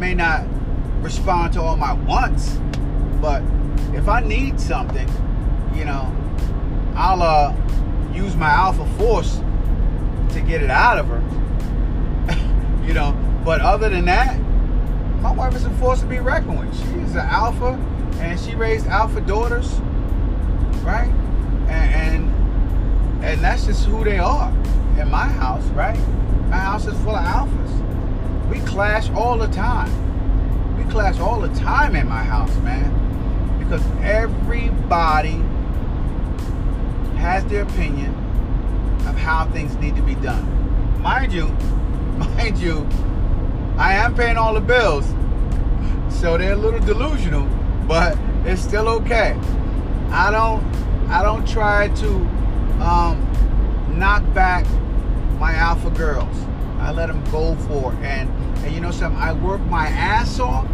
May 0.00 0.14
not 0.14 0.46
respond 1.02 1.52
to 1.52 1.60
all 1.60 1.76
my 1.76 1.92
wants, 1.92 2.58
but 3.20 3.42
if 3.92 4.08
I 4.08 4.20
need 4.20 4.58
something, 4.58 5.06
you 5.74 5.84
know, 5.84 6.10
I'll 6.94 7.22
uh, 7.22 7.54
use 8.14 8.34
my 8.34 8.48
alpha 8.48 8.86
force 8.96 9.42
to 10.32 10.40
get 10.40 10.62
it 10.62 10.70
out 10.70 10.96
of 10.96 11.06
her. 11.08 11.22
you 12.86 12.94
know, 12.94 13.12
but 13.44 13.60
other 13.60 13.90
than 13.90 14.06
that, 14.06 14.40
my 15.20 15.32
wife 15.32 15.54
is 15.54 15.66
a 15.66 15.70
force 15.72 16.00
to 16.00 16.06
be 16.06 16.18
reckoned 16.18 16.58
with. 16.58 16.74
She 16.78 16.94
is 17.00 17.12
an 17.12 17.18
alpha, 17.18 17.78
and 18.20 18.40
she 18.40 18.54
raised 18.54 18.86
alpha 18.86 19.20
daughters, 19.20 19.80
right? 20.82 21.12
And, 21.68 21.94
and 21.94 23.24
and 23.24 23.40
that's 23.42 23.66
just 23.66 23.84
who 23.84 24.02
they 24.02 24.18
are 24.18 24.48
in 24.98 25.10
my 25.10 25.26
house, 25.26 25.64
right? 25.72 25.98
My 26.48 26.56
house 26.56 26.86
is 26.86 26.98
full 27.02 27.14
of 27.14 27.22
alphas. 27.22 27.89
We 28.50 28.58
clash 28.60 29.08
all 29.10 29.38
the 29.38 29.46
time. 29.48 30.76
We 30.76 30.90
clash 30.90 31.20
all 31.20 31.40
the 31.40 31.54
time 31.60 31.94
in 31.94 32.08
my 32.08 32.22
house, 32.22 32.54
man. 32.58 33.58
Because 33.58 33.82
everybody 34.02 35.40
has 37.18 37.44
their 37.46 37.62
opinion 37.62 38.10
of 39.06 39.16
how 39.16 39.48
things 39.52 39.76
need 39.76 39.94
to 39.94 40.02
be 40.02 40.16
done. 40.16 41.00
Mind 41.00 41.32
you, 41.32 41.46
mind 42.18 42.58
you, 42.58 42.88
I 43.78 43.94
am 43.94 44.14
paying 44.14 44.36
all 44.36 44.54
the 44.54 44.60
bills, 44.60 45.06
so 46.08 46.36
they're 46.36 46.54
a 46.54 46.56
little 46.56 46.80
delusional, 46.80 47.46
but 47.86 48.18
it's 48.44 48.60
still 48.60 48.88
okay. 48.88 49.38
I 50.10 50.30
don't, 50.30 50.62
I 51.08 51.22
don't 51.22 51.46
try 51.46 51.88
to 51.88 52.08
um, 52.82 53.96
knock 53.96 54.22
back 54.34 54.66
my 55.38 55.54
alpha 55.54 55.90
girls. 55.90 56.36
I 56.78 56.92
let 56.92 57.08
them 57.08 57.22
go 57.30 57.54
for 57.66 57.92
it, 57.92 57.98
and 58.00 58.39
and 58.64 58.74
you 58.74 58.80
know 58.80 58.90
something, 58.90 59.20
I 59.20 59.32
work 59.32 59.60
my 59.62 59.86
ass 59.86 60.40
off 60.40 60.66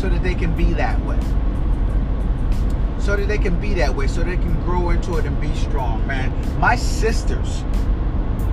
so 0.00 0.08
that 0.08 0.22
they 0.22 0.34
can 0.34 0.54
be 0.56 0.72
that 0.74 1.02
way 1.04 1.18
so 3.04 3.14
that 3.16 3.28
they 3.28 3.36
can 3.36 3.60
be 3.60 3.74
that 3.74 3.94
way, 3.94 4.06
so 4.06 4.22
they 4.22 4.38
can 4.38 4.54
grow 4.64 4.88
into 4.88 5.18
it 5.18 5.26
and 5.26 5.38
be 5.38 5.54
strong, 5.56 6.04
man. 6.06 6.32
My 6.58 6.74
sisters 6.74 7.62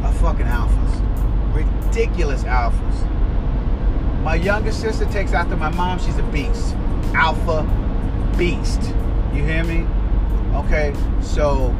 are 0.03 0.11
fucking 0.15 0.45
alphas. 0.45 1.55
Ridiculous 1.55 2.43
alphas. 2.43 3.09
My 4.23 4.35
youngest 4.35 4.81
sister 4.81 5.05
takes 5.05 5.31
after 5.31 5.55
my 5.55 5.69
mom, 5.69 5.99
she's 5.99 6.17
a 6.17 6.23
beast. 6.23 6.75
Alpha 7.13 7.63
beast. 8.37 8.81
You 9.33 9.43
hear 9.45 9.63
me? 9.63 9.87
Okay, 10.53 10.93
so 11.21 11.73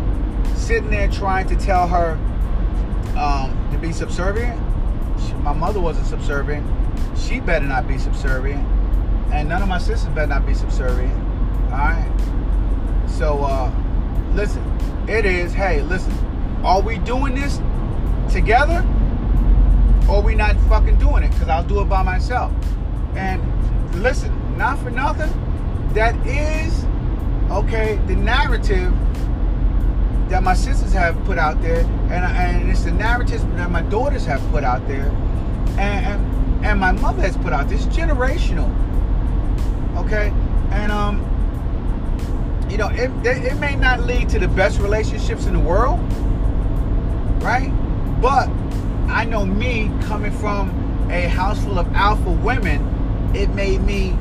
sitting 0.56 0.90
there 0.90 1.10
trying 1.10 1.50
to 1.50 1.58
tell 1.58 1.90
her 1.90 2.14
um, 3.18 3.70
to 3.74 3.78
be 3.80 3.92
subservient. 3.92 4.58
She, 5.20 5.34
my 5.34 5.52
mother 5.52 5.82
wasn't 5.82 6.08
subservient. 6.08 6.66
She 7.28 7.40
better 7.40 7.66
not 7.66 7.88
be 7.88 7.98
subservient. 7.98 8.66
And 9.32 9.48
none 9.48 9.62
of 9.62 9.70
my 9.70 9.78
sisters 9.78 10.14
better 10.14 10.28
not 10.28 10.46
be 10.46 10.54
subservient. 10.54 11.14
Alright? 11.72 12.12
So, 13.10 13.44
uh, 13.44 13.72
listen, 14.34 14.64
it 15.08 15.26
is, 15.26 15.54
hey, 15.54 15.82
listen, 15.82 16.12
are 16.64 16.82
we 16.82 16.98
doing 17.00 17.36
this 17.36 17.60
together? 18.32 18.86
Or 20.10 20.22
we 20.22 20.36
not 20.36 20.56
fucking 20.68 20.98
doing 20.98 21.24
it? 21.24 21.32
Because 21.32 21.48
I'll 21.48 21.64
do 21.64 21.82
it 21.82 21.86
by 21.86 22.04
myself. 22.04 22.52
And 23.16 23.42
listen, 24.02 24.58
not 24.58 24.80
for 24.80 24.90
nothing, 24.90 25.30
that 25.94 26.16
is, 26.26 26.86
okay, 27.52 28.00
the 28.08 28.16
narrative 28.16 28.94
that 30.30 30.44
my 30.44 30.54
sisters 30.54 30.94
have 30.94 31.22
put 31.26 31.38
out 31.38 31.62
there, 31.62 31.82
and, 32.10 32.26
and 32.26 32.70
it's 32.70 32.84
the 32.84 32.92
narratives 32.92 33.44
that 33.44 33.70
my 33.70 33.82
daughters 33.84 34.26
have 34.26 34.42
put 34.50 34.64
out 34.64 34.88
there, 34.88 35.10
and, 35.78 36.06
and, 36.06 36.41
and 36.64 36.80
my 36.80 36.92
mother 36.92 37.22
has 37.22 37.38
put 37.38 37.54
out. 37.54 37.68
This 37.70 37.86
generational, 37.88 38.70
okay? 39.98 40.30
And, 40.72 40.92
um, 40.92 41.20
you 42.70 42.78
know, 42.78 42.90
it, 42.90 43.12
it 43.26 43.60
may 43.60 43.76
not 43.76 44.02
lead 44.02 44.30
to 44.30 44.40
the 44.40 44.48
best 44.48 44.80
relationships 44.80 45.46
in 45.46 45.54
the 45.54 45.60
world, 45.60 46.00
right? 47.44 47.72
But 48.22 48.48
I 49.10 49.26
know 49.26 49.46
me 49.46 49.92
coming 50.04 50.32
from 50.32 50.70
a 51.12 51.28
house 51.28 51.62
full 51.64 51.78
of 51.78 51.92
alpha 51.94 52.32
women, 52.32 53.32
it 53.36 53.50
made 53.50 53.82
me 53.82 54.18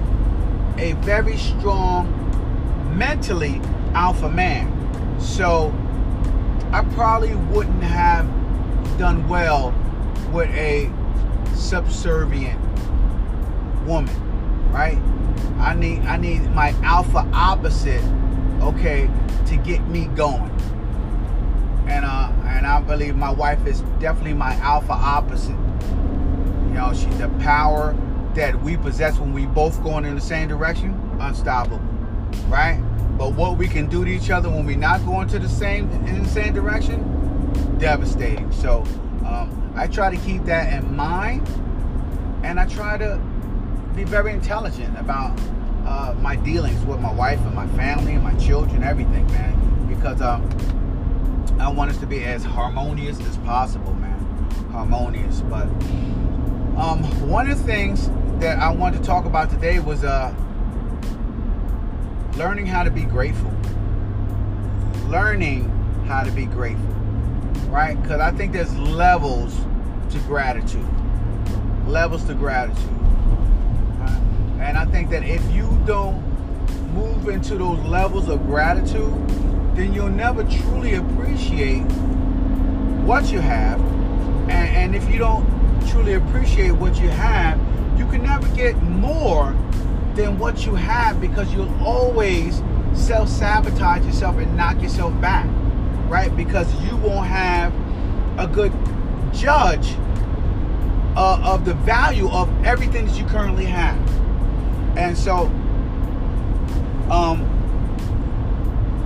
a 0.78 0.92
very 1.02 1.36
strong, 1.36 2.08
mentally 2.96 3.60
alpha 3.94 4.28
man. 4.28 5.20
So 5.20 5.72
I 6.72 6.82
probably 6.94 7.34
wouldn't 7.34 7.82
have 7.82 8.26
done 8.98 9.28
well 9.28 9.74
with 10.32 10.48
a 10.50 10.90
subservient 11.54 12.60
woman, 13.86 14.70
right? 14.72 14.98
I 15.58 15.74
need 15.74 16.00
I 16.00 16.16
need 16.16 16.50
my 16.52 16.70
alpha 16.82 17.28
opposite 17.32 18.02
okay, 18.62 19.08
to 19.46 19.56
get 19.56 19.86
me 19.88 20.06
going. 20.08 20.50
And 21.86 22.04
uh, 22.04 22.30
and 22.44 22.66
I 22.66 22.80
believe 22.80 23.16
my 23.16 23.30
wife 23.30 23.66
is 23.66 23.80
definitely 23.98 24.34
my 24.34 24.54
alpha 24.56 24.92
opposite. 24.92 25.56
You 26.68 26.76
know, 26.76 26.92
she's 26.94 27.16
the 27.18 27.28
power 27.40 27.96
that 28.34 28.60
we 28.62 28.76
possess 28.76 29.18
when 29.18 29.32
we 29.32 29.46
both 29.46 29.82
going 29.82 30.04
in 30.04 30.14
the 30.14 30.20
same 30.20 30.48
direction, 30.48 30.94
unstoppable, 31.20 31.78
right? 32.48 32.80
But 33.18 33.34
what 33.34 33.58
we 33.58 33.66
can 33.66 33.86
do 33.86 34.04
to 34.04 34.10
each 34.10 34.30
other 34.30 34.48
when 34.48 34.64
we're 34.64 34.76
not 34.76 35.04
going 35.04 35.28
to 35.28 35.38
the 35.38 35.48
same 35.48 35.90
in 35.90 36.22
the 36.22 36.28
same 36.28 36.54
direction, 36.54 37.78
devastating. 37.78 38.52
So 38.52 38.84
um, 39.26 39.59
I 39.74 39.86
try 39.86 40.14
to 40.14 40.20
keep 40.24 40.44
that 40.44 40.72
in 40.72 40.96
mind, 40.96 41.48
and 42.42 42.58
I 42.58 42.66
try 42.66 42.98
to 42.98 43.20
be 43.94 44.04
very 44.04 44.32
intelligent 44.32 44.98
about 44.98 45.38
uh, 45.86 46.14
my 46.20 46.36
dealings 46.36 46.84
with 46.84 47.00
my 47.00 47.12
wife 47.12 47.40
and 47.40 47.54
my 47.54 47.66
family 47.68 48.14
and 48.14 48.22
my 48.22 48.34
children, 48.34 48.82
everything, 48.82 49.26
man. 49.28 49.86
Because 49.88 50.20
um, 50.20 50.48
I 51.60 51.68
want 51.68 51.90
us 51.90 51.98
to 51.98 52.06
be 52.06 52.24
as 52.24 52.44
harmonious 52.44 53.20
as 53.20 53.36
possible, 53.38 53.94
man. 53.94 54.18
Harmonious. 54.72 55.40
But 55.42 55.64
um, 56.76 57.02
one 57.28 57.50
of 57.50 57.58
the 57.58 57.64
things 57.64 58.10
that 58.40 58.58
I 58.58 58.70
wanted 58.70 58.98
to 58.98 59.04
talk 59.04 59.24
about 59.24 59.50
today 59.50 59.80
was 59.80 60.04
uh, 60.04 60.34
learning 62.36 62.66
how 62.66 62.82
to 62.82 62.90
be 62.90 63.02
grateful. 63.02 63.52
Learning 65.08 65.68
how 66.06 66.22
to 66.22 66.30
be 66.30 66.46
grateful, 66.46 66.94
right? 67.68 68.00
Because 68.00 68.20
I 68.20 68.30
think 68.32 68.52
there's 68.52 68.76
levels 68.78 69.54
to 70.10 70.18
gratitude. 70.20 70.86
Levels 71.86 72.24
to 72.24 72.34
gratitude. 72.34 72.90
Right? 73.98 74.20
And 74.60 74.76
I 74.76 74.84
think 74.86 75.10
that 75.10 75.24
if 75.24 75.42
you 75.52 75.80
don't 75.86 76.20
move 76.94 77.28
into 77.28 77.56
those 77.56 77.78
levels 77.80 78.28
of 78.28 78.44
gratitude, 78.46 79.12
then 79.74 79.92
you'll 79.92 80.08
never 80.08 80.42
truly 80.44 80.94
appreciate 80.94 81.84
what 83.04 83.30
you 83.32 83.40
have. 83.40 83.80
And, 84.50 84.52
and 84.52 84.96
if 84.96 85.10
you 85.10 85.18
don't 85.18 85.46
truly 85.88 86.14
appreciate 86.14 86.72
what 86.72 87.00
you 87.00 87.08
have, 87.08 87.58
you 87.98 88.06
can 88.06 88.22
never 88.22 88.48
get 88.54 88.80
more 88.82 89.52
than 90.14 90.38
what 90.38 90.66
you 90.66 90.74
have 90.74 91.20
because 91.20 91.52
you'll 91.52 91.72
always 91.82 92.62
self 92.94 93.28
sabotage 93.28 94.04
yourself 94.04 94.36
and 94.36 94.56
knock 94.56 94.80
yourself 94.82 95.18
back, 95.20 95.46
right? 96.10 96.36
Because 96.36 96.72
you 96.82 96.96
won't 96.96 97.26
have 97.26 97.72
a 98.36 98.46
good 98.46 98.72
judge 99.32 99.94
uh, 101.16 101.40
of 101.44 101.64
the 101.64 101.74
value 101.74 102.28
of 102.28 102.48
everything 102.64 103.06
that 103.06 103.16
you 103.16 103.24
currently 103.26 103.64
have. 103.64 103.96
And 104.98 105.16
so, 105.16 105.46
um, 107.10 107.46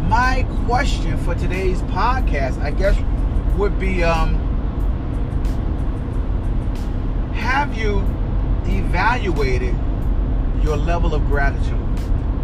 my 0.08 0.46
question 0.66 1.18
for 1.18 1.34
today's 1.34 1.82
podcast, 1.82 2.60
I 2.62 2.70
guess, 2.70 2.96
would 3.58 3.78
be 3.78 4.02
um, 4.02 4.40
Have 7.34 7.76
you 7.76 7.98
evaluated 8.64 9.76
your 10.62 10.78
level 10.78 11.14
of 11.14 11.26
gratitude? 11.26 11.78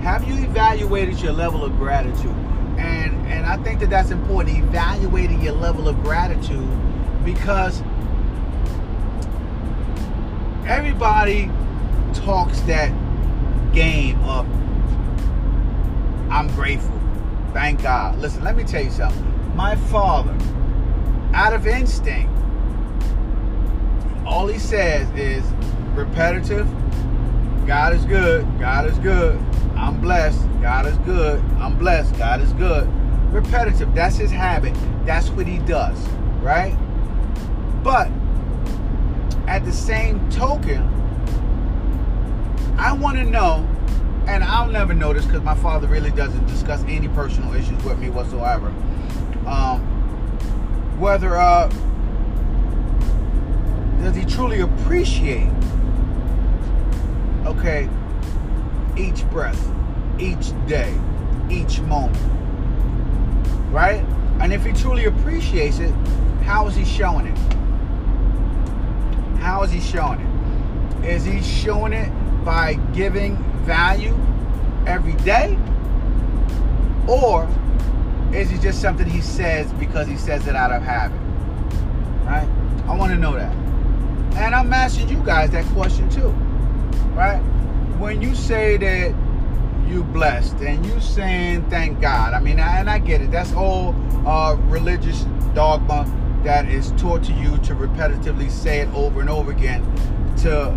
Have 0.02 0.28
you 0.28 0.34
evaluated 0.44 1.20
your 1.20 1.32
level 1.32 1.64
of 1.64 1.76
gratitude? 1.76 2.34
I 3.50 3.56
think 3.56 3.80
that 3.80 3.90
that's 3.90 4.12
important, 4.12 4.56
evaluating 4.56 5.42
your 5.42 5.54
level 5.54 5.88
of 5.88 6.00
gratitude 6.04 6.68
because 7.24 7.82
everybody 10.68 11.50
talks 12.14 12.60
that 12.60 12.92
game 13.72 14.22
of 14.22 14.46
I'm 16.30 16.46
grateful. 16.54 16.96
Thank 17.52 17.82
God. 17.82 18.20
Listen, 18.20 18.44
let 18.44 18.54
me 18.54 18.62
tell 18.62 18.84
you 18.84 18.90
something. 18.92 19.56
My 19.56 19.74
father, 19.74 20.38
out 21.34 21.52
of 21.52 21.66
instinct, 21.66 22.32
all 24.24 24.46
he 24.46 24.60
says 24.60 25.10
is 25.18 25.44
repetitive. 25.96 26.68
God 27.66 27.94
is 27.94 28.04
good. 28.04 28.46
God 28.60 28.88
is 28.88 28.96
good. 29.00 29.40
I'm 29.74 30.00
blessed. 30.00 30.46
God 30.62 30.86
is 30.86 30.96
good. 30.98 31.40
I'm 31.58 31.76
blessed. 31.76 32.16
God 32.16 32.40
is 32.40 32.52
good. 32.52 32.88
Repetitive. 33.30 33.94
That's 33.94 34.16
his 34.16 34.30
habit. 34.30 34.74
That's 35.04 35.30
what 35.30 35.46
he 35.46 35.58
does. 35.58 35.98
Right? 36.40 36.76
But 37.82 38.10
at 39.46 39.64
the 39.64 39.72
same 39.72 40.28
token, 40.30 40.82
I 42.78 42.92
want 42.92 43.18
to 43.18 43.24
know, 43.24 43.66
and 44.26 44.42
I'll 44.42 44.70
never 44.70 44.94
know 44.94 45.12
this 45.12 45.26
because 45.26 45.42
my 45.42 45.54
father 45.54 45.86
really 45.86 46.10
doesn't 46.12 46.46
discuss 46.46 46.82
any 46.84 47.08
personal 47.08 47.52
issues 47.54 47.82
with 47.84 47.98
me 47.98 48.10
whatsoever. 48.10 48.68
Um, 49.46 49.80
whether 50.98 51.36
uh, 51.36 51.68
does 54.02 54.16
he 54.16 54.24
truly 54.24 54.60
appreciate, 54.60 55.50
okay, 57.44 57.88
each 58.96 59.28
breath, 59.30 59.70
each 60.18 60.52
day, 60.66 60.94
each 61.50 61.80
moment, 61.80 62.16
right? 63.70 64.04
And 64.40 64.52
if 64.52 64.64
he 64.64 64.72
truly 64.72 65.04
appreciates 65.04 65.78
it, 65.78 65.92
how 66.44 66.66
is 66.66 66.74
he 66.74 66.84
showing 66.84 67.26
it? 67.26 67.38
How 69.38 69.62
is 69.62 69.70
he 69.70 69.80
showing 69.80 70.20
it? 70.20 71.06
Is 71.08 71.24
he 71.24 71.42
showing 71.42 71.92
it 71.92 72.10
by 72.44 72.74
giving 72.92 73.36
value 73.64 74.18
every 74.86 75.14
day? 75.24 75.58
Or 77.08 77.48
is 78.32 78.52
it 78.52 78.60
just 78.60 78.80
something 78.80 79.08
he 79.08 79.20
says 79.20 79.72
because 79.74 80.06
he 80.06 80.16
says 80.16 80.46
it 80.46 80.54
out 80.54 80.72
of 80.72 80.82
habit? 80.82 81.18
Right? 82.26 82.48
I 82.86 82.96
want 82.96 83.12
to 83.12 83.18
know 83.18 83.34
that. 83.34 83.54
And 84.36 84.54
I'm 84.54 84.72
asking 84.72 85.08
you 85.08 85.22
guys 85.24 85.50
that 85.50 85.64
question 85.66 86.08
too. 86.10 86.28
Right? 87.14 87.40
When 87.98 88.22
you 88.22 88.34
say 88.34 88.76
that 88.76 89.14
you 89.90 90.04
blessed 90.04 90.56
and 90.56 90.84
you 90.86 91.00
saying 91.00 91.68
thank 91.68 92.00
God, 92.00 92.32
I 92.32 92.40
mean, 92.40 92.58
and 92.60 92.88
I 92.88 92.98
get 92.98 93.20
it. 93.20 93.30
That's 93.30 93.52
all 93.52 93.94
uh, 94.26 94.54
religious 94.68 95.24
dogma 95.54 96.06
that 96.44 96.68
is 96.68 96.92
taught 96.92 97.24
to 97.24 97.32
you 97.32 97.58
to 97.58 97.74
repetitively 97.74 98.50
say 98.50 98.80
it 98.80 98.88
over 98.94 99.20
and 99.20 99.28
over 99.28 99.50
again 99.50 99.82
to 100.38 100.76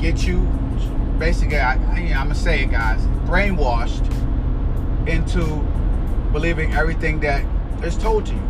get 0.00 0.26
you 0.26 0.38
basically 1.18 1.58
I, 1.58 1.74
am 1.74 2.26
gonna 2.26 2.34
say 2.34 2.64
it 2.64 2.70
guys 2.72 3.00
brainwashed 3.28 4.08
into 5.06 5.44
believing 6.32 6.72
everything 6.72 7.20
that 7.20 7.44
is 7.84 7.96
told 7.96 8.26
to 8.26 8.32
you 8.32 8.40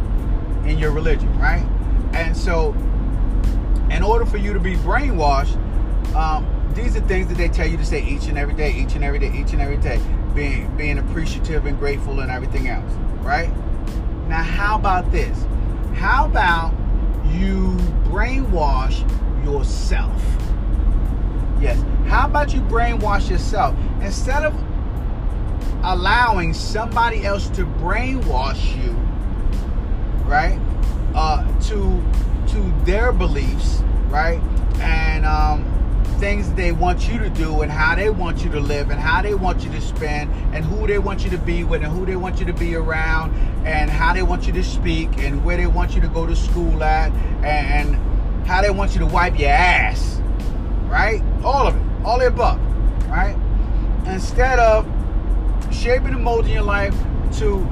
in 0.65 0.79
your 0.79 0.93
religion 0.93 1.39
right 1.39 1.67
and 2.15 2.35
so 2.35 2.73
in 3.91 4.03
order 4.03 4.25
for 4.25 4.39
you 4.39 4.55
to 4.55 4.61
be 4.61 4.77
brainwashed 4.77 5.57
um, 6.15 6.47
these 6.75 6.97
are 6.97 7.01
things 7.03 7.29
that 7.29 7.37
they 7.37 7.49
tell 7.49 7.67
you 7.67 7.77
to 7.77 7.85
say 7.85 8.03
each 8.05 8.27
and 8.27 8.39
every 8.39 8.55
day 8.55 8.73
each 8.73 8.95
and 8.95 9.05
every 9.05 9.19
day 9.19 9.33
each 9.35 9.53
and 9.53 9.61
every 9.61 9.77
day 9.77 10.01
being 10.35 10.75
being 10.77 10.99
appreciative 10.99 11.67
and 11.67 11.79
grateful 11.79 12.21
and 12.21 12.31
everything 12.31 12.69
else 12.69 12.93
right 13.21 13.51
now, 14.33 14.43
how 14.43 14.77
about 14.77 15.13
this? 15.13 15.45
How 15.95 16.25
about 16.25 16.73
you 17.35 17.77
brainwash 18.05 19.01
yourself? 19.45 20.23
Yes. 21.61 21.83
How 22.07 22.27
about 22.27 22.55
you 22.55 22.61
brainwash 22.63 23.29
yourself? 23.29 23.77
Instead 24.01 24.45
of 24.45 24.55
allowing 25.85 26.55
somebody 26.55 27.27
else 27.27 27.49
to 27.51 27.67
brainwash 27.67 28.83
you, 28.83 28.93
right? 30.25 30.59
Uh, 31.15 31.45
to 31.65 32.03
to 32.55 32.85
their 32.87 33.13
beliefs, 33.13 33.83
right? 34.09 34.41
And 34.81 35.27
um, 35.27 35.65
things 36.23 36.53
they 36.53 36.71
want 36.71 37.09
you 37.09 37.19
to 37.19 37.29
do 37.31 37.63
and 37.63 37.73
how 37.73 37.97
they 37.97 38.09
want 38.09 38.45
you 38.45 38.49
to 38.49 38.61
live 38.61 38.91
and 38.91 39.01
how 39.01 39.21
they 39.21 39.35
want 39.35 39.65
you 39.65 39.71
to 39.73 39.81
spend 39.81 40.31
and 40.55 40.65
who 40.65 40.87
they 40.87 40.97
want 40.97 41.25
you 41.25 41.31
to 41.31 41.37
be 41.37 41.65
with 41.65 41.83
and 41.83 41.93
who 41.93 42.07
they 42.07 42.15
want 42.15 42.39
you 42.39 42.47
to 42.47 42.53
be 42.53 42.77
around 42.77 43.35
and 43.67 43.91
how 43.91 44.15
they 44.15 44.23
want 44.23 44.47
you 44.47 44.53
to 44.53 44.63
speak 44.63 45.09
and 45.19 45.45
where 45.45 45.57
they 45.57 45.67
want 45.67 45.97
you 45.97 46.01
to 46.01 46.07
go 46.07 46.25
to 46.25 46.37
school 46.37 46.85
at 46.85 47.11
and 47.45 47.97
how 48.47 48.63
they 48.63 48.71
want 48.71 48.93
you 48.93 49.01
to 49.01 49.07
wipe 49.07 49.37
your 49.37 49.51
ass. 49.51 50.21
Right? 50.85 51.21
All 51.43 51.67
of 51.67 51.75
it. 51.75 51.83
All 52.05 52.21
the 52.21 52.29
above. 52.29 52.61
Right? 53.09 53.37
Instead 54.07 54.61
of 54.61 54.87
shaping 55.73 56.15
and 56.15 56.23
molding 56.23 56.53
your 56.53 56.63
life 56.63 56.95
to 57.39 57.69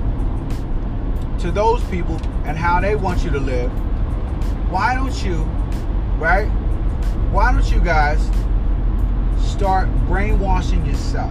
to 1.39 1.53
those 1.53 1.85
people 1.85 2.17
and 2.47 2.59
how 2.59 2.81
they 2.81 2.97
want 2.97 3.23
you 3.23 3.31
to 3.31 3.39
live, 3.39 3.71
why 4.73 4.97
don't 4.97 5.25
you, 5.25 5.37
right? 6.19 6.49
Why 7.31 7.53
don't 7.53 7.71
you 7.71 7.79
guys 7.79 8.29
start 9.61 9.91
brainwashing 10.07 10.87
yourself. 10.87 11.31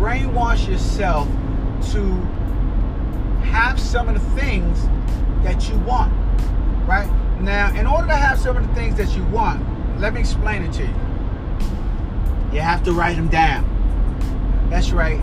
Brainwash 0.00 0.68
yourself 0.68 1.28
to 1.92 2.02
have 3.44 3.78
some 3.78 4.08
of 4.08 4.14
the 4.14 4.40
things 4.40 4.88
that 5.44 5.68
you 5.68 5.78
want, 5.86 6.12
right? 6.84 7.08
Now, 7.40 7.72
in 7.78 7.86
order 7.86 8.08
to 8.08 8.16
have 8.16 8.40
some 8.40 8.56
of 8.56 8.66
the 8.66 8.74
things 8.74 8.96
that 8.96 9.16
you 9.16 9.22
want, 9.26 9.64
let 10.00 10.14
me 10.14 10.18
explain 10.18 10.64
it 10.64 10.72
to 10.72 10.82
you. 10.82 10.94
You 12.52 12.60
have 12.60 12.82
to 12.82 12.92
write 12.92 13.14
them 13.14 13.28
down. 13.28 14.66
That's 14.68 14.90
right. 14.90 15.20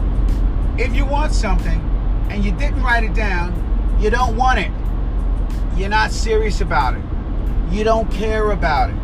If 0.77 0.95
you 0.95 1.03
want 1.03 1.33
something 1.33 1.81
and 2.29 2.45
you 2.45 2.53
didn't 2.53 2.81
write 2.81 3.03
it 3.03 3.13
down, 3.13 3.51
you 3.99 4.09
don't 4.09 4.37
want 4.37 4.59
it. 4.59 4.71
You're 5.77 5.89
not 5.89 6.11
serious 6.11 6.61
about 6.61 6.93
it. 6.95 7.03
You 7.69 7.83
don't 7.83 8.09
care 8.09 8.51
about 8.51 8.89
it, 8.89 8.95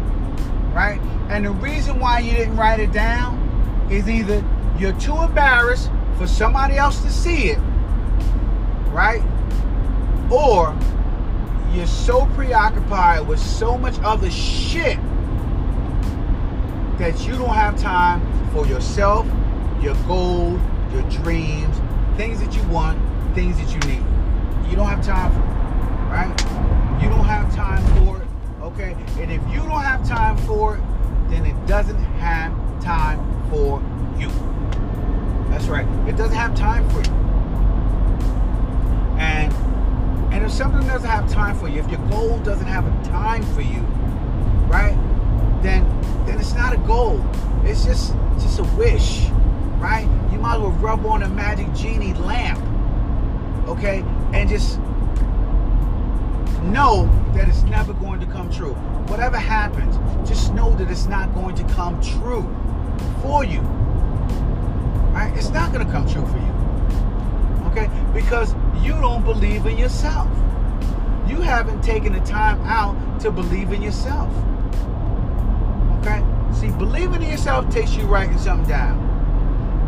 right? 0.76 1.00
And 1.30 1.46
the 1.46 1.52
reason 1.52 2.00
why 2.00 2.20
you 2.20 2.34
didn't 2.34 2.58
write 2.58 2.82
it 2.82 2.92
down 2.92 3.88
is 3.90 4.10
either 4.10 4.44
you're 4.78 5.00
too 5.00 5.16
embarrassed 5.16 5.90
for 6.18 6.28
somebody 6.28 6.76
else 6.76 7.02
to 7.02 7.10
see 7.10 7.52
it, 7.52 7.60
right? 8.90 9.24
Or 10.30 10.78
you're 11.74 11.88
so 11.88 12.26
preoccupied 12.36 13.26
with 13.26 13.40
so 13.40 13.78
much 13.78 13.98
other 14.00 14.30
shit 14.30 14.98
that 17.00 17.26
you 17.26 17.34
don't 17.38 17.56
have 17.56 17.80
time 17.80 18.22
for 18.52 18.68
yourself, 18.68 19.26
your 19.82 19.96
goals, 20.08 20.60
your 20.92 21.04
dreams, 21.10 21.76
things 22.18 22.42
that 22.42 22.54
you 22.54 22.64
want, 22.68 23.00
things 23.34 23.58
that 23.58 23.72
you 23.72 23.80
need. 23.90 24.04
you 24.70 24.76
don't 24.76 24.88
have 24.88 25.06
time 25.06 25.32
for 25.32 25.40
it, 25.40 26.12
right? 26.12 27.02
You 27.02 27.10
don't 27.10 27.26
have 27.26 27.54
time 27.56 27.84
for 27.98 28.22
it, 28.22 28.25
for 43.44 43.62
you, 43.62 43.82
right? 44.68 44.98
Then 45.62 45.84
then 46.26 46.40
it's 46.40 46.54
not 46.54 46.74
a 46.74 46.78
goal. 46.78 47.24
It's 47.64 47.86
just 47.86 48.14
just 48.40 48.60
a 48.60 48.64
wish, 48.76 49.28
right? 49.78 50.08
You 50.32 50.40
might 50.40 50.56
as 50.56 50.62
well 50.62 50.72
rub 50.72 51.06
on 51.06 51.24
a 51.24 51.30
magic 51.30 51.74
genie 51.74 52.14
lamp, 52.14 52.60
okay, 53.68 54.04
and 54.34 54.50
just 54.50 54.80
know 56.72 57.10
that 57.34 57.48
it's 57.48 57.64
never 57.64 57.94
going 57.94 58.20
to 58.20 58.26
come 58.28 58.52
true. 58.52 58.74
Whatever 59.08 59.38
happens, 59.38 59.98
just 60.28 60.54
know 60.54 60.76
that 60.78 60.90
it's 60.90 61.06
not 61.06 61.34
going 61.34 61.56
to 61.56 61.64
come 61.76 62.02
true 62.02 62.44
for 63.22 63.44
you. 63.46 63.62
Right? 65.12 65.32
It's 65.36 65.50
not 65.50 65.72
going 65.72 65.86
to 65.86 65.92
come 65.92 66.08
true 66.10 66.26
for 66.26 66.38
you. 66.38 66.56
Okay? 67.70 67.90
Because 68.14 68.54
you 68.84 68.94
don't 68.94 69.24
believe 69.24 69.66
in 69.66 69.78
yourself. 69.78 70.28
You 71.28 71.42
haven't 71.42 71.82
taken 71.82 72.14
the 72.14 72.20
time 72.22 72.60
out 72.62 72.96
to 73.22 73.32
believe 73.32 73.72
in 73.72 73.82
yourself. 73.82 74.30
Okay? 76.00 76.22
See, 76.54 76.70
believing 76.78 77.22
in 77.22 77.30
yourself 77.30 77.70
takes 77.70 77.96
you 77.96 78.06
writing 78.06 78.38
something 78.38 78.70
down. 78.70 79.00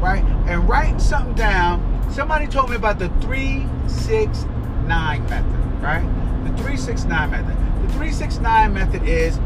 Right? 0.02 0.24
And 0.48 0.68
writing 0.68 1.00
something 1.00 1.36
down, 1.36 1.82
somebody 2.12 2.48
told 2.48 2.70
me 2.70 2.76
about 2.76 3.00
the 3.00 3.08
369 3.22 5.30
method, 5.30 5.82
right? 5.82 6.04
The 6.44 6.50
369 6.50 7.32
method. 7.32 7.56
The 7.84 7.94
369 7.94 8.74
method 8.74 9.04
is 9.04 9.38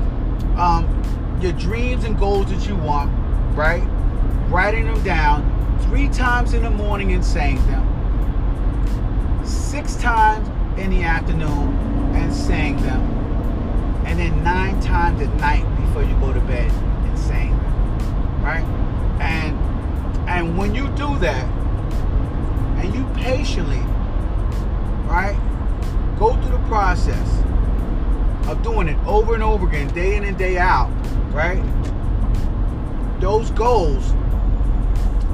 um, 0.57 0.87
your 1.41 1.53
dreams 1.53 2.03
and 2.03 2.17
goals 2.17 2.51
that 2.51 2.67
you 2.67 2.75
want, 2.75 3.11
right? 3.55 3.83
Writing 4.49 4.85
them 4.85 5.01
down 5.03 5.79
three 5.83 6.09
times 6.09 6.53
in 6.53 6.63
the 6.63 6.69
morning 6.69 7.13
and 7.13 7.25
saying 7.25 7.65
them, 7.67 7.87
six 9.45 9.95
times 9.95 10.47
in 10.79 10.91
the 10.91 11.03
afternoon 11.03 11.75
and 12.15 12.33
saying 12.33 12.77
them, 12.83 13.20
and 14.11 14.19
then 14.19 14.43
nine 14.43 14.79
times 14.81 15.21
at 15.21 15.33
night 15.37 15.63
before 15.77 16.03
you 16.03 16.13
go 16.19 16.31
to 16.33 16.41
bed 16.41 16.69
saying 17.17 17.57
right? 18.41 18.63
And 19.21 19.57
and 20.27 20.57
when 20.57 20.73
you 20.73 20.87
do 20.89 21.17
that, 21.19 21.45
and 22.77 22.93
you 22.93 23.05
patiently, 23.15 23.79
right, 25.07 25.37
go 26.17 26.33
through 26.41 26.57
the 26.57 26.67
process 26.67 27.43
of 28.47 28.61
doing 28.63 28.87
it 28.87 28.97
over 29.05 29.33
and 29.33 29.43
over 29.43 29.67
again, 29.67 29.87
day 29.93 30.15
in 30.15 30.23
and 30.23 30.37
day 30.37 30.57
out, 30.57 30.89
right? 31.31 31.61
Those 33.19 33.51
goals 33.51 34.13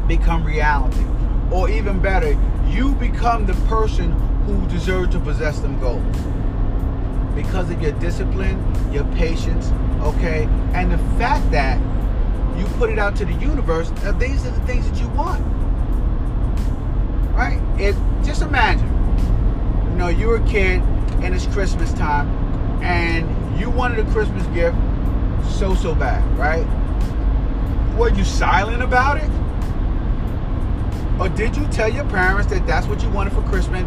become 0.08 0.44
reality. 0.44 1.06
Or 1.52 1.70
even 1.70 2.00
better, 2.00 2.38
you 2.68 2.94
become 2.96 3.46
the 3.46 3.54
person 3.68 4.12
who 4.46 4.68
deserves 4.68 5.10
to 5.14 5.20
possess 5.20 5.60
them 5.60 5.80
goals. 5.80 6.04
Because 7.38 7.70
of 7.70 7.80
your 7.82 7.92
discipline, 7.94 8.58
your 8.92 9.06
patience, 9.14 9.72
okay, 10.02 10.50
and 10.74 10.92
the 10.92 10.98
fact 11.20 11.50
that 11.52 11.80
you 12.58 12.66
put 12.78 12.90
it 12.90 12.98
out 12.98 13.16
to 13.18 13.26
the 13.26 13.34
universe, 13.34 13.92
these 14.18 14.44
are 14.46 14.50
the 14.50 14.66
things 14.66 14.90
that 14.90 15.00
you 15.00 15.08
want. 15.10 15.46
Right? 17.36 17.62
If 17.80 17.96
just 18.26 18.42
imagine, 18.42 18.88
you 19.92 19.98
know, 19.98 20.08
you 20.08 20.28
were 20.28 20.38
a 20.38 20.48
kid 20.48 20.82
and 21.22 21.36
it's 21.36 21.46
Christmas 21.46 21.94
time 21.94 22.28
and 22.84 23.60
you 23.60 23.70
wanted 23.70 24.00
a 24.00 24.12
Christmas 24.12 24.46
gift 24.48 24.76
so 25.48 25.76
so 25.76 25.94
bad, 25.94 26.24
right? 26.40 26.66
Were 27.96 28.10
you 28.10 28.24
silent 28.24 28.82
about 28.82 29.18
it? 29.18 29.30
Or 31.20 31.30
did 31.30 31.56
you 31.56 31.68
tell 31.68 31.90
your 31.90 32.06
parents 32.06 32.52
that 32.52 32.66
that's 32.66 32.88
what 32.88 33.04
you 33.04 33.10
wanted 33.10 33.34
for 33.34 33.44
Christmas 33.44 33.84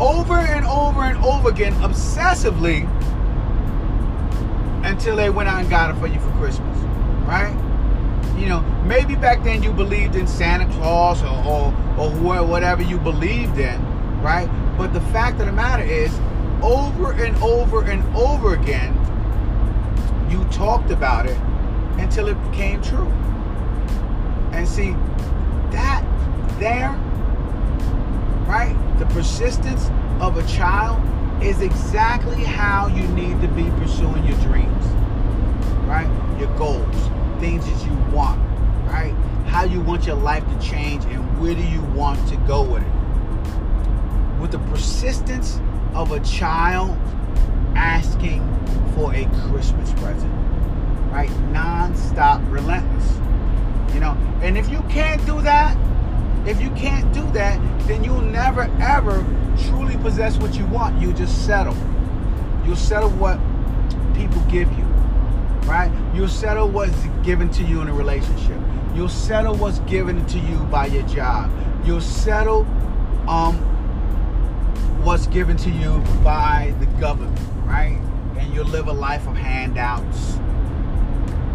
over 0.00 0.34
and 0.34 0.66
over 0.66 1.02
and 1.02 1.22
over 1.24 1.50
again, 1.50 1.72
obsessively, 1.74 2.88
until 4.84 5.16
they 5.16 5.30
went 5.30 5.48
out 5.48 5.60
and 5.60 5.70
got 5.70 5.94
it 5.94 5.98
for 5.98 6.06
you 6.06 6.20
for 6.20 6.30
Christmas, 6.32 6.78
right? 7.26 7.54
You 8.38 8.46
know, 8.46 8.60
maybe 8.84 9.14
back 9.14 9.42
then 9.44 9.62
you 9.62 9.72
believed 9.72 10.16
in 10.16 10.26
Santa 10.26 10.70
Claus 10.74 11.22
or, 11.22 11.28
or, 11.46 11.72
or 11.98 12.44
whatever 12.44 12.82
you 12.82 12.98
believed 12.98 13.58
in, 13.58 13.80
right? 14.20 14.48
But 14.76 14.92
the 14.92 15.00
fact 15.00 15.40
of 15.40 15.46
the 15.46 15.52
matter 15.52 15.84
is, 15.84 16.12
over 16.62 17.12
and 17.12 17.36
over 17.42 17.84
and 17.84 18.02
over 18.16 18.54
again, 18.54 18.92
you 20.30 20.42
talked 20.46 20.90
about 20.90 21.26
it 21.26 21.38
until 21.98 22.28
it 22.28 22.34
became 22.50 22.82
true. 22.82 23.08
And 24.52 24.66
see, 24.66 24.92
that 25.70 26.04
there, 26.58 26.90
right? 28.54 28.98
The 29.00 29.06
persistence 29.06 29.90
of 30.20 30.36
a 30.36 30.46
child 30.46 31.02
is 31.42 31.60
exactly 31.60 32.44
how 32.44 32.86
you 32.86 33.02
need 33.08 33.40
to 33.40 33.48
be 33.48 33.64
pursuing 33.82 34.24
your 34.24 34.38
dreams, 34.42 34.84
right? 35.86 36.08
Your 36.38 36.56
goals, 36.56 36.94
things 37.40 37.66
that 37.66 37.84
you 37.84 37.96
want, 38.14 38.38
right? 38.86 39.12
How 39.46 39.64
you 39.64 39.80
want 39.80 40.06
your 40.06 40.14
life 40.14 40.44
to 40.46 40.58
change 40.60 41.04
and 41.06 41.40
where 41.40 41.56
do 41.56 41.64
you 41.64 41.82
want 41.96 42.28
to 42.28 42.36
go 42.46 42.62
with 42.62 42.84
it. 42.84 44.40
With 44.40 44.52
the 44.52 44.60
persistence 44.70 45.58
of 45.92 46.12
a 46.12 46.20
child 46.20 46.96
asking 47.74 48.40
for 48.94 49.12
a 49.14 49.24
Christmas 49.48 49.90
present, 49.94 50.32
right? 51.10 51.30
Non-stop, 51.50 52.40
relentless, 52.44 53.16
you 53.92 53.98
know. 53.98 54.16
And 54.42 54.56
if 54.56 54.68
you 54.68 54.80
can't 54.88 55.24
do 55.26 55.40
that, 55.42 55.76
if 56.46 56.60
you 56.60 56.70
can't 56.70 57.12
do 57.14 57.22
that, 57.32 57.58
then 57.86 58.04
you'll 58.04 58.20
never 58.20 58.62
ever 58.80 59.24
truly 59.66 59.96
possess 59.98 60.36
what 60.36 60.54
you 60.54 60.66
want. 60.66 61.00
You'll 61.00 61.14
just 61.14 61.46
settle. 61.46 61.76
You'll 62.64 62.76
settle 62.76 63.10
what 63.10 63.38
people 64.14 64.42
give 64.50 64.70
you, 64.72 64.84
right? 65.66 65.90
You'll 66.14 66.28
settle 66.28 66.68
what's 66.68 67.04
given 67.22 67.50
to 67.50 67.62
you 67.64 67.80
in 67.80 67.88
a 67.88 67.94
relationship. 67.94 68.60
You'll 68.94 69.08
settle 69.08 69.54
what's 69.56 69.80
given 69.80 70.24
to 70.26 70.38
you 70.38 70.56
by 70.70 70.86
your 70.86 71.02
job. 71.08 71.50
You'll 71.84 72.00
settle 72.00 72.60
um, 73.28 73.56
what's 75.02 75.26
given 75.26 75.56
to 75.58 75.70
you 75.70 75.98
by 76.22 76.74
the 76.80 76.86
government, 77.00 77.38
right? 77.64 77.98
And 78.38 78.52
you'll 78.54 78.66
live 78.66 78.88
a 78.88 78.92
life 78.92 79.26
of 79.26 79.36
handouts, 79.36 80.36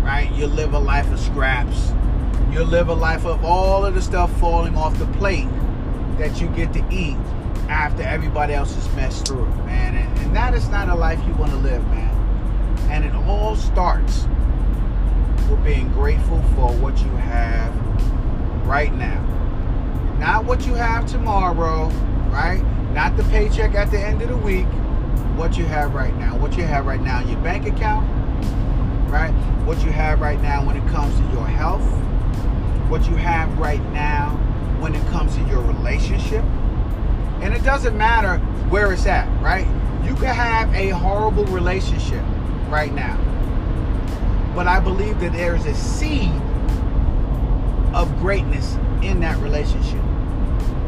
right? 0.03 0.29
You'll 0.35 0.49
live 0.49 0.73
a 0.73 0.79
life 0.79 1.11
of 1.11 1.19
scraps 1.19 1.91
You'll 2.51 2.65
live 2.65 2.89
a 2.89 2.93
life 2.93 3.25
of 3.25 3.45
all 3.45 3.85
of 3.85 3.93
the 3.93 4.01
stuff 4.01 4.31
falling 4.39 4.75
off 4.75 4.97
the 4.97 5.05
plate 5.05 5.47
that 6.17 6.41
you 6.41 6.47
get 6.49 6.73
to 6.73 6.85
eat 6.91 7.17
after 7.69 8.01
everybody 8.01 8.53
else 8.53 8.73
has 8.73 8.95
messed 8.95 9.27
through 9.27 9.45
man. 9.65 9.95
And, 9.95 10.19
and 10.19 10.35
that 10.35 10.53
is 10.53 10.67
not 10.69 10.89
a 10.89 10.95
life 10.95 11.19
you 11.27 11.33
want 11.35 11.51
to 11.51 11.57
live, 11.57 11.85
man. 11.89 12.15
And 12.89 13.05
it 13.05 13.13
all 13.27 13.55
starts 13.55 14.25
with 15.49 15.63
being 15.63 15.89
grateful 15.89 16.41
for 16.55 16.71
what 16.73 16.97
you 16.99 17.09
have 17.11 17.75
right 18.65 18.93
now. 18.95 19.25
Not 20.19 20.45
what 20.45 20.65
you 20.65 20.73
have 20.73 21.05
tomorrow, 21.05 21.87
right? 22.29 22.63
Not 22.93 23.15
the 23.15 23.23
paycheck 23.25 23.75
at 23.75 23.91
the 23.91 23.99
end 23.99 24.21
of 24.21 24.29
the 24.29 24.37
week. 24.37 24.65
What 25.37 25.57
you 25.57 25.65
have 25.65 25.93
right 25.93 26.15
now. 26.17 26.35
What 26.37 26.57
you 26.57 26.63
have 26.63 26.85
right 26.85 26.99
now 26.99 27.21
in 27.21 27.29
your 27.29 27.39
bank 27.41 27.67
account, 27.67 28.09
right? 29.09 29.31
What 29.65 29.83
you 29.83 29.91
have 29.91 30.19
right 30.19 30.41
now 30.41 30.65
when 30.65 30.75
it 30.75 30.87
comes 30.89 31.15
to 31.15 31.23
your 31.31 31.47
health, 31.47 31.83
what 32.89 33.07
you 33.07 33.15
have 33.15 33.55
right 33.59 33.83
now 33.91 34.31
when 34.79 34.95
it 34.95 35.05
comes 35.07 35.35
to 35.35 35.43
your 35.43 35.61
relationship. 35.61 36.43
And 37.41 37.53
it 37.53 37.63
doesn't 37.63 37.95
matter 37.95 38.37
where 38.69 38.91
it's 38.91 39.05
at, 39.05 39.27
right? 39.41 39.67
You 40.03 40.15
can 40.15 40.33
have 40.33 40.73
a 40.73 40.89
horrible 40.89 41.45
relationship 41.45 42.23
right 42.67 42.93
now. 42.93 43.17
But 44.55 44.67
I 44.67 44.79
believe 44.79 45.19
that 45.19 45.33
there 45.33 45.55
is 45.55 45.65
a 45.67 45.75
seed 45.75 46.31
of 47.93 48.11
greatness 48.19 48.75
in 49.03 49.19
that 49.19 49.37
relationship. 49.37 50.01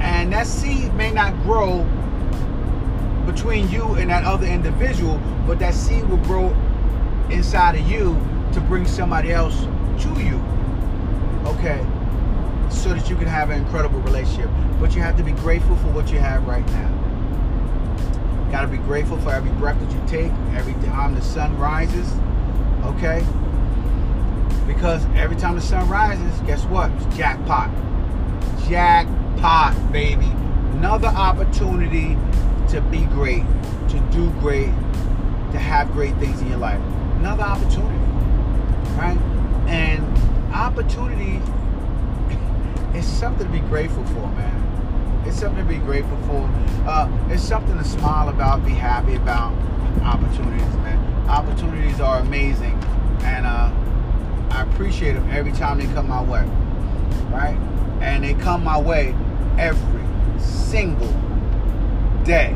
And 0.02 0.34
that 0.34 0.48
seed 0.48 0.94
may 0.96 1.12
not 1.12 1.36
grow 1.44 1.84
between 3.26 3.70
you 3.70 3.84
and 3.94 4.10
that 4.10 4.24
other 4.24 4.48
individual, 4.48 5.22
but 5.46 5.60
that 5.60 5.76
seed 5.76 6.04
will 6.10 6.18
grow 6.18 6.48
inside 7.30 7.76
of 7.76 7.88
you 7.88 8.20
to 8.54 8.60
bring 8.62 8.86
somebody 8.88 9.32
else 9.32 9.62
to 10.04 10.20
you 10.20 10.44
okay, 11.46 11.86
so 12.70 12.90
that 12.94 13.10
you 13.10 13.16
can 13.16 13.28
have 13.28 13.50
an 13.50 13.62
incredible 13.62 14.00
relationship. 14.02 14.50
But 14.80 14.96
you 14.96 15.02
have 15.02 15.18
to 15.18 15.24
be 15.24 15.32
grateful 15.32 15.76
for 15.78 15.88
what 15.88 16.12
you 16.12 16.20
have 16.20 16.48
right 16.48 16.66
now. 16.68 16.90
Got 18.52 18.62
to 18.62 18.68
be 18.68 18.78
grateful 18.78 19.18
for 19.20 19.32
every 19.32 19.52
breath 19.52 19.80
that 19.80 19.92
you 19.92 20.02
take, 20.08 20.32
every 20.56 20.74
time 20.86 21.16
the 21.16 21.22
sun 21.22 21.58
rises, 21.58 22.12
okay? 22.84 23.26
Because 24.68 25.06
every 25.16 25.38
time 25.38 25.56
the 25.56 25.62
sun 25.62 25.88
rises, 25.88 26.40
guess 26.42 26.64
what? 26.66 26.92
It's 26.92 27.16
jackpot. 27.16 27.70
Jackpot, 28.68 29.92
baby. 29.92 30.26
Another 30.74 31.08
opportunity 31.08 32.18
to 32.70 32.82
be 32.90 33.06
great, 33.06 33.44
to 33.90 34.00
do 34.12 34.30
great, 34.40 34.72
to 35.52 35.60
have 35.60 35.92
great 35.92 36.16
things 36.18 36.42
in 36.42 36.50
your 36.50 36.58
life. 36.58 36.82
Another 37.20 37.44
opportunity, 37.44 38.00
right? 38.98 39.18
And 39.68 40.11
opportunity 40.54 41.42
is 42.98 43.06
something 43.06 43.46
to 43.48 43.52
be 43.54 43.60
grateful 43.68 44.06
for, 44.08 44.28
man. 44.34 45.24
It's 45.26 45.40
something 45.40 45.66
to 45.66 45.74
be 45.74 45.80
grateful 45.80 46.18
for. 46.28 46.50
Uh, 46.88 47.10
it's 47.30 47.44
something 47.44 47.78
to 47.78 47.84
smile 47.84 48.30
about, 48.30 48.66
be 48.66 48.72
happy 48.72 49.16
about. 49.16 49.54
Opportunities, 50.04 50.76
man. 50.78 51.30
Opportunities 51.30 52.00
are 52.02 52.20
amazing, 52.20 52.74
and 53.24 53.46
uh, 53.46 53.72
I 54.50 54.64
appreciate 54.64 55.14
them 55.14 55.30
every 55.32 55.52
time 55.52 55.78
they 55.80 55.86
come 55.94 56.08
my 56.08 56.24
way, 56.24 56.44
right? 57.32 57.58
And 58.02 58.24
they 58.24 58.34
come 58.34 58.64
my 58.64 58.80
way 58.80 59.16
every 59.58 60.02
single 60.40 61.12
day. 62.24 62.56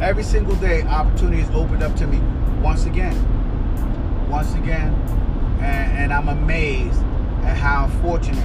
Every 0.00 0.22
single 0.22 0.54
day, 0.56 0.82
opportunities 0.82 1.48
opened 1.50 1.82
up 1.82 1.94
to 1.96 2.06
me 2.06 2.18
once 2.62 2.86
again. 2.86 3.16
Once 4.30 4.54
again. 4.54 4.94
And, 5.60 5.98
and 5.98 6.12
I'm 6.12 6.28
amazed 6.28 7.02
at 7.48 7.56
how 7.56 7.88
fortunate 8.02 8.44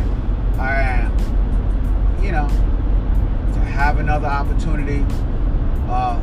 I 0.57 0.81
am, 0.81 2.23
you 2.23 2.31
know, 2.31 2.47
to 2.47 3.59
have 3.59 3.99
another 3.99 4.27
opportunity 4.27 5.05
uh, 5.89 6.19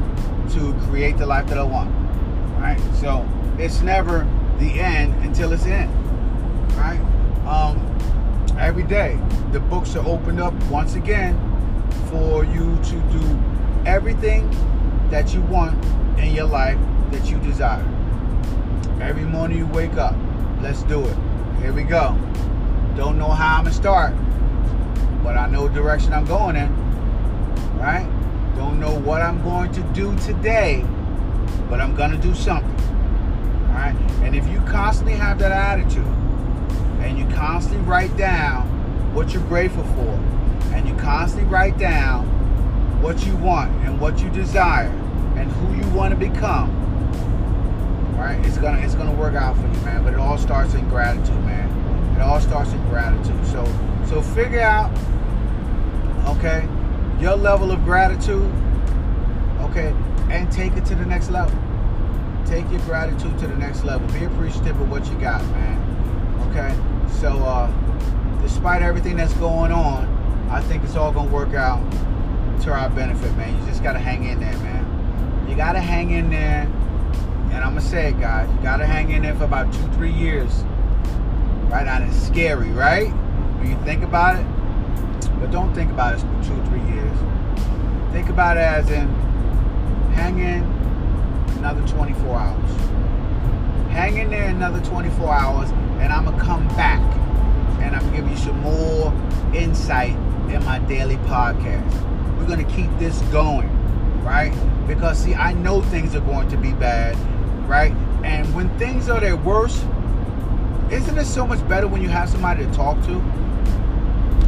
to 0.51 0.72
create 0.89 1.18
the 1.18 1.26
life 1.26 1.47
that 1.49 1.59
I 1.59 1.62
want. 1.62 1.91
Right? 2.59 2.81
So 2.95 3.28
it's 3.59 3.83
never 3.83 4.26
the 4.59 4.81
end 4.81 5.14
until 5.24 5.53
it's 5.53 5.66
in. 5.66 5.89
Right? 6.76 7.01
Um, 7.47 7.76
every 8.59 8.85
day, 8.85 9.18
the 9.53 9.61
books 9.61 9.95
are 9.95 10.07
opened 10.07 10.41
up 10.41 10.55
once 10.64 10.95
again 10.95 11.37
for 12.09 12.45
you 12.45 12.78
to 12.85 13.01
do 13.12 13.41
everything 13.85 14.49
that 15.11 15.35
you 15.35 15.43
want 15.43 15.85
in 16.18 16.35
your 16.35 16.47
life 16.47 16.78
that 17.11 17.31
you 17.31 17.39
desire. 17.41 17.85
Every 19.01 19.24
morning 19.24 19.59
you 19.59 19.66
wake 19.66 19.95
up, 19.95 20.14
let's 20.62 20.83
do 20.85 21.05
it. 21.05 21.16
Here 21.61 21.72
we 21.72 21.83
go. 21.83 22.16
Don't 22.97 23.18
know 23.18 23.28
how 23.28 23.59
I'm 23.59 23.64
gonna 23.64 23.74
start, 23.74 24.14
but 25.22 25.36
I 25.36 25.49
know 25.49 25.68
direction 25.68 26.12
I'm 26.12 26.24
going 26.24 26.57
in. 26.57 26.70
Right? 27.78 28.09
Don't 28.57 28.78
know 28.78 28.99
what 28.99 29.22
I'm 29.22 29.43
going 29.43 29.72
to 29.72 29.82
do 29.95 30.14
today, 30.18 30.84
but 31.68 31.80
I'm 31.80 31.95
gonna 31.95 32.18
do 32.18 32.34
something. 32.34 32.70
All 33.68 33.74
right? 33.74 33.95
And 34.22 34.34
if 34.34 34.47
you 34.49 34.61
constantly 34.62 35.14
have 35.14 35.38
that 35.38 35.53
attitude 35.53 36.05
and 37.01 37.18
you 37.18 37.24
constantly 37.34 37.80
write 37.86 38.14
down 38.16 38.66
what 39.14 39.32
you're 39.32 39.43
grateful 39.45 39.84
for, 39.84 40.20
and 40.74 40.88
you 40.88 40.95
constantly 40.97 41.49
write 41.49 41.78
down 41.78 42.26
what 43.03 43.24
you 43.26 43.34
want 43.36 43.70
and 43.84 44.01
what 44.01 44.20
you 44.20 44.28
desire 44.30 44.88
and 45.36 45.51
who 45.51 45.74
you 45.74 45.95
want 45.95 46.12
to 46.12 46.16
become, 46.16 46.70
right? 48.16 48.38
It's 48.45 48.59
gonna 48.59 48.78
it's 48.78 48.95
gonna 48.95 49.14
work 49.14 49.34
out 49.34 49.57
for 49.57 49.62
you, 49.62 49.84
man. 49.84 50.05
But 50.05 50.12
it 50.12 50.18
all 50.18 50.36
starts 50.38 50.74
in 50.74 50.86
gratitude, 50.88 51.45
man. 51.45 51.69
It 52.20 52.24
all 52.24 52.38
starts 52.38 52.70
in 52.72 52.88
gratitude. 52.90 53.46
So 53.46 53.64
so 54.06 54.20
figure 54.20 54.60
out, 54.60 54.90
okay, 56.36 56.68
your 57.18 57.34
level 57.34 57.72
of 57.72 57.82
gratitude, 57.84 58.52
okay, 59.60 59.94
and 60.28 60.52
take 60.52 60.74
it 60.74 60.84
to 60.84 60.94
the 60.94 61.06
next 61.06 61.30
level. 61.30 61.58
Take 62.44 62.70
your 62.70 62.80
gratitude 62.80 63.38
to 63.38 63.46
the 63.46 63.56
next 63.56 63.84
level. 63.84 64.06
Be 64.08 64.24
appreciative 64.24 64.78
of 64.78 64.90
what 64.90 65.06
you 65.06 65.18
got, 65.18 65.42
man. 65.46 65.80
Okay. 66.50 66.76
So 67.20 67.42
uh, 67.42 67.70
despite 68.42 68.82
everything 68.82 69.16
that's 69.16 69.34
going 69.34 69.72
on, 69.72 70.04
I 70.50 70.60
think 70.60 70.84
it's 70.84 70.96
all 70.96 71.12
gonna 71.12 71.32
work 71.32 71.54
out 71.54 71.80
to 72.64 72.70
our 72.70 72.90
benefit, 72.90 73.34
man. 73.38 73.58
You 73.58 73.66
just 73.66 73.82
gotta 73.82 73.98
hang 73.98 74.24
in 74.24 74.40
there, 74.40 74.58
man. 74.58 75.48
You 75.48 75.56
gotta 75.56 75.80
hang 75.80 76.10
in 76.10 76.28
there. 76.28 76.68
And 77.52 77.64
I'm 77.64 77.70
gonna 77.70 77.80
say 77.80 78.10
it, 78.10 78.20
guys. 78.20 78.46
You 78.54 78.62
gotta 78.62 78.84
hang 78.84 79.10
in 79.10 79.22
there 79.22 79.34
for 79.36 79.44
about 79.44 79.72
two, 79.72 79.88
three 79.92 80.12
years. 80.12 80.64
Right 81.70 81.86
now, 81.86 82.02
it's 82.02 82.16
scary, 82.16 82.70
right? 82.70 83.08
When 83.58 83.70
you 83.70 83.76
think 83.84 84.02
about 84.02 84.38
it. 84.38 84.46
But 85.40 85.50
don't 85.50 85.72
think 85.74 85.90
about 85.90 86.14
it 86.14 86.20
for 86.20 86.48
two, 86.48 86.64
three 86.66 86.82
years. 86.92 87.16
Think 88.12 88.28
about 88.28 88.56
it 88.56 88.64
as 88.64 88.90
in 88.90 89.08
hang 90.12 90.38
in 90.40 90.62
another 91.58 91.86
24 91.86 92.38
hours. 92.38 92.70
Hang 93.90 94.18
in 94.18 94.30
there 94.30 94.48
another 94.48 94.80
24 94.80 95.32
hours, 95.32 95.70
and 96.00 96.12
I'm 96.12 96.24
gonna 96.24 96.42
come 96.42 96.66
back 96.68 97.00
and 97.80 97.96
I'm 97.96 98.02
gonna 98.02 98.16
give 98.16 98.30
you 98.30 98.36
some 98.36 98.60
more 98.60 99.12
insight 99.54 100.16
in 100.50 100.64
my 100.64 100.78
daily 100.80 101.16
podcast 101.28 102.10
we're 102.50 102.56
to 102.56 102.64
keep 102.64 102.90
this 102.98 103.20
going, 103.30 103.68
right? 104.24 104.52
Because, 104.86 105.18
see, 105.18 105.34
I 105.34 105.52
know 105.52 105.82
things 105.82 106.14
are 106.16 106.20
going 106.20 106.48
to 106.48 106.56
be 106.56 106.72
bad, 106.72 107.16
right? 107.68 107.92
And 108.24 108.52
when 108.54 108.68
things 108.78 109.08
are 109.08 109.20
their 109.20 109.36
worst, 109.36 109.84
isn't 110.91 111.16
it 111.16 111.24
so 111.24 111.47
much 111.47 111.66
better 111.68 111.86
when 111.86 112.03
you 112.03 112.09
have 112.09 112.28
somebody 112.28 112.64
to 112.66 112.72
talk 112.72 112.97
to? 113.07 113.14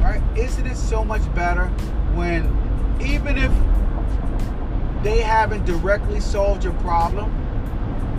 Right? 0.01 0.23
Isn't 0.37 0.67
it 0.67 0.77
so 0.77 1.05
much 1.05 1.23
better 1.35 1.67
when, 2.15 2.45
even 3.01 3.39
if 3.39 3.53
they 5.05 5.21
haven't 5.21 5.65
directly 5.65 6.21
solved 6.21 6.65
your 6.65 6.75
problem, 6.75 7.31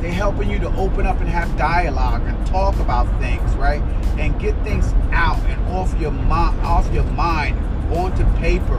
they're 0.01 0.11
helping 0.11 0.49
you 0.49 0.59
to 0.59 0.67
open 0.75 1.05
up 1.05 1.19
and 1.21 1.29
have 1.29 1.55
dialogue 1.57 2.21
and 2.25 2.47
talk 2.47 2.75
about 2.79 3.07
things, 3.21 3.53
right? 3.55 3.81
And 4.17 4.37
get 4.39 4.53
things 4.63 4.93
out 5.11 5.39
and 5.45 5.61
off 5.67 5.97
your 5.99 6.11
mind, 6.11 6.59
off 6.61 6.91
your 6.93 7.05
mind, 7.05 7.57
onto 7.93 8.25
paper, 8.39 8.77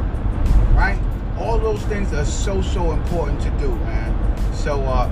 right? 0.75 0.99
All 1.39 1.59
those 1.59 1.83
things 1.85 2.13
are 2.13 2.25
so, 2.25 2.61
so 2.61 2.93
important 2.93 3.41
to 3.43 3.51
do, 3.53 3.75
man. 3.77 4.55
So 4.55 4.83
uh, 4.83 5.11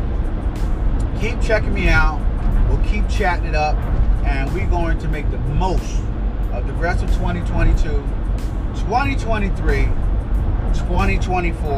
keep 1.21 1.41
checking 1.41 1.73
me 1.73 1.89
out. 1.89 2.21
We'll 2.69 2.85
keep 2.85 3.09
chatting 3.09 3.47
it 3.47 3.55
up, 3.55 3.77
and 4.25 4.53
we're 4.53 4.69
going 4.69 4.99
to 4.99 5.09
make 5.09 5.31
the 5.31 5.39
most 5.39 6.03
of 6.53 6.67
the 6.67 6.73
rest 6.75 7.03
of 7.03 7.11
2022, 7.15 7.83
2023, 8.81 9.85
2024, 10.75 11.73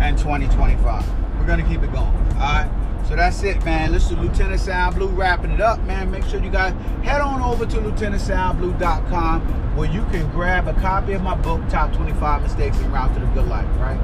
and 0.00 0.18
2025. 0.18 1.38
We're 1.38 1.46
going 1.46 1.62
to 1.62 1.68
keep 1.68 1.82
it 1.82 1.92
going, 1.92 2.06
all 2.06 2.38
right? 2.38 2.70
So 3.08 3.16
that's 3.16 3.42
it, 3.42 3.62
man. 3.64 3.92
Listen 3.92 4.16
to 4.16 4.22
Lieutenant 4.22 4.60
Sal 4.60 4.92
Blue 4.92 5.08
wrapping 5.08 5.50
it 5.50 5.60
up, 5.60 5.80
man. 5.82 6.10
Make 6.10 6.24
sure 6.24 6.42
you 6.42 6.50
guys 6.50 6.72
head 7.04 7.20
on 7.20 7.42
over 7.42 7.66
to 7.66 7.76
lieutenantsalblue.com 7.78 9.76
where 9.76 9.90
you 9.90 10.02
can 10.06 10.30
grab 10.30 10.68
a 10.68 10.74
copy 10.74 11.14
of 11.14 11.22
my 11.22 11.34
book, 11.34 11.60
Top 11.68 11.92
25 11.94 12.42
Mistakes 12.42 12.78
en 12.78 12.92
Route 12.92 13.12
to 13.14 13.20
the 13.20 13.26
Good 13.26 13.48
Life, 13.48 13.68
right? 13.78 13.96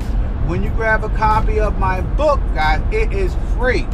When 0.49 0.63
you 0.63 0.71
grab 0.71 1.05
a 1.05 1.11
copy 1.11 1.61
of 1.61 1.79
my 1.79 2.01
book, 2.01 2.41
guys, 2.55 2.83
it 2.93 3.13
is 3.13 3.35
free. 3.57 3.87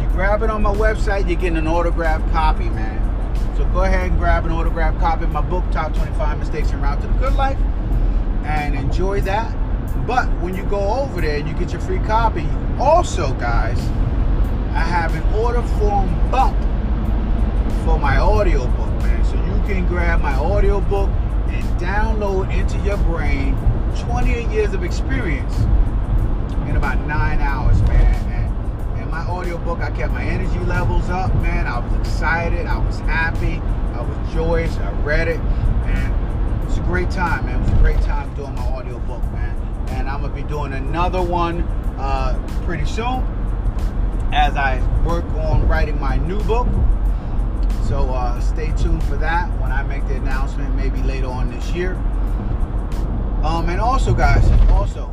You 0.00 0.08
grab 0.12 0.42
it 0.42 0.50
on 0.50 0.62
my 0.62 0.74
website, 0.74 1.28
you're 1.28 1.38
getting 1.38 1.58
an 1.58 1.68
autographed 1.68 2.30
copy, 2.32 2.70
man. 2.70 2.99
So 3.60 3.66
go 3.74 3.82
ahead 3.82 4.08
and 4.08 4.18
grab 4.18 4.46
an 4.46 4.52
autographed 4.52 5.00
copy 5.00 5.24
of 5.24 5.32
my 5.32 5.42
book, 5.42 5.62
Top 5.70 5.92
25 5.92 6.38
Mistakes 6.38 6.72
en 6.72 6.80
Route 6.80 6.98
to 7.02 7.06
the 7.06 7.12
Good 7.18 7.34
Life, 7.34 7.58
and 8.42 8.74
enjoy 8.74 9.20
that. 9.20 9.54
But 10.06 10.28
when 10.40 10.54
you 10.54 10.62
go 10.62 10.80
over 10.80 11.20
there 11.20 11.36
and 11.36 11.46
you 11.46 11.52
get 11.52 11.70
your 11.70 11.82
free 11.82 11.98
copy, 11.98 12.48
also, 12.78 13.34
guys, 13.34 13.78
I 14.70 14.80
have 14.80 15.14
an 15.14 15.34
order 15.34 15.60
form 15.78 16.08
bump 16.30 16.56
for 17.84 17.98
my 17.98 18.16
audio 18.16 18.66
book, 18.66 18.88
man. 19.02 19.22
So 19.26 19.34
you 19.34 19.62
can 19.70 19.86
grab 19.86 20.22
my 20.22 20.32
audio 20.36 20.80
book 20.80 21.10
and 21.48 21.62
download 21.78 22.50
into 22.58 22.78
your 22.78 22.96
brain 22.96 23.54
28 23.94 24.48
years 24.48 24.72
of 24.72 24.84
experience 24.84 25.54
in 26.66 26.76
about 26.76 26.98
nine 27.06 27.40
hours, 27.40 27.78
man. 27.82 28.29
My 29.10 29.26
audio 29.26 29.58
book, 29.58 29.80
I 29.80 29.90
kept 29.90 30.12
my 30.12 30.22
energy 30.22 30.60
levels 30.60 31.10
up, 31.10 31.34
man. 31.36 31.66
I 31.66 31.80
was 31.80 31.92
excited. 31.98 32.66
I 32.66 32.78
was 32.78 33.00
happy. 33.00 33.60
I 33.94 34.02
was 34.02 34.32
joyous. 34.32 34.76
I 34.76 34.92
read 35.02 35.26
it. 35.26 35.40
And 35.40 36.64
it's 36.68 36.78
a 36.78 36.82
great 36.82 37.10
time, 37.10 37.46
man. 37.46 37.60
It 37.60 37.62
was 37.64 37.72
a 37.72 37.82
great 37.82 38.00
time 38.02 38.32
doing 38.36 38.54
my 38.54 38.62
audio 38.68 39.00
book, 39.00 39.22
man. 39.32 39.56
And 39.88 40.08
I'm 40.08 40.20
going 40.20 40.32
to 40.32 40.42
be 40.42 40.48
doing 40.48 40.74
another 40.74 41.20
one 41.20 41.62
uh, 41.98 42.38
pretty 42.64 42.86
soon 42.86 43.24
as 44.32 44.54
I 44.54 44.80
work 45.04 45.24
on 45.44 45.66
writing 45.66 45.98
my 45.98 46.16
new 46.16 46.40
book. 46.44 46.68
So 47.88 48.10
uh, 48.10 48.38
stay 48.38 48.72
tuned 48.76 49.02
for 49.02 49.16
that 49.16 49.50
when 49.60 49.72
I 49.72 49.82
make 49.82 50.06
the 50.06 50.14
announcement, 50.14 50.76
maybe 50.76 51.02
later 51.02 51.26
on 51.26 51.50
this 51.50 51.72
year. 51.72 51.94
Um, 53.42 53.68
and 53.70 53.80
also, 53.80 54.14
guys, 54.14 54.48
also 54.70 55.12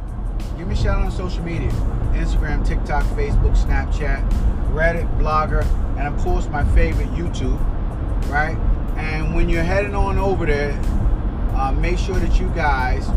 give 0.55 0.67
me 0.67 0.75
a 0.75 0.77
shout 0.77 0.99
out 0.99 1.05
on 1.05 1.11
social 1.11 1.41
media: 1.43 1.71
Instagram, 2.17 2.65
TikTok, 2.65 3.03
Facebook, 3.15 3.55
Snapchat, 3.57 4.27
Reddit, 4.71 5.07
Blogger, 5.19 5.65
and 5.97 6.07
of 6.07 6.17
course 6.21 6.47
my 6.49 6.63
favorite, 6.73 7.07
YouTube. 7.09 7.59
Right? 8.29 8.57
And 8.97 9.35
when 9.35 9.47
you're 9.47 9.63
heading 9.63 9.95
on 9.95 10.17
over 10.17 10.45
there, 10.45 10.79
uh, 11.53 11.71
make 11.71 11.97
sure 11.97 12.19
that 12.19 12.39
you 12.39 12.49
guys 12.49 13.07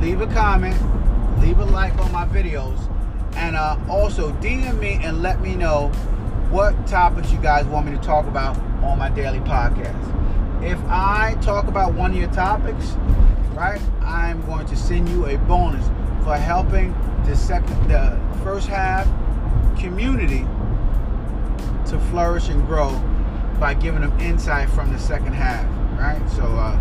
leave 0.00 0.20
a 0.20 0.26
comment, 0.28 0.76
leave 1.40 1.58
a 1.58 1.64
like 1.64 1.96
on 1.98 2.10
my 2.12 2.26
videos 2.26 2.78
and 3.36 3.56
uh, 3.56 3.76
also 3.88 4.32
DM 4.34 4.78
me 4.78 4.98
and 5.02 5.22
let 5.22 5.40
me 5.40 5.54
know 5.54 5.88
what 6.50 6.86
topics 6.86 7.32
you 7.32 7.38
guys 7.38 7.64
want 7.66 7.86
me 7.86 7.92
to 7.92 8.02
talk 8.02 8.26
about 8.26 8.56
on 8.82 8.98
my 8.98 9.10
daily 9.10 9.40
podcast. 9.40 10.62
If 10.62 10.78
I 10.86 11.36
talk 11.42 11.66
about 11.66 11.94
one 11.94 12.12
of 12.12 12.16
your 12.16 12.30
topics, 12.30 12.92
right, 13.54 13.80
I'm 14.02 14.44
going 14.46 14.66
to 14.66 14.76
send 14.76 15.08
you 15.08 15.26
a 15.26 15.36
bonus 15.38 15.86
for 16.24 16.36
helping 16.36 16.92
the 17.26 17.36
second, 17.36 17.88
the 17.88 18.18
first 18.42 18.66
half 18.66 19.06
community 19.78 20.46
to 21.86 21.98
flourish 22.10 22.48
and 22.48 22.66
grow 22.66 22.90
by 23.60 23.74
giving 23.74 24.00
them 24.00 24.18
insight 24.18 24.68
from 24.70 24.90
the 24.92 24.98
second 24.98 25.34
half. 25.34 25.64
Right. 25.98 26.20
So 26.30 26.44
uh, 26.44 26.78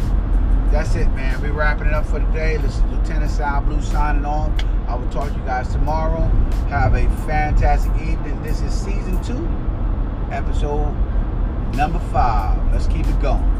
that's 0.71 0.95
it, 0.95 1.07
man. 1.09 1.41
We're 1.41 1.51
wrapping 1.51 1.87
it 1.87 1.93
up 1.93 2.05
for 2.05 2.19
today. 2.19 2.57
This 2.57 2.77
is 2.77 2.83
Lieutenant 2.83 3.31
Sal 3.31 3.61
Blue 3.61 3.81
signing 3.81 4.25
off. 4.25 4.51
I 4.87 4.95
will 4.95 5.09
talk 5.09 5.29
to 5.29 5.35
you 5.37 5.45
guys 5.45 5.71
tomorrow. 5.71 6.21
Have 6.69 6.93
a 6.95 7.07
fantastic 7.25 7.93
evening. 7.95 8.41
This 8.43 8.61
is 8.61 8.73
season 8.73 9.21
two, 9.23 9.45
episode 10.33 10.93
number 11.75 11.99
five. 12.11 12.71
Let's 12.71 12.87
keep 12.87 13.05
it 13.05 13.21
going. 13.21 13.52